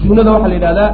Juunada 0.00 0.30
waxaa 0.34 0.48
la 0.48 0.54
yidhahdaa 0.58 0.90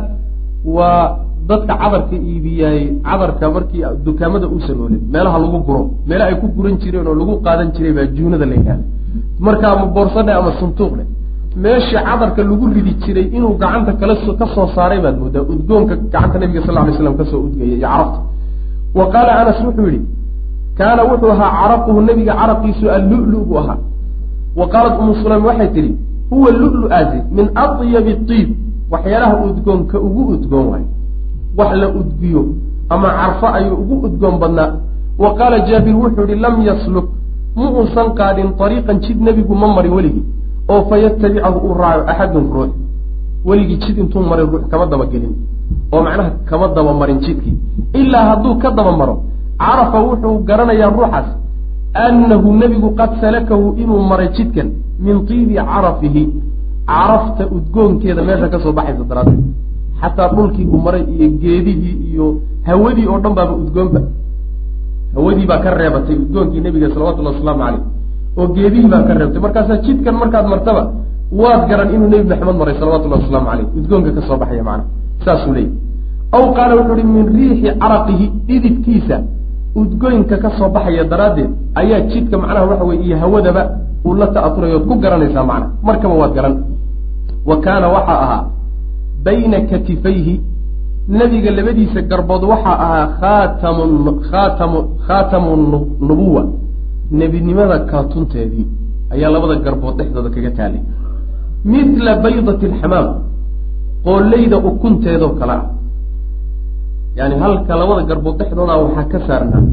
waa 0.77 1.03
dadka 1.49 1.75
cadarka 1.83 2.17
iibiyaay 2.29 2.81
cadarka 3.09 3.45
markii 3.57 3.83
dukaamada 4.07 4.47
uusan 4.55 4.77
oolin. 4.83 5.01
Meelaha 5.13 5.39
lagu 5.43 5.59
guro. 5.67 5.83
Meela 6.09 6.25
ay 6.31 6.37
ku 6.41 6.47
guran 6.57 6.77
jireen 6.83 7.07
oo 7.11 7.15
lagu 7.21 7.35
qaadan 7.47 7.69
jiray 7.75 7.93
baa 7.99 8.07
juunada 8.17 8.47
la 8.51 8.55
yidhahda 8.59 8.85
marka 9.47 9.67
ama 9.73 9.87
boorsadhe 9.97 10.33
ama 10.41 10.51
santuuqdhe 10.61 11.05
meeshii 11.57 12.03
cadarka 12.07 12.43
lagu 12.43 12.67
ridi 12.75 12.93
jiray 13.03 13.27
inuu 13.37 13.55
gacanta 13.59 13.93
kala 13.93 14.15
ka 14.39 14.47
soo 14.55 14.67
saaray 14.75 15.01
baad 15.01 15.19
moodaa. 15.19 15.43
Udgoonka 15.43 15.97
gacanta 15.97 16.39
nabiga 16.39 16.63
sal 16.67 16.75
ly 16.87 16.93
slam 16.97 17.17
ka 17.17 17.25
soo 17.25 17.41
udgaya 17.47 17.75
iyo 17.75 17.81
carabta 17.87 18.21
wa 18.95 19.05
qaala 19.13 19.33
anas 19.41 19.59
wuxuu 19.65 19.87
yihi 19.87 20.07
kaana 20.79 21.03
wuxuu 21.11 21.31
ahaa 21.31 21.51
caraquhu 21.61 22.01
nebiga 22.01 22.35
caraqiisu 22.41 22.91
allulu 22.91 23.39
buu 23.47 23.59
ahaa. 23.59 23.79
Wa 24.57 24.67
qaalat 24.73 24.99
umu 25.01 25.15
sulaym 25.23 25.45
waxay 25.45 25.69
tidhi 25.75 25.93
huwa 26.31 26.51
lulu-aasi 26.51 27.19
min 27.37 27.47
atyabi 27.55 28.13
tiib 28.29 28.49
waxyaalaha 28.91 29.35
udgoonka 29.47 29.97
ugu 30.07 30.23
udgoon 30.35 30.67
waayo. 30.73 30.89
Wax 31.59 31.71
la 31.77 31.89
udgiyo 31.89 32.43
ama 32.89 33.09
carfo 33.19 33.47
ayuu 33.47 33.77
ugu 33.83 34.07
udgoon 34.07 34.39
badnaa. 34.39 34.73
Wa 35.19 35.35
qaala 35.39 35.61
jaabir 35.69 35.95
wuxuu 35.97 36.27
yihi 36.29 36.41
lam 36.41 36.63
yasluk. 36.63 37.07
Ma 37.57 37.71
uusan 37.71 38.09
qaadin 38.19 38.49
ariiqan 38.59 38.99
jid 39.01 39.19
nebigu 39.23 39.55
ma 39.55 39.67
marin 39.75 39.93
weligii 39.93 40.34
oo 40.73 40.83
fa 40.89 40.97
yatabicahu 41.05 41.59
uu 41.67 41.75
raaco 41.83 42.03
axadun 42.13 42.47
ruux 42.55 42.71
weligii 43.49 43.79
jid 43.83 43.97
intuu 43.99 44.23
maray 44.31 44.47
ruux 44.53 44.65
kama 44.71 44.87
dabagelin 44.93 45.33
oo 45.93 46.01
macnaha 46.07 46.31
kama 46.49 46.67
daba 46.77 46.93
marin 47.01 47.19
jidkii. 47.25 47.57
Ilaa 48.01 48.25
hadduu 48.31 48.55
ka 48.63 48.71
daba 48.71 48.93
maro 49.01 49.15
carafa 49.59 49.99
wuxuu 50.07 50.39
garanayaa 50.49 50.91
ruuxaas 50.97 51.29
annahu 52.07 52.49
nebigu 52.61 52.89
qad 52.99 53.11
salakahu 53.21 53.67
inuu 53.83 54.01
maray 54.11 54.29
jidkan 54.37 54.69
min 55.05 55.27
tiibi 55.27 55.55
carafihi. 55.55 56.25
Carafta 56.87 57.45
udgoonkeeda 57.57 58.23
meesha 58.29 58.49
ka 58.53 58.59
soo 58.65 58.73
baxaysa 58.79 59.05
daraaddeed. 59.11 59.43
Xataa 60.01 60.29
dhulkii 60.35 60.67
uu 60.73 60.81
maray 60.87 61.03
iyo 61.15 61.29
geedihii 61.43 61.97
iyo 62.11 62.27
hawadii 62.67 63.07
oo 63.13 63.19
dhan 63.25 63.35
baaba 63.39 63.55
udgoonba 63.63 64.01
hawadii 65.15 65.47
baa 65.51 65.59
ka 65.65 65.71
reebatay 65.79 66.17
udgoonkii 66.25 66.61
nebiga 66.61 66.89
salawatullahi 66.95 67.35
wasalaamu 67.37 67.63
caleyh 67.65 67.83
oo 68.39 68.47
geedihii 68.57 68.89
baa 68.93 69.03
ka 69.09 69.13
reebtay. 69.21 69.41
Markaasaa 69.47 69.79
jidkan 69.87 70.15
markaad 70.23 70.47
martaba 70.53 70.83
waad 71.41 71.63
garan 71.71 71.89
inuu 71.95 72.09
nebi 72.13 72.27
maxamed 72.31 72.57
maray 72.61 72.75
salawatullahi 72.81 73.23
wasalaamu 73.23 73.49
caleyh 73.51 73.67
udgoonka 73.79 74.11
ka 74.17 74.23
soo 74.29 74.37
baxaya 74.43 74.63
macana 74.69 74.85
saasuu 75.25 75.53
leeyay 75.57 75.73
aw 76.37 76.45
qaala 76.57 76.73
wuxuu 76.79 76.95
uhi 76.97 77.05
min 77.15 77.27
riixi 77.37 77.69
caraqihi 77.83 78.27
dhididkiisa 78.49 79.17
udgoynka 79.81 80.37
ka 80.43 80.51
soo 80.59 80.69
baxaya 80.77 81.05
daraaddeed 81.13 81.51
ayaa 81.81 82.01
jidka 82.13 82.37
macnaha 82.43 82.67
waxa 82.71 82.85
weye 82.89 83.01
iyo 83.07 83.17
hawadaba 83.23 83.63
uu 84.07 84.15
la 84.21 84.27
ta'aturayo 84.35 84.77
ood 84.79 84.87
ku 84.89 84.95
garanaysaa 85.05 85.45
macna. 85.51 85.67
Markaba 85.89 86.15
waad 86.21 86.33
garan. 86.37 86.55
Wa 87.49 87.57
kaana 87.65 87.87
waxaa 87.97 88.19
ahaa 88.25 88.43
bayna 89.25 89.59
katifayhi. 89.71 90.35
Nebiga 91.09 91.51
labadiisa 91.59 92.01
garbood 92.11 92.43
waxaa 92.53 92.77
ahaa 92.85 93.07
khaatamu 93.21 94.13
khaatamu 94.31 94.79
khaatamu 95.07 95.51
nubuwa 96.09 96.43
nebinimada 97.11 97.79
kaatunteedii 97.91 98.67
ayaa 99.15 99.31
labada 99.35 99.55
garbood 99.65 99.95
dhexdooda 99.99 100.31
kaga 100.35 100.51
taalay 100.59 100.83
mithla 101.73 102.13
baydati 102.25 102.65
alxamaam 102.71 103.09
qooleyda 104.07 104.57
ukunteedoo 104.69 105.33
kale 105.39 105.55
ah. 105.59 105.65
Yani 107.19 107.35
halka 107.43 107.73
labada 107.81 108.03
garbood 108.11 108.37
dhexdooda 108.41 108.75
waxaa 108.83 109.07
ka 109.13 109.19
saarnaa 109.27 109.65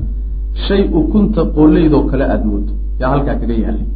shay 0.65 0.83
ukunta 0.99 1.41
qoolaydoo 1.55 2.03
kale 2.09 2.23
aada 2.33 2.45
moodo 2.51 2.73
yaa 2.99 3.09
halkaa 3.13 3.35
kaga 3.41 3.55
yaalay 3.63 3.87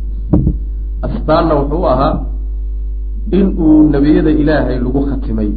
astaanna 1.07 1.53
wuxuu 1.59 1.85
ahaa 1.93 2.13
in 3.37 3.47
uu 3.63 3.77
nebiyada 3.93 4.31
ilaahay 4.41 4.77
lagu 4.85 5.01
khatimay 5.09 5.49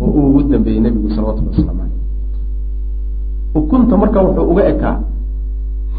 oo 0.00 0.10
uu 0.18 0.26
ugu 0.28 0.42
dambeeyey 0.52 0.80
nebigu 0.86 1.08
salawatullhi 1.14 1.50
waslamu 1.52 1.80
caleyh 1.80 2.00
ukunta 3.58 3.94
marka 4.02 4.18
wuxuu 4.26 4.46
uga 4.52 4.62
ekaa 4.72 4.96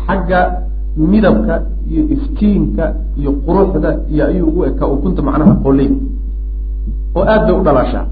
xagga 0.05 0.39
midabka 0.97 1.55
iyo 1.91 2.03
iftiinka 2.15 2.85
iyo 3.19 3.31
quruxda 3.45 3.89
iyo 4.13 4.23
ayuu 4.29 4.47
ugu 4.49 4.61
ekaa 4.69 4.87
ukunta 4.95 5.21
macnaha 5.27 5.53
qooleyda 5.63 5.95
oo 7.17 7.23
aad 7.33 7.41
bay 7.47 7.55
u 7.59 7.63
dhalaashaa. 7.67 8.05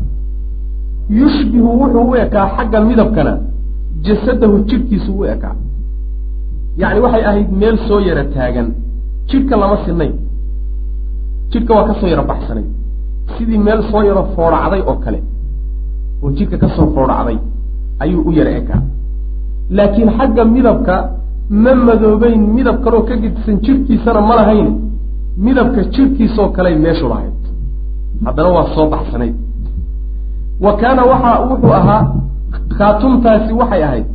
Yushbihu 1.19 1.69
wuxuu 1.81 2.09
u 2.11 2.15
ekaa 2.23 2.45
xagga 2.55 2.79
midabkana 2.89 3.33
jasadahu 4.05 4.55
jidhkiisu 4.69 5.11
u 5.19 5.23
ekaa. 5.33 5.55
Yacni 6.81 6.99
waxay 7.05 7.23
ahayd 7.29 7.49
meel 7.61 7.77
soo 7.87 7.99
yara 8.07 8.23
taagan 8.35 8.67
jidhka 9.29 9.55
lama 9.61 9.77
sinayn 9.85 10.13
jidhka 11.51 11.71
waa 11.77 11.87
ka 11.89 11.93
soo 11.99 12.07
yaro 12.13 12.23
baxsanay. 12.31 12.65
Sidii 13.37 13.57
meel 13.67 13.81
soo 13.91 14.01
yaro 14.09 14.23
foodhacday 14.35 14.81
oo 14.89 14.95
kale 15.03 15.19
oo 16.23 16.29
jidhka 16.37 16.57
ka 16.63 16.67
soo 16.75 16.87
foodhacday 16.95 17.37
ayuu 18.03 18.21
u 18.29 18.31
yara 18.37 18.51
ekaa. 18.61 18.81
Laakiin 19.77 20.09
xagga 20.17 20.43
midabka 20.55 20.95
ma 21.51 21.75
madoobeyn 21.75 22.41
midab 22.55 22.83
kaloo 22.83 23.03
ka 23.03 23.15
gedisan 23.15 23.59
jidhkiisana 23.65 24.21
ma 24.21 24.35
lahayn. 24.39 24.69
Midabka 25.37 25.83
jidhkiisoo 25.93 26.49
kaley 26.55 26.75
meeshu 26.75 27.07
lahayd. 27.11 27.33
Haddana 28.25 28.49
waa 28.49 28.67
soo 28.75 28.87
baxsanayd. 28.89 29.35
Wa 30.63 30.71
kaana 30.81 31.03
waxa 31.11 31.31
wuxuu 31.49 31.73
ahaa 31.79 32.01
khaatumtaasi 32.77 33.53
waxay 33.53 33.83
ahayd 33.83 34.05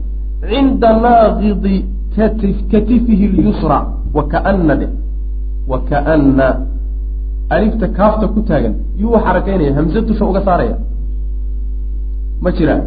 cinda 0.49 0.91
naaqidi 1.05 1.76
katif 2.16 2.57
katifihi 2.70 3.26
lyusra 3.37 3.78
wa 4.14 4.22
kaana 4.32 4.74
de 4.80 4.89
wa 5.70 5.78
kaana 5.91 6.47
alifta 7.51 7.89
kaafta 7.89 8.28
ku 8.28 8.41
taagan. 8.49 8.74
Yuu 9.01 9.12
u 9.16 9.18
xarakaynaya 9.24 9.74
hamse 9.74 10.01
dusha 10.09 10.24
uga 10.24 10.41
saaraya. 10.45 10.76
Ma 12.43 12.51
jiraa 12.53 12.82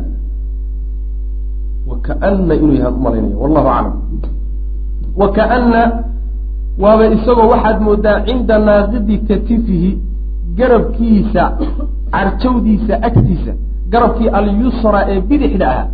wa 1.89 1.95
kaana 2.06 2.54
inuu 2.56 2.76
yahaan 2.80 2.93
u 2.93 3.02
malaynaya 3.06 3.36
wallahu 3.43 3.68
aclam 3.68 3.93
wa 5.20 5.28
kaana 5.38 5.82
waaba 6.84 7.05
isagoo 7.15 7.47
waxaad 7.53 7.78
moodaa 7.88 8.20
cinda 8.28 8.55
naaqidi 8.67 9.17
katifihi 9.30 9.91
garabkiisa 10.57 11.43
carjawdiisa 12.13 12.93
agtiisa 13.07 13.51
garabkii 13.93 14.30
alyusra 14.39 14.99
ee 15.13 15.22
bidixda 15.30 15.67
ah 15.80 15.86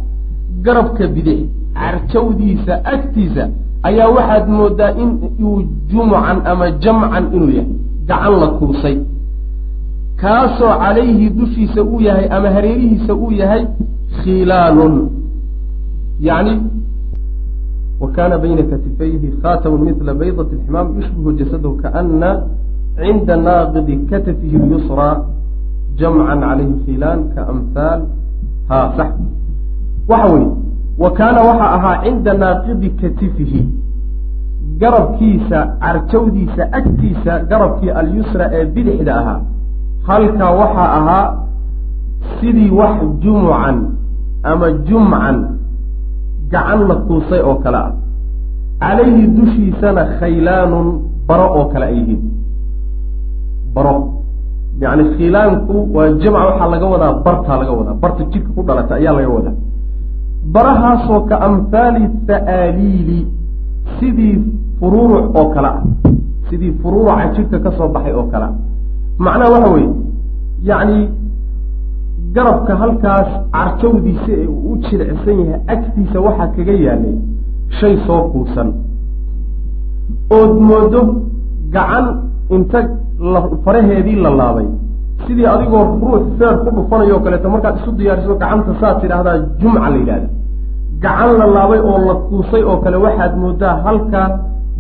garabka 0.66 1.08
bidix 1.16 1.40
carjawdiisa 1.80 2.74
agtiisa 2.94 3.44
ayaa 3.88 4.10
waxaad 4.18 4.46
moodaa 4.60 4.92
in 5.04 5.10
uu 5.48 5.58
jumucan 5.90 6.38
ama 6.52 6.72
jamcan 6.84 7.26
inuu 7.36 7.52
yahay 7.58 7.68
gacan 8.10 8.34
la 8.42 8.48
kuusay 8.60 8.98
kaasoo 10.22 10.74
calayhi 10.84 11.30
dushiisa 11.38 11.84
uu 11.84 12.02
yahay 12.08 12.28
ama 12.38 12.50
hareerihiisa 12.56 13.14
uu 13.16 13.32
yahay 13.42 13.64
khilaalun. 14.24 14.96
Yani 16.28 16.52
wa 18.06 18.12
kaana 18.14 18.38
bayna 18.38 18.64
katifayhi 18.70 19.34
khatamun 19.42 19.82
midla 19.82 20.14
baydat 20.14 20.52
lximaam 20.54 20.94
yushbihu 21.02 21.32
jasadahu 21.42 21.82
kaana 21.82 22.30
cinda 23.02 23.36
naaqidi 23.38 23.96
katafihi 24.10 24.58
lyusraa 24.58 25.26
jamcan 25.98 26.40
calayhi 26.46 26.76
khilaan 26.86 27.20
kaamhaal 27.36 28.02
ha 28.70 28.80
sax. 28.98 29.12
Waxa 30.08 30.28
weye 30.34 30.48
wa 31.04 31.10
kaana 31.18 31.42
waxa 31.50 31.68
ahaa 31.78 31.96
cinda 32.04 32.34
naaqidi 32.44 32.90
katifihi 33.02 33.62
garabkiisa 34.82 35.60
carjawdiisa 35.82 36.64
agtiisa 36.72 37.40
garabkii 37.50 37.90
alyusra 37.90 38.46
ee 38.54 38.66
bidixda 38.66 39.14
ahaa. 39.22 39.42
Halkaa 40.08 40.52
waxaa 40.62 40.90
ahaa 41.00 41.26
sidii 42.40 42.70
wax 42.70 43.02
jumucan 43.20 43.78
ama 44.44 44.72
jumcan 44.72 45.55
gacan 46.52 46.80
la 46.90 46.96
kuusay 47.08 47.42
oo 47.50 47.56
kale 47.64 47.78
ah. 47.78 47.92
Calayhi 48.82 49.28
dushiisana 49.36 50.04
khaylaanun 50.20 50.88
baro 51.28 51.48
oo 51.58 51.66
kale 51.74 51.86
ay 51.90 51.96
yihiin. 52.00 52.22
Baro. 53.76 53.94
Yacni 54.82 55.04
khilaanku 55.18 55.76
waa 55.96 56.10
jamca 56.22 56.42
waxaa 56.50 56.70
laga 56.74 56.86
wadaa 56.94 57.14
bartaa 57.26 57.58
laga 57.62 57.72
wadaa. 57.80 57.94
Barta 58.02 58.24
jidhka 58.32 58.50
ku 58.56 58.62
dhalata 58.68 58.94
ayaa 59.00 59.14
laga 59.18 59.30
wadaa. 59.38 59.56
Barahaasoo 60.54 61.22
ka 61.30 61.36
amhaali 61.48 62.04
tha'aaliili 62.28 63.20
sidii 64.00 64.36
furuuruc 64.80 65.26
oo 65.40 65.46
kale 65.56 65.68
ah. 65.68 65.82
Sidii 66.50 66.72
furuuruca 66.82 67.26
jidhka 67.36 67.58
ka 67.66 67.72
soo 67.78 67.88
baxay 67.96 68.14
oo 68.20 68.28
kale 68.32 68.46
ah. 68.46 68.54
Macnaha 69.18 69.52
waxa 69.54 69.70
weeye 69.74 69.90
yacni 70.70 71.00
garabka 72.36 72.74
halkaas 72.82 73.30
carjawdiisa 73.56 74.32
ee 74.42 74.48
uu 74.56 74.72
u 74.74 74.78
jilicsan 74.86 75.38
yahay 75.42 75.60
agtiisa 75.74 76.18
waxaa 76.26 76.48
kaga 76.56 76.74
yaalay 76.86 77.16
shay 77.80 77.94
soo 78.08 78.22
kuusan 78.32 78.70
ood 80.38 80.54
moodo 80.70 81.02
gacan 81.76 82.06
inta 82.56 82.80
faraheedii 83.66 84.16
la 84.26 84.30
laabay. 84.40 84.68
Sidii 85.28 85.46
adigoo 85.54 85.84
ruux 86.02 86.24
feer 86.40 86.56
ku 86.64 86.70
dhufanayo 86.76 87.16
o 87.18 87.20
kaleeto 87.26 87.50
markaad 87.54 87.76
isu 87.82 87.92
diyaariso 88.00 88.34
gacanta 88.42 88.72
saad 88.82 88.96
tidhaahdaa 89.02 89.38
jumca 89.62 89.90
la 89.94 89.98
yidhahda 90.02 90.28
gacan 91.04 91.32
la 91.40 91.46
laabay 91.56 91.80
oo 91.90 91.98
la 92.08 92.14
kuusay 92.28 92.64
oo 92.70 92.78
kale 92.84 92.98
waxaad 93.06 93.34
moodaa 93.44 93.76
halka 93.86 94.22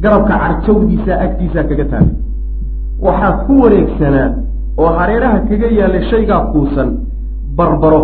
garabka 0.03 0.33
carjawdiisa 0.43 1.13
agtiisa 1.25 1.61
kaga 1.69 1.85
taagay. 1.91 2.13
Waxaa 3.05 3.31
ku 3.45 3.53
wareegsanaa 3.63 4.27
oo 4.81 4.89
hareeraha 4.99 5.39
kaga 5.49 5.67
yaallay 5.79 6.03
shaygaa 6.11 6.41
kuusan 6.51 6.89
barbaro. 7.57 8.01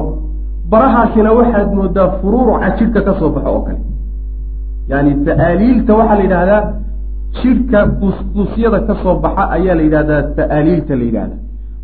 Barahaasina 0.71 1.29
waxaad 1.39 1.69
moodaa 1.77 2.07
furuuruca 2.21 2.67
jidhka 2.77 3.01
ka 3.07 3.13
soo 3.19 3.29
baxo 3.35 3.49
oo 3.55 3.61
kale. 3.67 3.79
Yaani 4.89 5.11
ta'aaliilta 5.27 5.91
waxaa 5.99 6.15
la 6.19 6.23
yidhaahdaa 6.25 6.61
jidhka 7.41 7.79
kuuskuusyada 7.99 8.79
ka 8.87 8.93
soo 9.03 9.15
baxa 9.23 9.43
ayaa 9.55 9.75
la 9.79 9.83
yidhahdaa 9.87 10.21
ta'aaliilta 10.37 10.93
la 10.99 11.03
yidhahdaa 11.09 11.39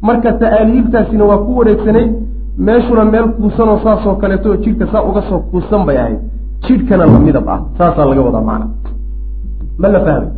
marka 0.07 0.29
ta'aaliiltaasina 0.41 1.23
waa 1.29 1.37
ku 1.45 1.51
wareegsanayd 1.59 2.09
meeshuna 2.67 3.03
meel 3.13 3.27
kuusanoo 3.37 3.77
saasoo 3.85 4.15
kaleeto 4.21 4.47
oo 4.53 4.57
jidhka 4.65 4.85
saa 4.91 5.03
uga 5.09 5.21
soo 5.29 5.39
kuusan 5.51 5.81
bay 5.87 5.97
ahayd. 6.03 6.19
Jidhkana 6.67 7.03
la 7.13 7.19
midab 7.25 7.47
ah 7.55 7.59
saasaa 7.77 8.05
laga 8.09 8.21
wadaa 8.27 8.41
macna. 8.49 8.65
Ma 9.81 9.87
la 9.93 9.99
fahmay 10.05 10.31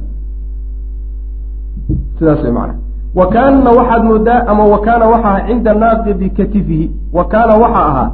sidaas 2.18 2.42
way 2.46 2.52
macna 2.60 2.74
wa 3.16 3.26
kaana 3.28 3.72
waxaad 3.72 4.04
moodaa 4.04 4.44
ama 4.48 4.64
wa 4.74 4.80
kaana 4.82 5.06
waxa 5.08 5.28
ahaa 5.30 5.48
cinda 5.48 5.74
naaqidi 5.74 6.30
katifihi. 6.30 6.92
Wa 7.14 7.24
kaana 7.26 7.56
waxa 7.64 7.82
ahaa 7.90 8.12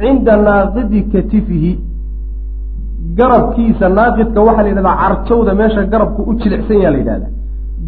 cinda 0.00 0.36
naaqidi 0.36 1.02
katifihi. 1.02 1.72
Garabkiisa 3.18 3.88
naaqidka 3.88 4.40
waxaa 4.46 4.62
la 4.62 4.68
yidhahdaa 4.68 4.96
carjawda 5.02 5.54
meesha 5.54 5.82
garabku 5.92 6.22
u 6.22 6.34
jilicsan 6.40 6.78
yaha 6.82 6.90
la 6.92 6.98
yidhahda 6.98 7.26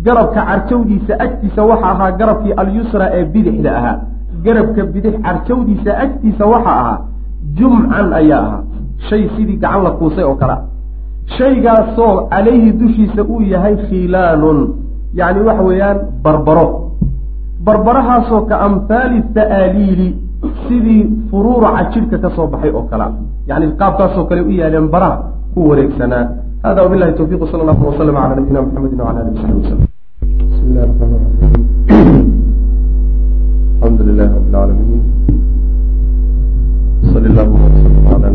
garabka 0.04 0.40
carjawdiisa 0.48 1.14
agtiisa 1.24 1.62
waxa 1.70 1.86
ahaa 1.92 2.10
garabkii 2.20 2.52
alyusra 2.52 3.06
ee 3.12 3.24
bidixda 3.24 3.70
ahaa. 3.78 3.96
Garabka 4.44 4.82
bidix 4.94 5.14
carjawdiisa 5.26 5.90
agtiisa 6.04 6.44
waxa 6.46 6.70
ahaa. 6.80 6.98
Jumcan 7.58 8.12
ayaa 8.12 8.40
ahaa. 8.46 8.62
Shay 9.08 9.22
sidii 9.36 9.56
gacan 9.56 9.82
la 9.84 9.90
kuusay 9.90 10.24
oo 10.24 10.34
kale. 10.34 10.56
Shaygaasoo 11.38 12.28
calayhi 12.30 12.72
dushiisa 12.72 13.22
uu 13.24 13.40
yahay 13.42 13.76
khilaalun 13.76 14.60
yacni 15.14 15.40
waxa 15.48 15.62
weeyaan 15.62 15.98
barbaro. 16.22 16.66
Barbarahaasoo 17.66 18.42
ka 18.50 18.56
amhaali 18.66 19.22
tha'aaliili 19.34 20.08
sidii 20.68 21.02
furuuraca 21.30 21.90
jidhka 21.92 22.18
ka 22.18 22.30
soo 22.36 22.46
baxay 22.46 22.70
oo 22.70 22.84
kalea 22.90 23.10
yacni 23.48 23.72
qaabkaasoo 23.80 24.24
kale 24.28 24.40
u 24.40 24.50
yaaleen 24.50 24.88
baraha 24.94 25.16
ku 25.54 25.68
wareegsanaa. 25.70 26.24
Hada 26.62 26.82
wabilahi 26.82 27.12
towfiq 27.18 27.42
sala 27.50 27.62
allahu 27.62 27.86
wasalam 27.90 28.14
cala 28.14 28.34
nabiyina 28.36 28.60
muxamedi 28.62 28.96
wala 28.98 29.20
alihi 29.22 29.34
wasaxbi 29.36 29.60
wasalam 29.62 29.86
bismi 30.50 30.70
llahi 30.74 30.86
raxmaan 30.90 31.20
raxiim 31.24 31.62
alxamdu 33.78 34.02
lilahi 34.08 34.28
rabi 34.34 34.48
lcaalamiin 34.50 35.02
sali 37.12 37.26
allahuma 37.30 37.66
wasalam 37.66 38.02
cala 38.10 38.26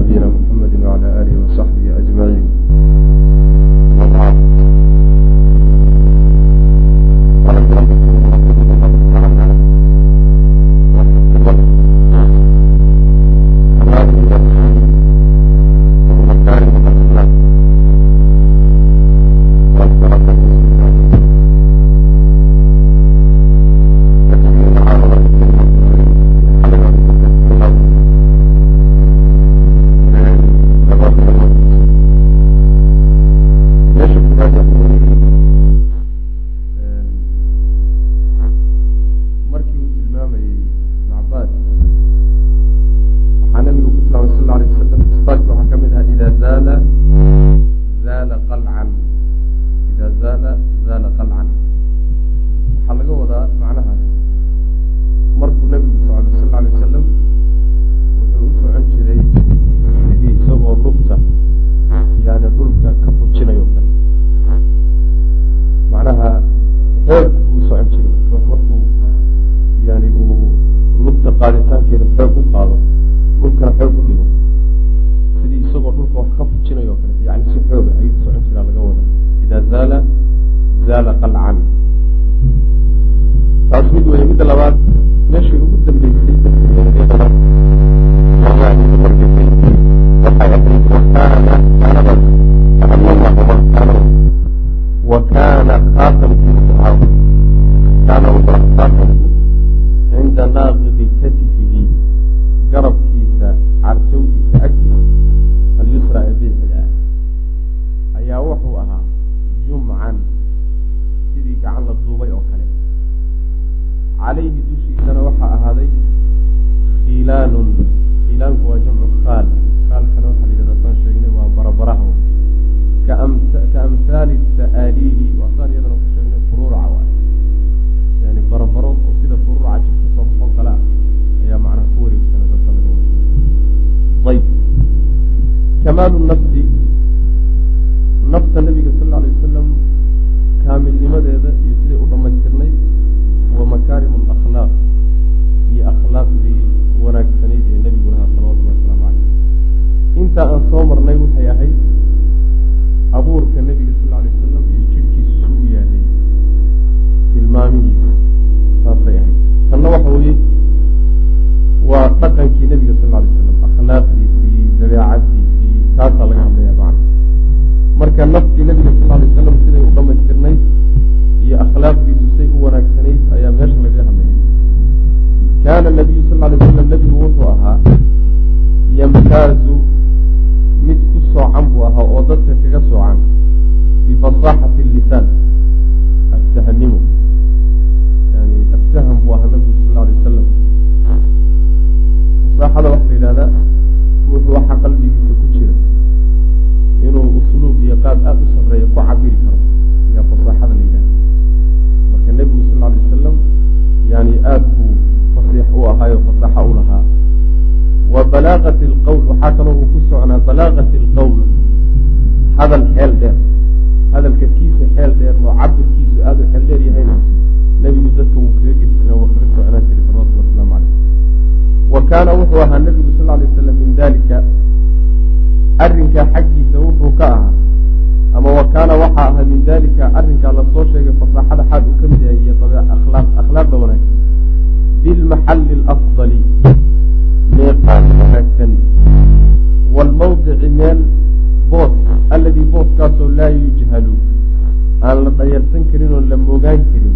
aan 245.08 245.18
la 245.26 245.30
dayarsan 245.40 245.84
karin 245.92 246.12
oon 246.18 246.26
la 246.32 246.38
moogaan 246.48 246.82
karin 246.92 247.16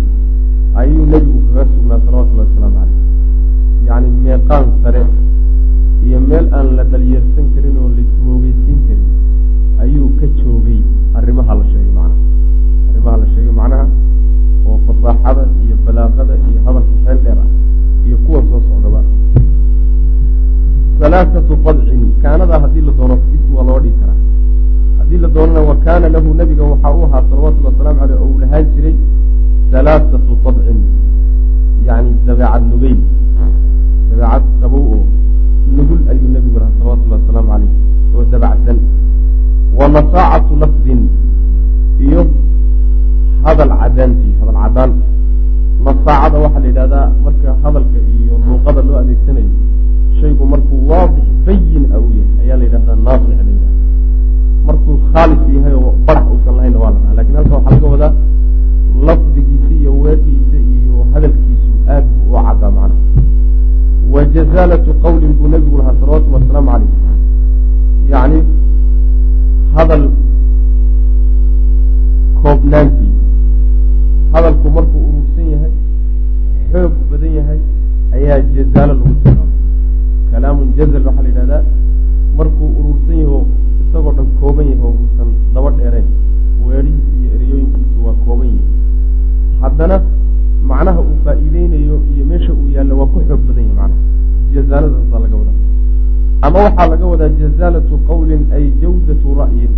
ayuu 0.81 1.05
nebigu 1.11 1.39
kaga 1.47 1.63
sugnaa 1.73 1.99
salawatullahi 2.05 2.47
wasalaamu 2.49 2.77
caleyh 2.79 2.95
yacni 3.88 4.09
meeqaan 4.25 4.65
sare 4.83 5.03
iyo 6.07 6.19
meel 6.29 6.45
aan 6.57 6.67
la 6.77 6.83
dhalyarsan 6.91 7.45
karin 7.55 7.75
oo 7.83 7.89
laismoogeysiin 7.97 8.79
karin 8.88 9.05
ayuu 9.83 10.09
ka 10.19 10.25
joogay 10.39 10.79
arrimaha 11.17 11.53
la 11.59 11.63
sheegay 11.71 11.91
macnaha. 11.97 12.15
Arrimaha 12.89 13.17
la 13.21 13.27
sheegay 13.33 13.53
macnaha 13.59 13.85
oo 14.69 14.77
fasaaxada 14.88 15.43
iyo 15.65 15.75
balaaqada 15.85 16.33
iyo 16.49 16.59
hadalka 16.65 16.93
xeel 17.05 17.19
dheer 17.25 17.39
ah 17.45 17.49
iyo 18.07 18.17
kuwa 18.25 18.39
soo 18.49 18.61
socdaba 18.67 19.01
halaaatu 21.01 21.55
dabcin 21.65 22.01
kaanadaa 22.23 22.59
haddii 22.63 22.83
la 22.88 22.93
doono 22.99 23.15
haddii 25.38 25.53
la 25.53 25.53
doonana 25.53 25.61
wa 25.61 25.75
kaana 25.75 26.09
lahu 26.09 26.33
nebiga 26.33 26.63
waxaa 26.63 26.93
u 26.93 27.03
ahaa 27.03 27.23
salawatullhi 27.29 27.65
wasalaamu 27.65 27.99
caleyh 27.99 28.21
oo 28.21 28.25
uu 28.25 28.39
lahaan 28.39 28.65
jiray 28.75 28.95
halaaatu 29.71 30.17
dabcin 30.43 30.79
yani 31.85 32.11
dabeecad 32.25 32.63
nugeyn 32.71 32.99
dabeecad 34.09 34.43
qabow 34.61 34.83
oo 34.93 35.05
nugul 35.75 36.01
ayuu 36.09 36.29
nebigu 36.33 36.59
lahaa 36.59 36.73
salawatullahi 36.79 37.21
wasalaamu 37.21 37.49
caleyh 37.51 37.71
oo 38.15 38.25
dabacsan. 38.31 38.79
Wa 39.77 39.88
nasaacatu 39.88 40.55
lafdin 40.55 41.01
iyo 41.99 42.21
hadal 43.43 43.71
cadaantii 43.81 44.33
hadal 44.39 44.57
cadaan 44.63 44.91
nasaacada 45.85 46.38
waxaa 46.39 46.59
la 46.59 46.67
yidhahdaa 46.67 47.07
marka 47.23 47.49
hadalka 47.63 47.99
iyo 48.17 48.33
luuqada 48.45 48.81
loo 48.81 48.97
adeegsanayo 49.01 49.51
shaygu 50.19 50.45
markuu 50.45 50.89
waadix 50.89 51.27
bayin 51.45 51.85
a 51.93 51.97
u 51.99 52.09
yahay 52.17 52.41
ayaa 52.41 52.57
la 52.57 52.63
yidhahdaa 52.65 52.97
naasix 53.05 53.66
markuu 54.68 54.95
khaalis 55.13 55.41
yahay 55.55 55.74
oo 55.82 55.91
barax 56.07 56.26
uusan 56.34 56.53
lahaynna 56.57 56.80
waa 56.84 56.91
la 56.93 56.99
dhaha 56.99 57.13
laakiin 57.18 57.36
halka 57.39 57.55
waxaa 57.57 57.74
laga 57.76 57.88
wadaa 57.93 58.13
lafdigiisa 59.07 59.72
iyo 59.80 59.91
weedhiisa 60.03 60.57
iyo 60.74 60.97
hadalkiisu 61.13 61.70
aad 61.93 62.05
buu 62.15 62.36
u 62.36 62.43
caddaa 62.47 62.72
macnaha. 62.78 63.05
Wa 64.13 64.22
jazaalatu 64.36 64.91
qawlin 65.03 65.34
buu 65.38 65.47
nebigu 65.53 65.78
lahaa 65.80 65.95
salawatullhi 65.99 66.36
wasalaamu 66.39 66.70
caleyh 66.72 66.91
yacni 68.11 68.39
hadal 69.76 70.03
koobnaantii 72.41 73.11
hadalku 74.34 74.68
markuu 74.78 75.01
urursan 75.09 75.47
yahay 75.53 75.72
xoog 76.72 76.93
badan 77.11 77.34
yahay 77.39 77.59
ayaa 78.18 78.39
jazaalo 78.55 78.93
lagu 78.93 79.13
tilmaamay 79.24 79.51
kalaamun 80.32 80.68
jazal 80.78 81.03
waxaa 81.07 81.24
la 81.26 81.30
yidhahdaa 81.30 81.63
markuu 82.38 82.68
urursan 82.80 83.18
yaho 83.24 83.39
isagoo 83.88 84.13
dhan 84.17 84.27
kooban 84.39 84.65
yahay 84.71 84.83
oo 84.88 84.93
uusan 85.01 85.29
daba 85.53 85.69
dheerayn 85.77 86.07
weedhihiisa 86.67 87.15
iyo 87.21 87.29
ereyooyinkiisu 87.35 87.99
waa 88.05 88.15
kooban 88.25 88.47
yahay 88.47 88.65
haddana 89.61 89.97
macnaha 90.69 90.99
uu 91.01 91.17
faa'iideynayo 91.25 91.95
iyo 92.13 92.23
meesha 92.31 92.51
uu 92.53 92.67
yaallo 92.75 92.93
waa 92.99 93.09
ku 93.13 93.19
xoog 93.27 93.41
badan 93.47 93.63
yahay 93.69 93.77
macnaha 93.79 94.05
jazaaladaasaa 94.53 95.19
laga 95.23 95.35
wadaa. 95.41 95.55
Ama 96.45 96.57
waxaa 96.65 96.88
laga 96.91 97.05
wadaa 97.11 97.29
jazaalatu 97.41 97.95
qawlin 98.07 98.41
ay 98.57 98.65
jawdatu 98.81 99.27
ra'yin. 99.39 99.73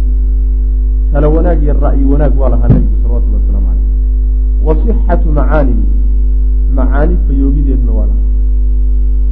Tala 1.12 1.28
wanaag 1.36 1.62
iyo 1.64 1.74
ra'yi 1.86 2.04
wanaag 2.12 2.34
waa 2.42 2.50
lahaa 2.54 2.70
nebigu 2.74 2.96
salawatullahi 3.04 3.44
waslamu 3.44 3.68
caleyh 3.68 4.66
wa 4.66 4.74
sixatu 4.82 5.28
macaanin 5.38 5.80
macaani 6.78 7.16
fayoobideedna 7.28 7.92
waa 7.98 8.08
lahaa. 8.10 8.28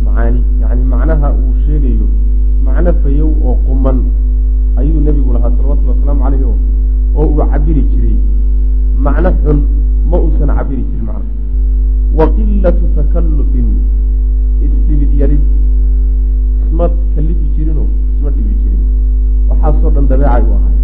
Macaani 0.05 0.39
yani 0.61 0.83
macnaha 0.93 1.27
uu 1.41 1.53
sheegayo 1.65 2.07
macno 2.65 2.91
fayow 3.03 3.29
oo 3.47 3.55
quman 3.67 3.97
ayuu 4.79 4.99
nebigu 5.05 5.31
lahaa 5.35 5.51
salawatullhi 5.57 5.91
wasalaamu 5.93 6.21
caleyh 6.25 6.43
o 6.49 6.53
oo 7.19 7.25
uu 7.31 7.45
cabiri 7.51 7.81
jiray. 7.91 8.15
Macno 9.05 9.29
xun 9.43 9.59
ma 10.09 10.17
uusan 10.23 10.49
cabiri 10.57 10.83
jirin 10.89 11.05
macna 11.09 11.25
wa 12.17 12.25
qilatu 12.35 12.85
takallufin 12.95 13.67
isdhibid 14.65 15.11
yarid. 15.21 15.43
Isma 16.67 16.85
kalifi 17.15 17.45
jirinoo 17.55 17.87
isma 18.15 18.29
dhibi 18.35 18.53
jirin. 18.61 18.81
Waxaasoo 19.49 19.91
dhan 19.95 20.05
dabeecay 20.11 20.43
u 20.49 20.51
ahay. 20.57 20.75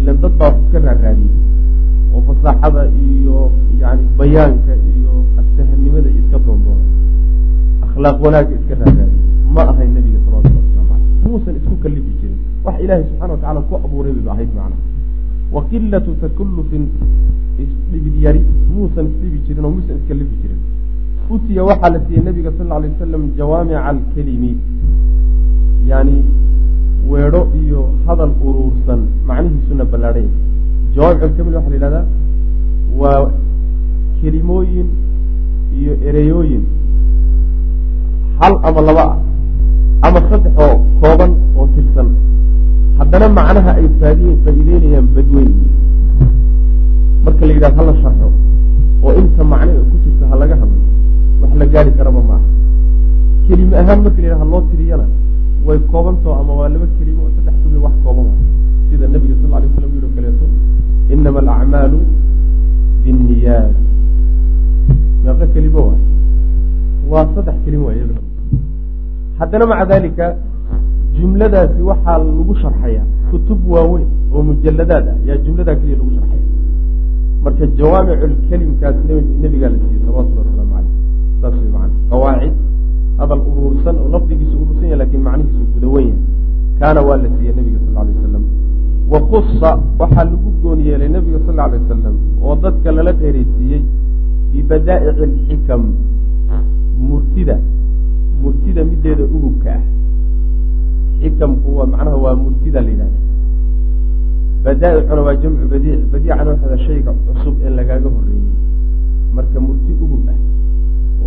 Ilan 0.00 0.16
dad 0.22 0.32
baa 0.38 0.48
wax 0.50 0.56
iska 0.66 0.78
raaraadiyey 0.86 1.34
oo 2.14 2.20
fasaaxada 2.28 2.82
iyo 3.04 3.38
yani 3.80 4.04
bayaanka 4.18 4.72
iyo 4.90 5.12
aftahanimada 5.40 6.10
iska 6.20 6.38
doondoonay 6.46 6.88
akhlaaq 7.86 8.16
wanaagga 8.24 8.54
iska 8.60 8.74
raaraadiyey 8.80 9.22
ma 9.54 9.62
ahayn 9.70 9.90
nebiga 9.96 10.18
salawatulli 10.24 10.58
waslamu 10.62 10.88
caleyh 10.90 11.08
muusan 11.24 11.54
isku 11.60 11.74
kalifi 11.84 12.13
wax 12.64 12.76
ilaahay 12.84 13.04
subxana 13.08 13.32
wa 13.34 13.38
tacala 13.42 13.60
ku 13.68 13.74
abuuray 13.86 14.12
bayba 14.16 14.30
ahayd 14.34 14.50
macna. 14.58 14.76
Wa 15.54 15.60
qilatu 15.70 16.10
takallufin 16.22 16.84
isdhibid 17.64 18.14
yari 18.26 18.40
muusan 18.74 19.06
isdhibi 19.10 19.38
jirin 19.46 19.64
oo 19.64 19.70
muusan 19.76 19.96
iskalifi 20.00 20.36
jirin. 20.42 20.60
Utiya 21.34 21.62
waxaa 21.68 21.90
la 21.94 21.98
siiyey 22.06 22.22
nabiga 22.24 22.50
sal 22.56 22.66
lla 22.68 22.76
alay 22.78 22.90
wasalam 22.94 23.22
jawaamica 23.38 23.80
alkelimi 23.90 24.52
yani 25.90 26.16
weedho 27.12 27.42
iyo 27.62 27.80
hadal 28.06 28.32
uruursan 28.48 29.00
macnihiisuna 29.28 29.84
ballaadhan 29.92 30.24
yahay 30.26 30.94
jawaamic 30.96 31.22
alkamil 31.28 31.54
waxa 31.58 31.70
la 31.70 31.76
yidhahdaa 31.76 32.04
waa 33.00 33.30
kelimooyin 34.20 34.88
iyo 35.78 35.92
ereyooyin. 36.08 36.64
Hal 38.40 38.54
ama 38.68 38.80
laba 38.88 39.04
ah 39.12 39.16
ama 40.08 40.20
saddex 40.30 40.52
oo 40.64 40.74
kooban 41.00 41.32
oo 41.58 41.66
tirsan 41.74 42.08
haddana 42.98 43.26
macnaha 43.38 43.70
ay 43.80 43.86
faa'iideynayaan 44.00 45.06
badweyn 45.16 45.52
marka 47.24 47.42
la 47.48 47.52
yidhahdo 47.56 47.78
hala 47.82 47.94
sharxo 48.02 48.28
oo 49.04 49.12
inta 49.20 49.42
macne 49.52 49.72
ku 49.90 49.96
jirta 50.04 50.24
ha 50.30 50.34
laga 50.42 50.54
hadlo 50.60 50.78
wax 51.42 51.52
la 51.60 51.66
gaari 51.74 51.90
karaba 51.98 52.20
maaha 52.30 52.46
kelime 53.46 53.74
ahaan 53.82 53.98
marka 54.04 54.18
la 54.22 54.26
yidhahdo 54.28 54.46
loo 54.52 54.62
tiriyana 54.70 55.06
way 55.66 55.78
koobantao 55.90 56.32
ama 56.40 56.52
waa 56.60 56.68
laba 56.74 56.86
kelimo 56.98 57.20
oo 57.26 57.30
saddex 57.36 57.56
jumle 57.62 57.78
wax 57.86 57.94
kooban 58.04 58.26
sida 58.88 59.06
nabiga 59.14 59.34
sal 59.42 59.52
alay 59.58 59.68
slam 59.76 59.90
yidhi 59.94 60.06
o 60.08 60.12
kaleeto 60.16 60.46
inama 61.14 61.38
alacmaalu 61.44 61.98
binniyaat 63.04 63.74
meeqo 65.24 65.46
kelimo 65.54 65.80
waay. 65.88 66.02
Waa 67.10 67.26
saddex 67.34 67.56
kelimo 67.64 67.86
haddana 69.38 69.64
maca 69.70 69.84
dalika 69.92 70.26
jumladaasi 71.16 71.80
waxaa 71.90 72.18
lagu 72.18 72.54
sharxayaa 72.62 73.06
kutub 73.30 73.60
waaweyn 73.74 74.08
oo 74.34 74.42
mujaladaad 74.48 75.06
ah. 75.12 75.16
Yaa 75.28 75.36
jumladaa 75.44 75.74
keliya 75.80 75.96
lagu 76.00 76.10
sharxaya. 76.16 76.42
Marka 77.44 77.66
jawaamiculkelimkaas 77.78 78.96
nebigaa 79.42 79.70
la 79.74 79.78
siiyey 79.82 80.00
salawatullhi 80.04 80.38
wasalaamu 80.42 80.72
caleyh 80.74 80.92
saas 81.40 81.54
way 81.60 81.70
macana 81.74 81.94
qawaacid 82.10 82.54
hadal 83.18 83.40
uruursan 83.50 83.96
oo 84.02 84.08
lafdigiisu 84.14 84.54
urursan 84.62 84.84
yahay 84.90 84.98
laakiin 85.02 85.22
macnihiisu 85.28 85.64
gudawan 85.74 86.04
yahay. 86.08 86.20
Kaana 86.80 87.00
waa 87.08 87.16
la 87.22 87.28
siiyey 87.36 87.54
nebiga 87.58 87.78
sal 87.84 87.96
alay 88.02 88.14
wasalam 88.18 88.44
wa 89.12 89.18
kusa 89.30 89.70
waxaa 90.00 90.24
lagu 90.30 90.50
goon 90.62 90.80
yeelay 90.86 91.08
nebiga 91.16 91.38
sal 91.46 91.58
alay 91.66 91.78
wasalam 91.82 92.14
oo 92.44 92.54
dadka 92.64 92.88
lala 92.96 93.12
dheeraysiiyey 93.20 93.80
bibadaa'ici 94.52 95.22
alxikam 95.28 95.82
murtida. 97.08 97.56
Murtida 98.42 98.80
mideeda 98.90 99.24
ugubka 99.36 99.70
ah 99.78 99.82
xikamku 101.20 101.70
macnaha 101.92 102.16
waa 102.24 102.34
murtida 102.42 102.80
la 102.86 102.90
yidhahda 102.94 103.18
badaa'icuna 104.64 105.22
waa 105.26 105.36
jamcu 105.42 105.64
badiic 105.72 106.00
badiicana 106.12 106.50
waxaada 106.52 106.78
shayga 106.86 107.10
cusub 107.26 107.54
een 107.66 107.74
lagaaga 107.78 108.08
horreynin 108.14 108.52
marka 109.36 109.58
murti 109.66 109.92
ugub 110.04 110.28
ah 110.32 110.38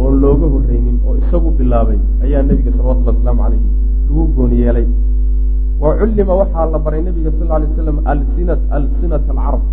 oon 0.02 0.14
looga 0.24 0.48
horreynin 0.54 0.98
oo 1.08 1.16
isagu 1.22 1.50
bilaabay 1.60 2.00
ayaa 2.26 2.42
nebiga 2.50 2.72
salawatullhi 2.78 3.10
wasalaamu 3.12 3.42
calayhi 3.44 3.66
lagu 4.08 4.24
goon 4.36 4.52
yeelay 4.62 4.88
wa 5.82 5.90
cullima 6.00 6.34
waxaa 6.42 6.66
la 6.74 6.80
baray 6.86 7.02
nebiga 7.08 7.32
sal 7.38 7.48
lla 7.50 7.60
lay 7.64 7.70
slam 7.78 7.98
alsinat 8.14 8.62
alsinata 8.78 9.32
alcarab 9.34 9.64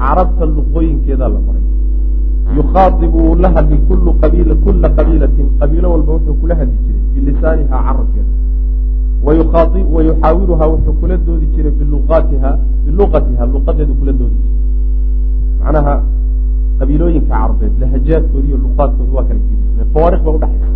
carabta 0.00 0.44
luqooyinkeedaa 0.56 1.30
la 1.36 1.40
baray 1.46 1.64
yukhaadibu 2.58 3.22
la 3.42 3.48
hadli 3.56 3.76
kulla 3.88 4.88
qabiilatin 4.98 5.46
qabiilo 5.60 5.88
walba 5.94 6.10
wuxuu 6.16 6.36
kula 6.42 6.54
hadli 6.60 6.76
jiray 6.86 7.02
bilisaanihaa 7.14 7.80
carabkeeda 7.88 8.30
wa 9.24 9.32
yuxaawiruhaa 9.34 10.68
wuxuu 10.72 10.92
kula 11.00 11.16
doodi 11.16 11.46
jiray 11.54 11.72
biluqaatiha 11.78 12.50
biluqatiha 12.86 13.44
luqadeedu 13.54 13.94
kula 14.00 14.12
doodi 14.20 14.36
jiray 14.44 14.58
macnaha 15.62 15.94
qabiilooyinka 16.78 17.28
carabeed 17.34 17.74
lahajaadkooda 17.82 18.46
iyo 18.48 18.58
waa 18.76 19.24
kala 19.28 19.40
gedisna 19.48 19.84
fawaariq 19.92 20.22
baa 20.24 20.34
udhaxaysa 20.38 20.68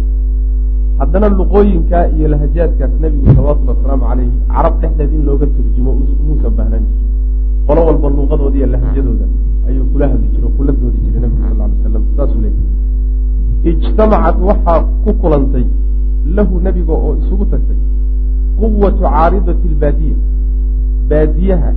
haddana 0.98 1.28
luqooyinka 1.38 1.98
iyo 2.16 2.26
lahajaadkaas 2.34 2.92
nebigu 3.02 3.26
salawatullhi 3.36 3.72
wasalaamu 3.74 4.04
calayhi 4.10 4.32
carab 4.54 4.74
dhexdeed 4.82 5.12
in 5.16 5.22
looga 5.28 5.46
turjumo 5.54 5.90
muusan 6.26 6.52
baahnaan 6.58 6.84
jirin 6.90 7.08
qolo 7.66 7.80
walba 7.88 8.08
luuqadooda 8.16 8.56
iyo 8.58 8.68
lahajadooda 8.74 9.26
ayuu 9.68 9.86
kula 9.92 10.04
hadli 10.12 10.26
jire 10.32 10.44
oo 10.48 10.54
kula 10.58 10.72
doodi 10.80 10.98
jiray 11.04 11.20
nebigu 11.24 11.42
sal 11.48 11.58
lay 11.60 11.72
slam 11.82 12.04
saasuu 12.16 12.40
leeyay 12.44 12.72
ijtamacat 13.70 14.36
waxaa 14.48 14.80
ku 15.04 15.10
kulantay 15.22 15.66
lahu 16.36 16.54
nebiga 16.66 16.94
oo 17.04 17.12
isugu 17.22 17.44
tagtay 17.52 17.78
quwatu 18.74 19.02
caaridati 19.02 19.68
albaadiya 19.72 20.16
baadiyaha 21.08 21.72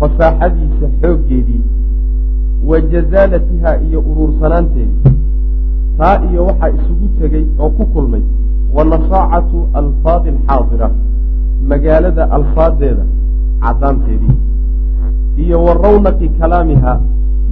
fasaaxadiisa 0.00 0.86
xooggeedii 1.02 1.62
wa 2.68 2.80
jazaalatiha 2.80 3.70
iyo 3.88 4.00
uruursanaanteedii 4.10 5.12
taa 5.98 6.16
iyo 6.30 6.46
waxaa 6.46 6.68
isugu 6.76 7.06
tegey 7.20 7.44
oo 7.58 7.70
ku 7.76 7.86
kulmay 7.86 8.22
wa 8.74 8.84
nasaacatu 8.84 9.58
alfaadi 9.80 10.28
alxaadira 10.28 10.90
magaalada 11.70 12.30
alfaadeeda 12.38 13.04
caddaanteedii 13.62 14.36
iyo 15.44 15.64
wa 15.64 15.74
rawnaqi 15.74 16.28
kalaamiha 16.28 17.00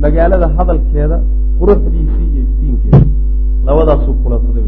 magaalada 0.01 0.49
hadalkeeda 0.57 1.21
quruxdiisii 1.61 2.29
iyo 2.35 2.43
iftiinkeeda 2.43 3.01
labadaasuu 3.67 4.15
kulansaday 4.15 4.63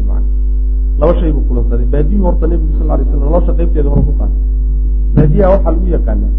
laba 0.99 1.13
shay 1.19 1.31
buu 1.35 1.43
kulansaday 1.49 1.87
baadiyuhu 1.93 2.25
horta 2.27 2.45
nebigu 2.51 2.73
sal 2.79 2.87
lay 2.89 3.05
slam 3.09 3.19
nolosha 3.25 3.51
qaybteeda 3.59 3.89
hore 3.93 4.03
ku 4.07 4.13
qaatay 4.19 4.41
baadiyaha 5.15 5.51
waxaa 5.53 5.71
lagu 5.75 5.87
yaqaanaa 5.95 6.33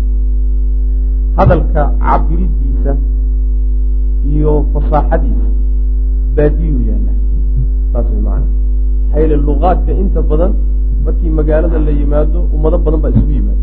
hadalka 1.38 1.82
cabiridiisa 2.04 2.92
iyo 4.32 4.52
fasaaxadiisa. 4.72 5.48
Baadiyuu 6.36 6.82
yaalla 6.88 7.12
saas 7.92 8.06
way 8.12 8.20
macana 8.26 8.46
maxaa 9.04 9.20
yeele 9.20 9.36
luqaadka 9.48 9.92
inta 10.02 10.20
badan 10.30 10.52
markii 11.04 11.30
magaalada 11.38 11.78
la 11.86 11.92
yimaado 12.00 12.38
ummado 12.54 12.78
badan 12.84 13.00
baa 13.04 13.10
isugu 13.14 13.32
yimaado 13.38 13.62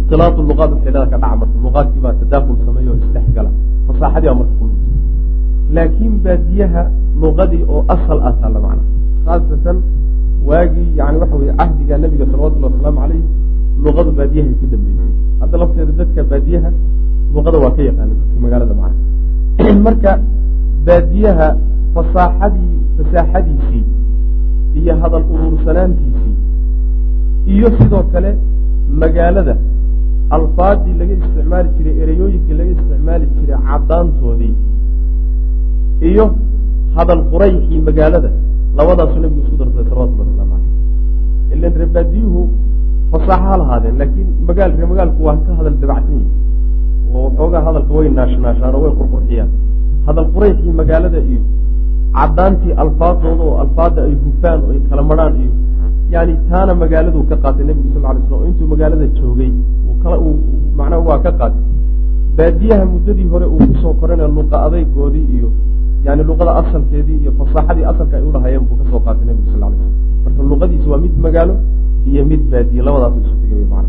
ikhtilaatu 0.00 0.40
luqaad 0.50 0.70
waxeelada 0.74 1.06
ka 1.12 1.16
dhaca 1.22 1.36
marka. 1.40 1.56
Luqaadkii 1.64 2.02
baa 2.04 2.14
tadaakul 2.20 2.56
sameeya 2.66 2.92
isdhexgala. 3.02 3.50
Fasaaxadii 3.86 4.28
baa 4.30 4.38
marka 4.40 4.54
kulmi 4.60 4.78
laakiin 5.76 6.14
baadiyaha 6.24 6.82
luqadii 7.22 7.62
oo 7.74 7.80
asal 7.94 8.18
ah 8.28 8.34
taalla 8.40 8.60
macna. 8.66 8.82
Khaasatan 9.26 9.76
waagii 10.48 10.88
yani 10.96 11.18
waxa 11.22 11.36
weye 11.36 11.52
cahdiga 11.60 11.98
nebiga 11.98 12.26
salawatullahi 12.32 12.72
wasalaamu 12.72 13.00
calayh 13.00 13.22
luqadu 13.84 14.10
baadiyahay 14.18 14.54
ku 14.60 14.66
dambeysay 14.72 15.12
hadda 15.40 15.56
lafteeda 15.62 15.92
dadka 16.00 16.22
baadiyaha 16.32 16.70
luqada 17.34 17.58
waa 17.64 17.74
ka 17.76 17.82
yaqaana 17.88 18.12
dadka 18.20 18.40
magaalada 18.44 18.74
macna 18.82 19.72
marka 19.86 20.12
baadiyaha 20.86 21.48
fasaaxadii 21.94 22.76
fasaaxadiisii 22.96 23.84
iyo 24.80 24.94
hadal 25.02 25.24
uruursanaantiisii 25.34 26.36
iyo 27.54 27.68
sidoo 27.78 28.02
kale 28.12 28.30
magaalada 29.02 29.56
alfaadii 30.36 30.94
laga 31.00 31.14
isticmaali 31.20 31.68
jiray 31.76 31.96
ereyooyinkii 32.02 32.58
laga 32.60 32.70
isticmaali 32.76 33.26
jiray 33.38 33.58
caddaantoodii 33.68 34.54
iyo 36.10 36.26
hadal 36.96 37.22
qurayxii 37.32 37.80
magaalada 37.88 38.30
labadaasuu 38.78 39.20
nebigu 39.24 39.40
isku 39.44 39.56
darsaday 39.60 39.86
salawatullah 39.90 40.26
waslamu 40.30 40.56
caleyh 40.56 41.56
ilan 41.56 41.72
reebaadiyuhu 41.82 42.40
fasaaxo 43.12 43.46
ha 43.50 43.56
lahaadeen 43.62 43.96
laakiin 44.00 44.28
magaal 44.48 44.70
ree 44.78 44.88
magaalku 44.92 45.20
waa 45.28 45.36
ka 45.46 45.52
hadal 45.58 45.76
dabacsan 45.82 46.14
yihi 46.18 46.28
oo 47.14 47.22
waxoogaa 47.26 47.62
hadalka 47.68 47.92
way 47.98 48.08
naashnaashaan 48.18 48.74
oo 48.76 48.82
way 48.84 48.92
qurqurxiyaan. 48.98 49.50
Hadal 50.06 50.26
qurayxii 50.34 50.72
magaalada 50.80 51.20
iyo 51.30 51.42
caddaantii 52.18 52.72
alfaadooda 52.84 53.42
oo 53.48 53.56
alfaadda 53.64 54.00
ay 54.08 54.14
hufaan 54.24 54.58
oo 54.66 54.70
ay 54.74 54.80
kala 54.90 55.02
marhaan 55.10 55.34
iyo 55.42 55.52
yani 56.14 56.34
taana 56.50 56.72
magaaladuu 56.82 57.24
ka 57.30 57.36
qaatay 57.44 57.64
nebigu 57.70 57.88
sal 57.94 58.02
lay 58.06 58.22
slam 58.26 58.38
oo 58.38 58.46
intuu 58.50 58.66
magaalada 58.72 59.06
joogay 59.18 59.50
macnaha 60.78 61.02
waa 61.08 61.18
ka 61.24 61.32
qaatay. 61.40 61.64
Baadiyaha 62.36 62.84
muddadii 62.92 63.28
hore 63.32 63.46
uu 63.54 63.66
ku 63.70 63.74
soo 63.82 63.94
korana 64.00 64.26
luqa 64.36 64.56
adaygoodii 64.66 65.26
iyo 65.36 65.48
yani 66.06 66.22
luqada 66.28 66.52
asalkeedii 66.60 67.18
iyo 67.22 67.32
fasaaxadii 67.38 67.84
asalka 67.92 68.14
ay 68.18 68.24
ulahayeen 68.30 68.64
buu 68.68 68.76
ka 68.80 68.84
soo 68.90 69.00
qaatay 69.06 69.24
nebigu 69.28 69.50
sal 69.52 69.60
lay 69.62 69.72
slam 69.78 69.92
marka 70.24 70.42
luqadiisu 70.50 70.86
waa 70.92 71.00
mid 71.04 71.14
magaalo 71.24 71.54
iyo 72.10 72.22
mid 72.30 72.42
baadiye 72.52 72.82
labadaas 72.86 73.14
isu 73.22 73.34
tegay 73.42 73.64
mana 73.72 73.88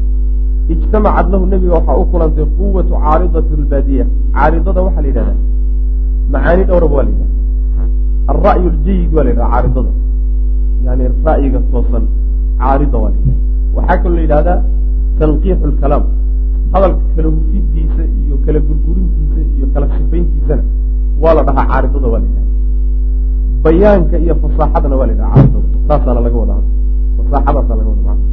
ijtamacad 0.73 1.27
lahu 1.33 1.45
nebiga 1.53 1.73
waxaa 1.77 1.97
u 2.01 2.05
kulantay 2.11 2.45
quwatu 2.57 2.93
caaridati 3.03 3.53
lbaadiya 3.63 4.05
caaridada 4.35 4.79
waxaa 4.87 5.01
la 5.05 5.07
yidhahdaa. 5.11 5.37
Macaani 6.33 6.63
dhowraba 6.69 6.95
waa 6.97 7.05
la 7.07 7.11
yidhahda 7.13 7.35
alra'yu 8.31 8.67
ljayid 8.83 9.11
waa 9.15 9.23
la 9.25 9.29
yidhahda 9.31 9.51
caaridada. 9.53 9.91
Yani 10.85 11.03
ra'yiga 11.27 11.59
toosan 11.71 12.03
caarida 12.61 12.97
waa 13.03 13.11
la 13.13 13.17
yidhahda 13.19 13.39
waxaa 13.77 13.97
kaloo 14.03 14.15
la 14.19 14.23
yidhahdaa 14.25 14.57
tanqiixu 15.19 15.65
lkalaam 15.71 16.03
hadalka 16.73 17.03
kala 17.15 17.27
hufidiisa 17.35 18.03
iyo 18.21 18.35
kala 18.45 18.59
gurgurintiisa 18.67 19.39
iyo 19.55 19.65
kala 19.73 19.85
sifayntiisana 19.95 20.63
waa 21.21 21.33
la 21.33 21.43
dhahaa 21.43 21.65
caaridada 21.71 22.07
waa 22.07 22.19
la 22.19 22.25
yidhahda 22.25 22.49
bayaanka 23.63 24.17
iyo 24.17 24.35
fasaaxadana 24.43 24.95
waa 24.95 25.05
la 25.05 25.13
yidhaha 25.13 25.33
caaridada 25.35 25.67
saasaana 25.87 26.21
laga 26.25 26.37
wada 26.43 26.53
hadla 26.53 26.69
fasaaxadaasaa 27.17 27.75
laga 27.79 27.89
wada 27.89 28.01
macna 28.07 28.25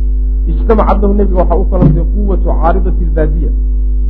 ijtamacad 0.51 1.03
lahu 1.03 1.15
nebiga 1.15 1.39
waxaa 1.43 1.57
u 1.57 1.65
kalantay 1.65 2.05
quwatu 2.15 2.45
caaridati 2.45 3.05
lbaadiya 3.11 3.51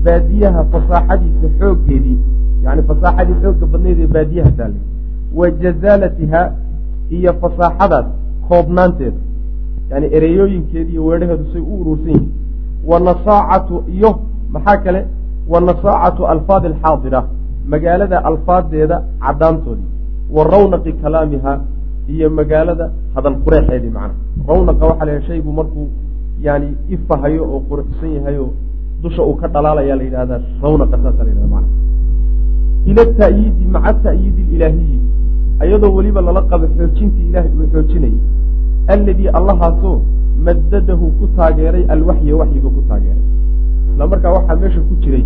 baadiyaha 0.05 0.65
fasaaxadiisa 0.73 1.49
xooggeedii 1.59 2.19
yani 2.65 2.83
fasaaxadii 2.83 3.37
xooga 3.43 3.67
badneed 3.73 4.01
ee 4.01 4.07
baadiyaha 4.17 4.51
taallay 4.51 4.83
wa 5.39 5.51
jazaalatiha 5.51 6.43
iyo 7.11 7.33
fasaaxadaas 7.43 8.07
koobnaanteeda 8.49 9.21
yani 9.91 10.07
ereyooyinkeedi 10.17 10.93
iyo 10.93 11.05
weedhaheedu 11.07 11.45
say 11.53 11.61
u 11.61 11.81
urursan 11.81 12.09
yihiin. 12.09 12.29
Wa 12.87 13.01
nasaacatu 13.01 13.85
iyo 13.97 14.19
maxaa 14.53 14.77
kale? 14.77 15.07
Wa 15.49 15.61
nasaacatu 15.61 16.27
alfaadi 16.27 16.67
alxaadira 16.67 17.25
magaalada 17.73 18.19
alfaadeeda 18.31 18.97
caddaantoodii 19.25 19.89
wa 20.37 20.45
rawnaqi 20.53 20.93
kalaamiha 21.03 21.53
iyo 22.15 22.31
magaalada 22.39 22.91
hadal 23.15 23.37
qureexeedii 23.45 23.93
macna. 23.97 24.15
Rawnaqa 24.49 24.85
waxaa 24.91 25.07
la 25.11 25.21
shaygu 25.29 25.53
markuu 25.59 25.89
yani 26.47 26.69
ifahayo 26.95 27.43
oo 27.55 27.61
quruxsan 27.69 28.11
yahay 28.17 28.37
oo 28.45 28.51
dusha 29.03 29.23
uu 29.23 29.35
ka 29.41 29.49
dhalaalaya 29.55 29.97
la 29.97 30.03
yidhahdaa 30.09 30.41
rawnaqa 30.63 30.97
saasa 31.03 31.25
la 31.25 31.31
yhahda 31.33 31.49
mana 31.55 31.69
ila 32.91 33.03
ta'yiidi 33.21 33.65
maca 33.75 33.93
ta'yiidi 34.07 34.43
ilaahiyi 34.55 34.99
ayadoo 35.65 35.93
weliba 35.97 36.21
lala 36.29 36.43
qabo 36.51 36.67
xoojintii 36.77 37.27
ilaahay 37.31 37.53
uu 37.59 37.67
xoojinayay. 37.73 38.19
Alladii 38.95 39.29
allahaasoo 39.39 39.97
madadahu 40.47 41.07
ku 41.19 41.25
taageeray 41.37 41.85
alwaxya 41.95 42.35
waxyiga 42.41 42.69
ku 42.77 42.83
taageeray. 42.89 43.25
Isla 43.93 44.05
markaa 44.13 44.33
waxaa 44.37 44.57
meesha 44.63 44.81
ku 44.89 44.95
jiray 45.03 45.25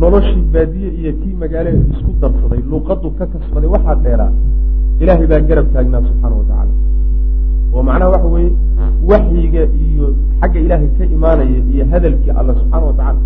noloshii 0.00 0.44
baadiye 0.54 0.88
iyo 1.00 1.12
tii 1.20 1.34
magaale 1.42 1.70
isku 1.92 2.10
darsaday 2.22 2.60
luuqadu 2.70 3.08
ka 3.18 3.24
kasbaday 3.32 3.68
waxaa 3.74 3.96
dheeraa 4.04 4.32
ilaahay 5.02 5.26
baa 5.32 5.40
garab 5.48 5.66
taagnaa 5.74 6.02
subxaana 6.08 6.36
wa 6.40 6.44
tacaala. 6.50 6.72
Oo 7.74 7.82
macnaha 7.88 8.10
waxa 8.14 8.28
weeye 8.34 8.52
waxyiga 9.10 9.62
iyo 9.86 10.06
xagga 10.40 10.58
ilaahay 10.66 10.88
ka 10.98 11.04
imaanaya 11.16 11.58
iyo 11.72 11.84
hadalkii 11.92 12.32
alla 12.40 12.52
subxaana 12.60 12.86
wa 12.90 12.94
tacaala 12.98 13.20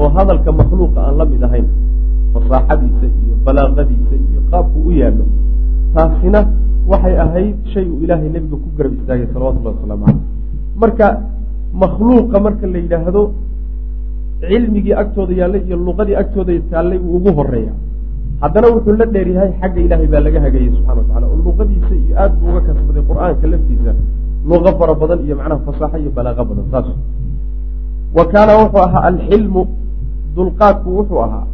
oo 0.00 0.08
hadalka 0.16 0.50
makhluuqa 0.60 0.98
aan 1.06 1.16
la 1.20 1.24
mid 1.32 1.42
ahayn 1.48 1.66
fasaaxadiisa 2.34 3.06
iyo 3.22 3.34
balaaqadiisa 3.46 4.14
iyo 4.26 4.40
qaabku 4.50 4.78
u 4.88 4.90
yaallo 5.00 5.24
taasina 5.94 6.40
waxay 6.90 7.14
ahayd 7.24 7.56
shay 7.72 7.84
uu 7.92 8.00
ilaahay 8.04 8.28
nebiga 8.34 8.56
ku 8.64 8.68
garab 8.76 8.92
istaagay 8.98 9.26
salawatullahi 9.34 9.74
wasalaamu 9.76 10.04
caleyh 10.06 10.20
marka 10.82 11.06
makhluuqa 11.82 12.36
marka 12.46 12.66
la 12.74 12.78
yidhaahdo 12.84 13.22
cilmigii 14.48 14.94
agtooda 15.02 15.32
yaallay 15.40 15.62
iyo 15.68 15.76
luqadii 15.86 16.16
agtooda 16.22 16.52
taallay 16.72 16.98
uu 17.06 17.16
ugu 17.18 17.30
horreeya 17.38 17.72
haddana 18.42 18.66
wuxuu 18.74 18.96
la 19.00 19.06
dheer 19.14 19.28
yahay 19.36 19.50
xagga 19.60 19.80
ilaahay 19.86 20.08
baa 20.14 20.22
laga 20.26 20.40
hagayey 20.44 20.70
subxana 20.76 20.98
wa 21.00 21.04
tacala 21.08 21.26
oo 21.32 21.36
luqadiisa 21.46 21.94
iyo 22.02 22.14
aad 22.22 22.32
buu 22.40 22.48
uga 22.52 22.60
kasbaday 22.68 23.02
qur'aanka 23.10 23.46
laftiisa 23.52 23.92
luqo 24.50 24.70
fara 24.78 24.94
badan 25.02 25.20
iyo 25.26 25.34
macnaha 25.40 25.60
fasaaxo 25.66 25.96
iyo 26.02 26.10
balaaqo 26.16 26.42
badan 26.50 26.66
saas. 26.72 26.88
Wa 28.16 28.24
kaana 28.32 28.52
wuxuu 28.60 28.82
ahaa 28.86 29.02
alxilmu 29.10 29.62
dulqaadku 30.36 30.88
wuxuu 30.98 31.20
ahaa 31.26 31.44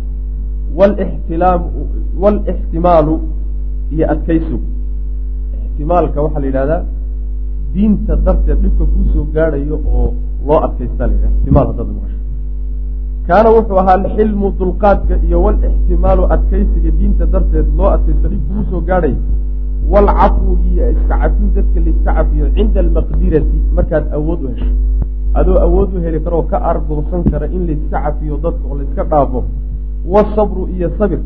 walixtimaalu 2.22 3.14
iyo 3.94 4.04
adkaysigu 4.12 4.60
ixtimaalka 5.64 6.18
waxaa 6.24 6.40
la 6.44 6.46
yidhahdaa 6.50 6.80
diinta 7.74 8.12
darteed 8.26 8.58
dhibka 8.62 8.84
kuusoo 8.92 9.24
gaadhayo 9.34 9.76
oo 9.96 10.06
loo 10.46 10.58
adkaysta 10.66 11.02
la 11.08 11.12
yidhahda 11.14 11.36
ixtimaal 11.38 11.66
haddaad 11.70 11.88
maqasho 11.96 12.17
kaana 13.28 13.50
wuxuu 13.56 13.78
ahaa 13.82 13.94
alxilmu 14.00 14.50
dulqaadka 14.58 15.14
iyo 15.26 15.38
walixtimaalu 15.46 16.22
adkaysiga 16.34 16.90
diinta 16.98 17.26
darteed 17.32 17.66
loo 17.78 17.88
adkaysta 17.96 18.28
dhib 18.32 18.42
kuusoo 18.50 18.80
gaadhay. 18.88 19.14
Walcafwu 19.92 20.52
iyo 20.70 20.90
iska 20.92 21.14
cafin 21.22 21.48
dadka 21.56 21.80
laiska 21.86 22.12
cafiyo 22.18 22.46
cinda 22.56 22.80
almaqdirati 22.84 23.58
markaad 23.76 24.04
awood 24.16 24.40
u 24.44 24.48
hesho. 24.52 24.72
Adoo 25.34 25.58
awood 25.66 25.90
u 25.96 26.00
heli 26.04 26.20
karoo 26.20 26.42
ka 26.50 26.56
argoosan 26.70 27.22
kara 27.30 27.46
in 27.56 27.66
layska 27.68 27.98
cafiyo 28.04 28.36
dadka 28.44 28.64
oo 28.70 28.76
layska 28.80 29.04
dhaafo. 29.04 29.44
Wasabru 30.14 30.68
iyo 30.76 30.90
sabir. 30.98 31.20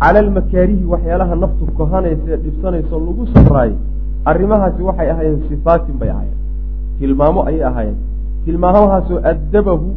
Cala 0.00 0.18
almakaarihi 0.18 0.84
waxyaalaha 0.92 1.34
naftu 1.42 1.64
kohanaysa 1.78 2.26
ee 2.28 2.36
dhibsanayso 2.44 2.98
lagu 3.06 3.26
sabraayo 3.34 3.76
arrimahaasi 4.24 4.82
waxay 4.82 5.10
ahaayeen 5.10 5.42
sifaatin 5.48 5.94
bay 6.00 6.10
ahaayeen. 6.10 6.38
Tilmaamo 6.98 7.40
ayay 7.48 7.64
ahaayeen. 7.70 7.96
Tilmaamahaasoo 8.44 9.18
addabahu 9.32 9.88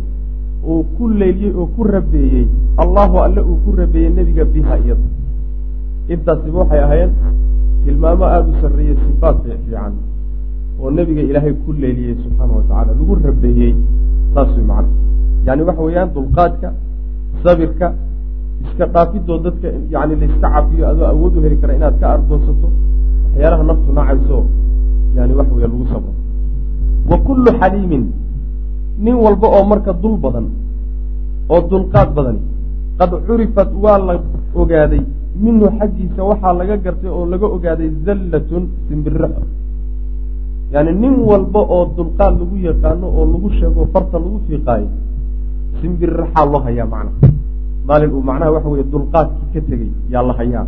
uu 0.67 0.83
ku 0.97 1.09
leeliyey 1.09 1.53
oo 1.59 1.65
ku 1.75 1.83
rabeeyey 1.95 2.47
allahu 2.83 3.15
alle 3.25 3.41
uu 3.41 3.57
ku 3.65 3.71
rabeeyey 3.81 4.09
nebiga 4.17 4.45
biha 4.53 4.75
iyada 4.83 5.07
intaasiba 6.13 6.57
waxay 6.61 6.81
ahaayeen 6.85 7.11
tilmaamo 7.85 8.25
aada 8.25 8.47
u 8.51 8.61
sarreeyey 8.61 8.95
sifaat 9.05 9.37
fiican 9.43 9.93
oo 10.81 10.91
nebiga 10.97 11.21
ilaahay 11.29 11.53
ku 11.65 11.71
leeliyey 11.83 12.15
subxaana 12.23 12.53
wa 12.59 12.63
tacala 12.69 12.91
lagu 12.99 13.13
rabeeyey 13.27 13.73
saas 14.33 14.49
way 14.55 14.65
macana 14.71 14.89
yani 15.45 15.61
waxa 15.67 15.81
weeyaan 15.87 16.09
dulqaadka 16.15 16.69
sabirka 17.43 17.87
iska 18.63 18.85
dhaafidoo 18.93 19.37
dadka 19.45 19.67
yani 19.93 20.15
layska 20.21 20.47
cafiyo 20.55 20.83
adoo 20.91 21.05
awood 21.13 21.37
u 21.37 21.41
heli 21.45 21.57
kara 21.61 21.73
inaad 21.79 21.95
ka 22.01 22.07
ardoonsato 22.15 22.67
waxyaalaha 23.25 23.63
naftu 23.69 23.89
nacayso 23.99 24.37
yani 25.17 25.33
waxa 25.39 25.53
weya 25.55 25.67
lagu 25.73 25.85
sabro 25.93 26.13
wa 27.11 27.17
kullu 27.27 27.49
xaliimin 27.59 28.03
nin 28.97 29.15
walba 29.15 29.47
oo 29.47 29.63
marka 29.65 29.93
dul 29.93 30.17
badan 30.17 30.47
oo 31.49 31.61
dulqaad 31.69 32.09
badani 32.15 32.41
qad 32.99 33.11
curifat 33.27 33.69
waa 33.83 33.97
la 33.97 34.13
ogaaday 34.55 35.01
minhu 35.43 35.67
xaggiisa 35.79 36.21
waxaa 36.29 36.53
laga 36.53 36.77
gartay 36.77 37.09
oo 37.09 37.25
laga 37.25 37.47
ogaaday 37.55 37.89
zallatun 38.05 38.63
simbirixo 38.87 39.43
yani 40.73 40.91
nin 41.01 41.15
walba 41.29 41.59
oo 41.75 41.85
dulqaad 41.97 42.33
lagu 42.39 42.55
yaqaano 42.67 43.07
oo 43.17 43.25
lagu 43.33 43.49
sheego 43.57 43.81
farta 43.93 44.17
lagu 44.19 44.39
fiiqaayo 44.47 44.89
simbirixaa 45.81 46.45
loo 46.45 46.61
hayaa 46.65 46.85
macnaha. 46.85 47.29
Maalin 47.87 48.11
uu 48.15 48.21
macnaha 48.29 48.51
waxa 48.55 48.69
weye 48.69 48.85
dulqaadkii 48.93 49.47
ka 49.53 49.61
tegey 49.69 49.91
yaa 50.13 50.23
la 50.23 50.33
hayaa. 50.39 50.65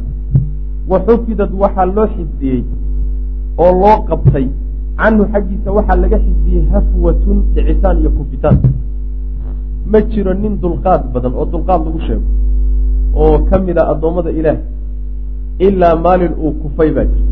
Wa 0.90 0.98
xufidad 1.08 1.52
waxaa 1.54 1.86
loo 1.96 2.08
xifdiyey 2.16 2.62
oo 3.58 3.72
loo 3.82 3.98
qabtay 4.10 4.46
canhu 5.00 5.24
xaggiisa 5.34 5.70
waxaa 5.78 5.98
laga 6.04 6.18
xifdiyey 6.26 6.64
hafwatun 6.74 7.38
dhicitaan 7.56 7.98
iyo 8.02 8.10
kufitaan 8.18 8.58
ma 9.92 10.00
jiro 10.12 10.34
nin 10.34 10.54
dulqaad 10.62 11.02
badan 11.14 11.34
oo 11.40 11.46
dulqaad 11.54 11.82
lagu 11.86 12.00
sheego 12.08 12.28
oo 13.22 13.36
ka 13.50 13.56
mid 13.66 13.78
a 13.82 13.84
addoommada 13.92 14.32
ilaah 14.40 14.58
ilaa 15.66 15.96
maalin 16.06 16.34
uu 16.44 16.52
kufay 16.62 16.90
baa 16.96 17.06
jirta. 17.12 17.32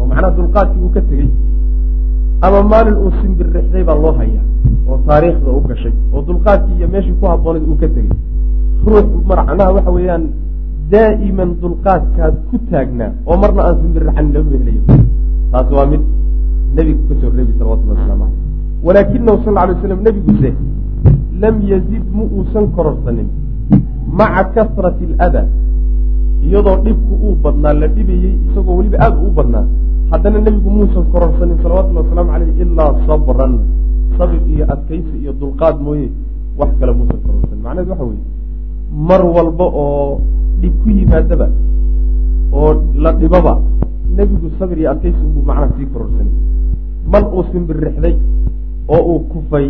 Oo 0.00 0.06
macnaha 0.10 0.30
dulqaadkii 0.38 0.82
uu 0.84 0.90
ka 0.94 1.00
tegey 1.08 1.28
ama 2.46 2.60
maalin 2.72 2.96
uu 3.02 3.10
simbirrixday 3.20 3.84
baa 3.88 3.94
loo 4.04 4.12
hayaa 4.20 4.44
oo 4.88 4.98
taariikhda 5.06 5.50
u 5.58 5.60
gashay 5.68 5.92
oo 6.14 6.22
dulqaadkii 6.28 6.76
iyo 6.78 6.88
meeshii 6.94 7.14
ku 7.20 7.26
habboonayd 7.32 7.64
uu 7.70 7.76
ka 7.82 7.88
tegey 7.94 8.10
ruux 8.86 9.06
macnaha 9.30 9.70
waxa 9.76 9.90
weeyaan 9.96 10.24
daa'iman 10.92 11.50
dulqaadkaad 11.62 12.34
ku 12.50 12.56
taagnaa 12.70 13.10
oo 13.26 13.36
marna 13.42 13.62
aan 13.68 13.76
simbirraxanin 13.82 14.32
lama 14.34 14.50
helayo. 14.58 14.82
Taas 15.52 15.68
waa 15.76 15.86
mid 15.92 16.02
nebigu 16.76 17.02
ka 17.08 17.14
soo 17.20 17.30
reebi 17.36 17.52
salawatullahi 17.58 17.98
waslamu 18.00 18.24
caleyh 18.24 18.38
walaakinahu 18.86 19.38
sal 19.44 19.56
alay 19.62 19.76
slam 19.82 20.00
nebiguse 20.06 20.50
lam 21.42 21.56
yazid 21.70 22.04
ma 22.16 22.22
uusan 22.36 22.64
kororsanin 22.76 23.28
maca 24.18 24.44
kasrati 24.54 25.04
aladaa 25.12 25.46
iyadoo 26.46 26.76
dhibku 26.84 27.14
uu 27.26 27.34
badnaa 27.44 27.74
la 27.80 27.86
dhibayey 27.96 28.34
isagoo 28.48 28.76
weliba 28.78 28.98
aada 29.04 29.18
u 29.28 29.30
badnaa 29.38 29.66
haddana 30.10 30.38
nebigu 30.46 30.70
muusan 30.78 31.04
kororsanin 31.12 31.56
salawatullahi 31.62 32.04
wasalaamu 32.06 32.30
caleyh 32.34 32.62
ilaa 32.62 32.92
sabran. 33.06 33.54
Sabir 34.18 34.42
iyo 34.54 34.64
adkaysi 34.74 35.14
iyo 35.22 35.32
dulqaad 35.40 35.76
mooye 35.84 36.06
wax 36.60 36.70
kale 36.80 36.92
muusan 36.98 37.20
kororsanin. 37.26 37.62
Macnaheed 37.64 37.88
waxa 37.92 38.04
weeye 38.10 38.24
mar 39.08 39.22
walba 39.36 39.66
oo 39.82 40.20
dhib 40.60 40.74
ku 40.82 40.88
yimaadaba 40.98 41.46
oo 42.52 42.70
la 43.04 43.10
dhibaba 43.20 43.54
nebigu 44.16 44.50
sabir 44.58 44.78
iyo 44.82 44.90
adkaysi 44.92 45.20
unbuu 45.26 45.44
macnaha 45.48 45.72
sii 45.78 45.86
kororsanay 45.94 46.32
mar 47.12 47.24
uu 47.34 47.44
simbirrixday 47.52 48.14
oo 48.94 49.02
uu 49.12 49.20
kufay 49.32 49.66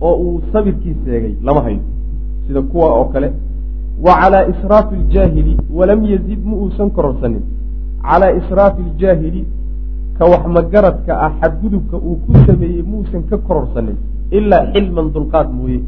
oo 0.00 0.14
uu 0.24 0.42
sabirkii 0.52 0.96
seegay 1.04 1.34
lama 1.46 1.60
hayo 1.66 1.80
sida 2.46 2.62
kuwa 2.62 2.86
oo 2.98 3.04
kale 3.14 3.32
wa 4.04 4.12
calaa 4.20 4.46
israafi 4.52 4.94
aljaahili 5.00 5.56
walam 5.78 6.04
yazid 6.04 6.40
ma 6.44 6.56
uusan 6.56 6.90
kororsanin. 6.90 7.42
Calaa 8.02 8.30
israafi 8.40 8.82
aljaahili 8.88 9.42
ka 10.18 10.24
wax 10.32 10.46
magaradka 10.56 11.12
ah 11.26 11.32
xadgudubka 11.40 11.96
uu 11.96 12.16
ku 12.26 12.32
sameeyey 12.46 12.82
muusan 12.82 13.22
ka 13.30 13.36
kororsanin 13.38 13.96
ilaa 14.30 14.66
xilman 14.72 15.12
dulqaad 15.14 15.48
mooye. 15.58 15.80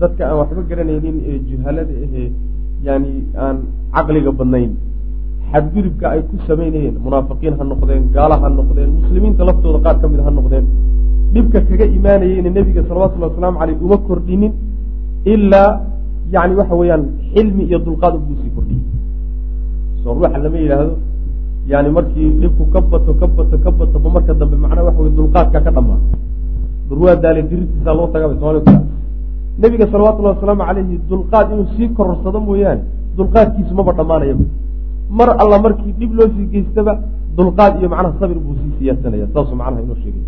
Dadka 0.00 0.22
aan 0.28 0.36
waxba 0.42 0.62
garanaynin 0.70 1.16
ee 1.30 1.38
juhalada 1.48 1.94
ahee 2.04 2.28
yani 2.86 3.12
aan 3.44 3.56
caqliga 3.94 4.32
badnayn 4.38 4.70
xadgudubka 5.52 6.06
ay 6.14 6.20
ku 6.28 6.34
samaynayeen 6.48 6.96
munaafiqiin 7.04 7.54
ha 7.58 7.64
noqdeen 7.72 8.02
gaala 8.16 8.36
ha 8.42 8.48
noqdeen 8.58 8.90
muslimiinta 9.00 9.42
laftooda 9.48 9.78
qaar 9.84 9.96
ka 10.00 10.06
mid 10.12 10.20
ha 10.26 10.30
noqdeen 10.38 10.64
dhibka 11.34 11.58
kaga 11.68 11.86
imaanayeyna 11.98 12.50
nebiga 12.56 12.82
salawatullahi 12.88 13.30
wasalaamu 13.32 13.58
caleyh 13.60 13.76
uma 13.86 13.96
kordhinin 14.08 14.52
ilaa 15.34 15.70
yani 16.34 16.54
waxa 16.60 16.74
weeyaan 16.80 17.04
xilmi 17.34 17.62
iyo 17.68 17.78
dulqaad 17.86 18.12
unbuu 18.18 18.36
sii 18.42 18.52
kordhiyey. 18.56 18.84
Soo 20.02 20.14
ruuxa 20.14 20.38
lama 20.44 20.58
yidhaahdo 20.64 20.94
yani 21.72 21.88
markii 21.96 22.28
dhibku 22.40 22.64
ka 22.72 22.80
bato 22.80 23.12
ka 23.20 23.26
bato 23.36 23.56
ka 23.64 23.70
bato 23.78 23.96
ba 24.04 24.08
marka 24.14 24.32
dambe 24.40 24.56
macnaa 24.64 24.84
waxa 24.88 25.00
weye 25.04 25.14
dulqaadka 25.18 25.58
ka 25.66 25.70
dhamaa 25.76 26.00
durwaa 26.88 27.16
daale 27.22 27.42
dirirtiisaa 27.50 27.94
loo 27.98 28.08
tagaba 28.14 28.34
somalia 28.40 28.80
nebiga 29.62 29.86
salawatullahi 29.92 30.34
wasalaamu 30.36 30.64
caleyhi 30.68 30.94
dulqaad 31.10 31.46
inuu 31.52 31.66
sii 31.76 31.88
kororsado 31.96 32.40
mooyaane 32.40 32.82
dulqaadkiisu 33.16 33.72
maba 33.78 33.92
dhammaanayaba 33.98 34.44
mar 35.18 35.28
alla 35.42 35.58
markii 35.64 35.92
dhib 35.98 36.12
loo 36.18 36.28
sii 36.34 36.46
geystaba 36.52 36.92
dulqaad 37.36 37.72
iyo 37.80 37.88
macnaha 37.92 38.18
sabir 38.20 38.38
buu 38.44 38.56
sii 38.60 38.72
siyaasanaya 38.78 39.26
saasuu 39.34 39.56
macnaha 39.60 39.82
inoo 39.84 39.98
sheegay. 40.02 40.24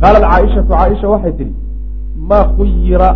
Qaalat 0.00 0.24
caaishatu 0.30 0.70
caaisha 0.74 1.06
waxay 1.12 1.34
tihi 1.38 1.52
maa 2.28 2.44
khuyira 2.56 3.08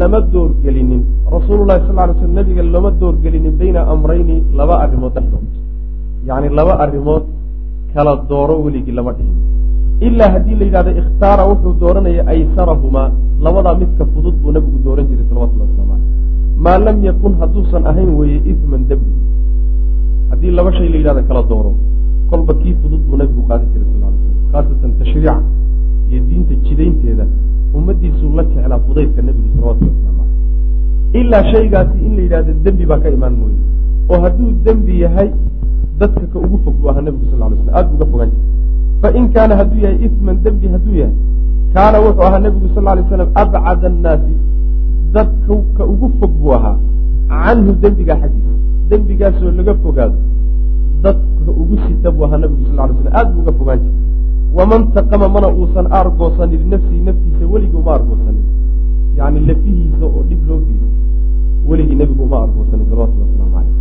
lama 0.00 0.20
doorgelinin. 0.32 1.02
Rasuululahi 1.36 1.80
sal 1.86 1.96
lay 1.98 2.14
sl 2.20 2.32
nabiga 2.38 2.62
lama 2.74 2.90
doorgelinin 3.00 3.54
bayna 3.60 3.80
amrayni 3.94 4.36
laba 4.58 4.74
arrimood 4.84 5.12
dhexdood. 5.16 5.46
Yacni 6.28 6.48
laba 6.58 6.74
arrimood 6.84 7.24
kala 7.94 8.12
dooro 8.30 8.54
weligii 8.64 8.96
lama 8.98 9.12
dhihin. 9.18 9.36
Ilaa 10.06 10.30
haddii 10.34 10.56
la 10.60 10.64
yidhahdo 10.68 10.90
ikhtaara 11.00 11.48
wuxuu 11.50 11.74
dooranaya 11.82 12.22
aysarahumaa 12.32 13.08
labadaa 13.44 13.74
midka 13.82 14.04
fudud 14.12 14.36
buu 14.42 14.52
nabigu 14.56 14.78
dooran 14.84 15.06
jiray 15.10 15.24
salawatullah 15.28 15.66
waslamu 15.68 15.88
caleyh 15.90 16.08
maa 16.64 16.78
lam 16.86 16.98
yakun 17.08 17.32
hadduusan 17.40 17.86
ahayn 17.90 18.10
weeye 18.20 18.40
isman 18.52 18.82
dembi 18.88 19.12
haddii 20.30 20.50
laba 20.58 20.70
shay 20.76 20.88
la 20.92 20.96
yidhahdo 21.00 21.22
kala 21.28 21.42
dooro. 21.50 21.72
Kolba 22.30 22.52
kii 22.62 22.74
fudud 22.80 23.02
buu 23.08 23.16
nabigu 23.20 23.42
qaadan 23.48 23.68
jiray 23.72 23.86
sal 23.92 24.00
lay 24.02 24.14
slam 24.22 24.36
khaasatan 24.52 24.92
tashriica 24.98 25.34
iyo 26.10 26.20
diinta 26.28 26.54
jidaynteeda 26.66 27.24
ummadiisuu 27.78 28.32
la 28.38 28.42
jeclaa 28.50 28.78
fudaydka 28.86 29.20
nebigu 29.28 29.48
salawatullah 29.54 29.94
waslamu 29.96 30.22
caleyh 31.12 31.20
ilaa 31.20 31.44
shaygaasi 31.52 31.98
in 32.06 32.12
la 32.16 32.22
yidhahdo 32.26 32.52
dembi 32.64 32.84
baa 32.90 33.00
ka 33.04 33.08
imaan 33.16 33.34
mooye. 33.40 33.58
Oo 34.10 34.20
hadduu 34.24 34.50
dembi 34.66 34.94
yahay 35.04 35.28
dadka 36.00 36.24
ka 36.32 36.38
ugu 36.44 36.58
fog 36.64 36.74
buu 36.80 36.88
ahaa 36.92 37.04
nebigu 37.06 37.26
sal 37.30 37.40
lay 37.40 37.58
slam 37.62 37.74
aad 37.78 37.86
bu 37.90 37.94
uga 37.96 38.06
fogaan 38.12 38.30
jiray. 38.34 38.46
Fain 39.02 39.26
kaana 39.34 39.54
hadduu 39.60 39.80
yahay 39.84 39.98
isman 40.06 40.36
dembi 40.44 40.66
hadduu 40.74 40.94
yahay 41.02 41.16
kaana 41.74 41.96
wuxuu 42.04 42.24
ahaa 42.28 42.40
nebigu 42.46 42.68
sal 42.74 42.84
lay 42.84 43.04
slam 43.08 43.28
abcada 43.42 43.86
annaasi 43.90 44.34
dadka 45.14 45.54
ka 45.76 45.82
ugu 45.92 46.06
fog 46.20 46.32
buu 46.40 46.54
ahaa. 46.58 46.76
Canhu 47.30 47.72
dembigaa 47.82 48.18
xaggiisa 48.22 48.52
dembigaasoo 48.90 49.50
laga 49.58 49.74
fogaado 49.82 50.16
dadka 51.04 51.50
ugu 51.62 51.76
sita 51.86 52.10
buu 52.14 52.24
ahaa 52.26 52.38
nebigu 52.42 52.64
sal 52.68 52.76
lay 52.88 52.96
slam 53.02 53.14
aad 53.18 53.28
buu 53.34 53.40
uga 53.42 53.52
fogaan 53.58 53.78
jiray 53.84 53.98
waman 54.56 54.82
taqama 54.94 55.28
mana 55.34 55.48
uusan 55.58 55.86
aargoosanin 55.98 56.60
linafsihi 56.64 57.00
naftiisa 57.08 57.44
weligii 57.52 57.78
uma 57.82 57.92
aargoosanin 57.96 58.44
yacni 59.18 59.40
lafihiisa 59.48 60.04
oo 60.06 60.22
dhib 60.28 60.40
loo 60.48 60.58
geystay 60.66 60.92
weligii 61.70 61.96
nebigu 62.00 62.22
uma 62.28 62.36
argoosanin 62.44 62.86
salawatullhi 62.90 63.30
wasalaamu 63.30 63.54
caleyh 63.54 63.74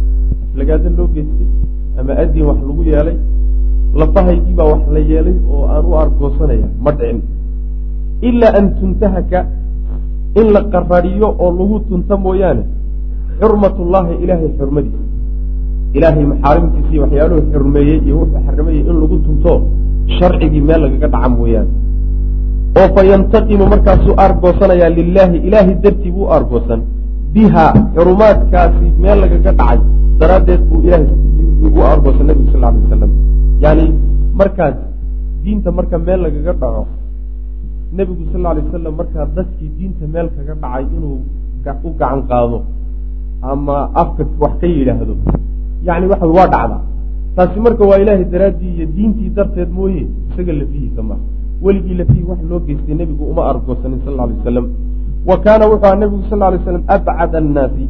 aflagaada 0.52 0.90
loo 0.98 1.08
geystay 1.16 1.48
ama 2.00 2.14
adin 2.24 2.44
wax 2.50 2.60
lagu 2.70 2.84
yeelay 2.92 3.18
lafahaygii 4.02 4.54
baa 4.60 4.70
wax 4.74 4.82
la 4.96 5.00
yeelay 5.12 5.36
oo 5.54 5.64
aan 5.74 5.86
u 5.92 5.96
argoosanaya 6.04 6.68
ma 6.86 6.92
dhicin. 7.00 7.22
Ilaa 8.30 8.54
an 8.60 8.66
tuntahaka 8.80 9.40
in 10.40 10.48
la 10.56 10.62
qarariyo 10.74 11.28
oo 11.40 11.52
lagu 11.60 11.80
tunta 11.90 12.18
mooyaane 12.18 12.64
xurmatullaahi 13.42 14.14
ilaahay 14.24 14.50
xurmadiisa 14.60 15.04
ilaahay 15.98 16.26
maxaarimtiisa 16.32 16.90
iyo 16.94 17.02
waxyaaluhu 17.06 17.42
xurmeeyey 17.54 17.98
iyo 18.08 18.16
wuxuu 18.22 18.42
xarimayey 18.48 18.82
in 18.92 18.96
lagu 19.02 19.18
tunto 19.26 19.52
sharcigii 20.18 20.64
meel 20.70 20.82
lagaga 20.86 21.08
dhaca 21.14 21.30
mooyaane 21.36 21.72
oo 22.80 22.88
fa 22.96 23.02
yantaqimu 23.12 23.66
markaasuu 23.74 24.14
aargoosanayaa 24.24 24.92
lilaahi 24.98 25.38
ilaahay 25.48 25.76
dartii 25.84 26.12
buu 26.16 26.28
aargoosan. 26.36 26.82
Biha 27.34 27.66
xurumaadkaasi 27.96 28.88
meel 29.04 29.18
lagaga 29.24 29.52
dhacay 29.60 29.80
daraaddeed 30.20 30.62
buu 30.70 30.80
ilahay 30.88 31.08
u 31.78 31.82
aargoosan 31.90 32.26
nebigu 32.30 32.52
sal 32.54 32.64
alay 32.70 32.82
wasalam 32.86 33.12
yani 33.64 33.86
markaas 34.40 34.76
diinta 35.44 35.70
marka 35.78 35.98
meel 36.08 36.20
lagaga 36.26 36.54
dhaco 36.62 36.84
nebigu 37.98 38.24
sal 38.32 38.46
alay 38.52 38.64
wasalam 38.68 38.94
markaa 39.02 39.26
dadkii 39.38 39.70
diinta 39.78 40.06
meel 40.14 40.28
kaga 40.36 40.54
dhacay 40.64 40.86
inuu 40.98 41.18
u 41.88 41.90
gacan 42.00 42.20
qaado 42.30 42.58
ama 43.42 43.90
afka 44.02 44.24
wax 44.40 44.54
ka 44.62 44.68
yidhaahdo. 44.68 45.16
Yani 45.88 46.06
waxa 46.12 46.28
waa 46.28 46.48
dhacdaa 46.54 46.82
taasi 47.36 47.60
marka 47.66 47.84
waa 47.90 48.00
ilaahay 48.04 48.26
daraaddii 48.34 48.72
iyo 48.78 48.86
diintii 48.96 49.30
darteed 49.38 49.70
mooye 49.78 50.04
isaga 50.30 50.54
lafihiisa 50.60 51.02
maaha 51.04 51.22
weligii 51.66 51.96
lafihii 52.02 52.26
wax 52.32 52.40
loo 52.50 52.60
geystay 52.68 52.96
nebigu 52.96 53.24
uma 53.32 53.44
argoosanin 53.52 54.00
sal 54.06 54.20
alay 54.20 54.36
wasalam 54.40 54.66
wa 55.30 55.36
kaana 55.44 55.66
wuxuu 55.72 55.86
aha 55.88 55.96
nebigu 56.02 56.24
sal 56.30 56.40
lay 56.40 56.60
slam 56.66 56.84
abcad 56.88 57.36
annaasi. 57.42 57.86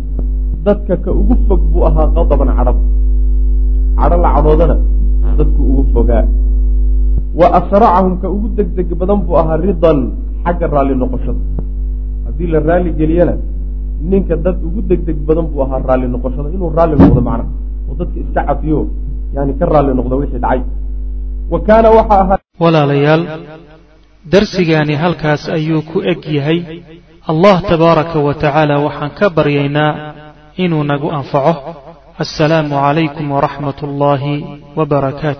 Dadka 0.65 0.97
ka 0.97 1.11
ugu 1.11 1.35
fog 1.47 1.61
buu 1.71 1.85
ahaa 1.87 2.07
qadaban 2.15 2.49
cadhab 2.57 2.77
cadho 3.99 4.17
la 4.23 4.29
cadhoodana 4.35 4.75
dadku 5.37 5.61
ugu 5.71 5.83
fogaa. 5.93 6.25
Wa 7.39 7.47
asracahum 7.59 8.13
ka 8.21 8.27
ugu 8.35 8.47
degdeg 8.57 8.89
badan 9.01 9.19
buu 9.25 9.37
ahaa 9.41 9.57
ridan 9.57 9.99
xagga 10.45 10.67
raalli 10.73 10.95
noqoshada. 11.01 11.41
Haddii 12.25 12.47
la 12.53 12.59
raalli 12.59 12.91
geliyana 12.99 13.33
ninka 14.11 14.35
dad 14.45 14.57
ugu 14.67 14.81
degdeg 14.89 15.17
badan 15.27 15.45
buu 15.51 15.61
ahaa 15.63 15.79
raalli 15.87 16.07
noqoshada. 16.13 16.49
Inuu 16.55 16.69
raalli 16.77 16.95
noqdo 17.01 17.21
macna 17.27 17.45
oo 17.89 17.93
dadka 17.99 18.17
iska 18.23 18.41
cafiyo 18.49 18.79
yani 19.35 19.51
ka 19.59 19.65
raalli 19.65 19.93
noqdo 19.99 20.15
wixii 20.21 20.39
dhacay. 20.43 20.61
Wa 21.51 21.59
kaana 21.67 21.89
waxaa 21.97 22.21
ahaa 22.23 22.37
walaalayaal 22.63 23.23
darsigaani 24.33 24.95
halkaas 25.03 25.43
ayuu 25.57 25.81
ku 25.91 25.97
eg 26.11 26.21
yahay. 26.37 26.59
Allah 27.31 27.55
tabaaraka 27.69 28.17
wa 28.27 28.33
tacaala 28.33 28.75
waxaan 28.85 29.11
ka 29.19 29.25
baryaynaa 29.37 29.91
inuu 30.63 30.83
nagu 30.91 31.07
anfaco. 31.19 31.53
Assalaamu 32.23 32.75
calaykum 32.83 33.27
waraxmat 33.35 33.77
ullaahi 33.87 34.35
wbarakaatu 34.77 35.37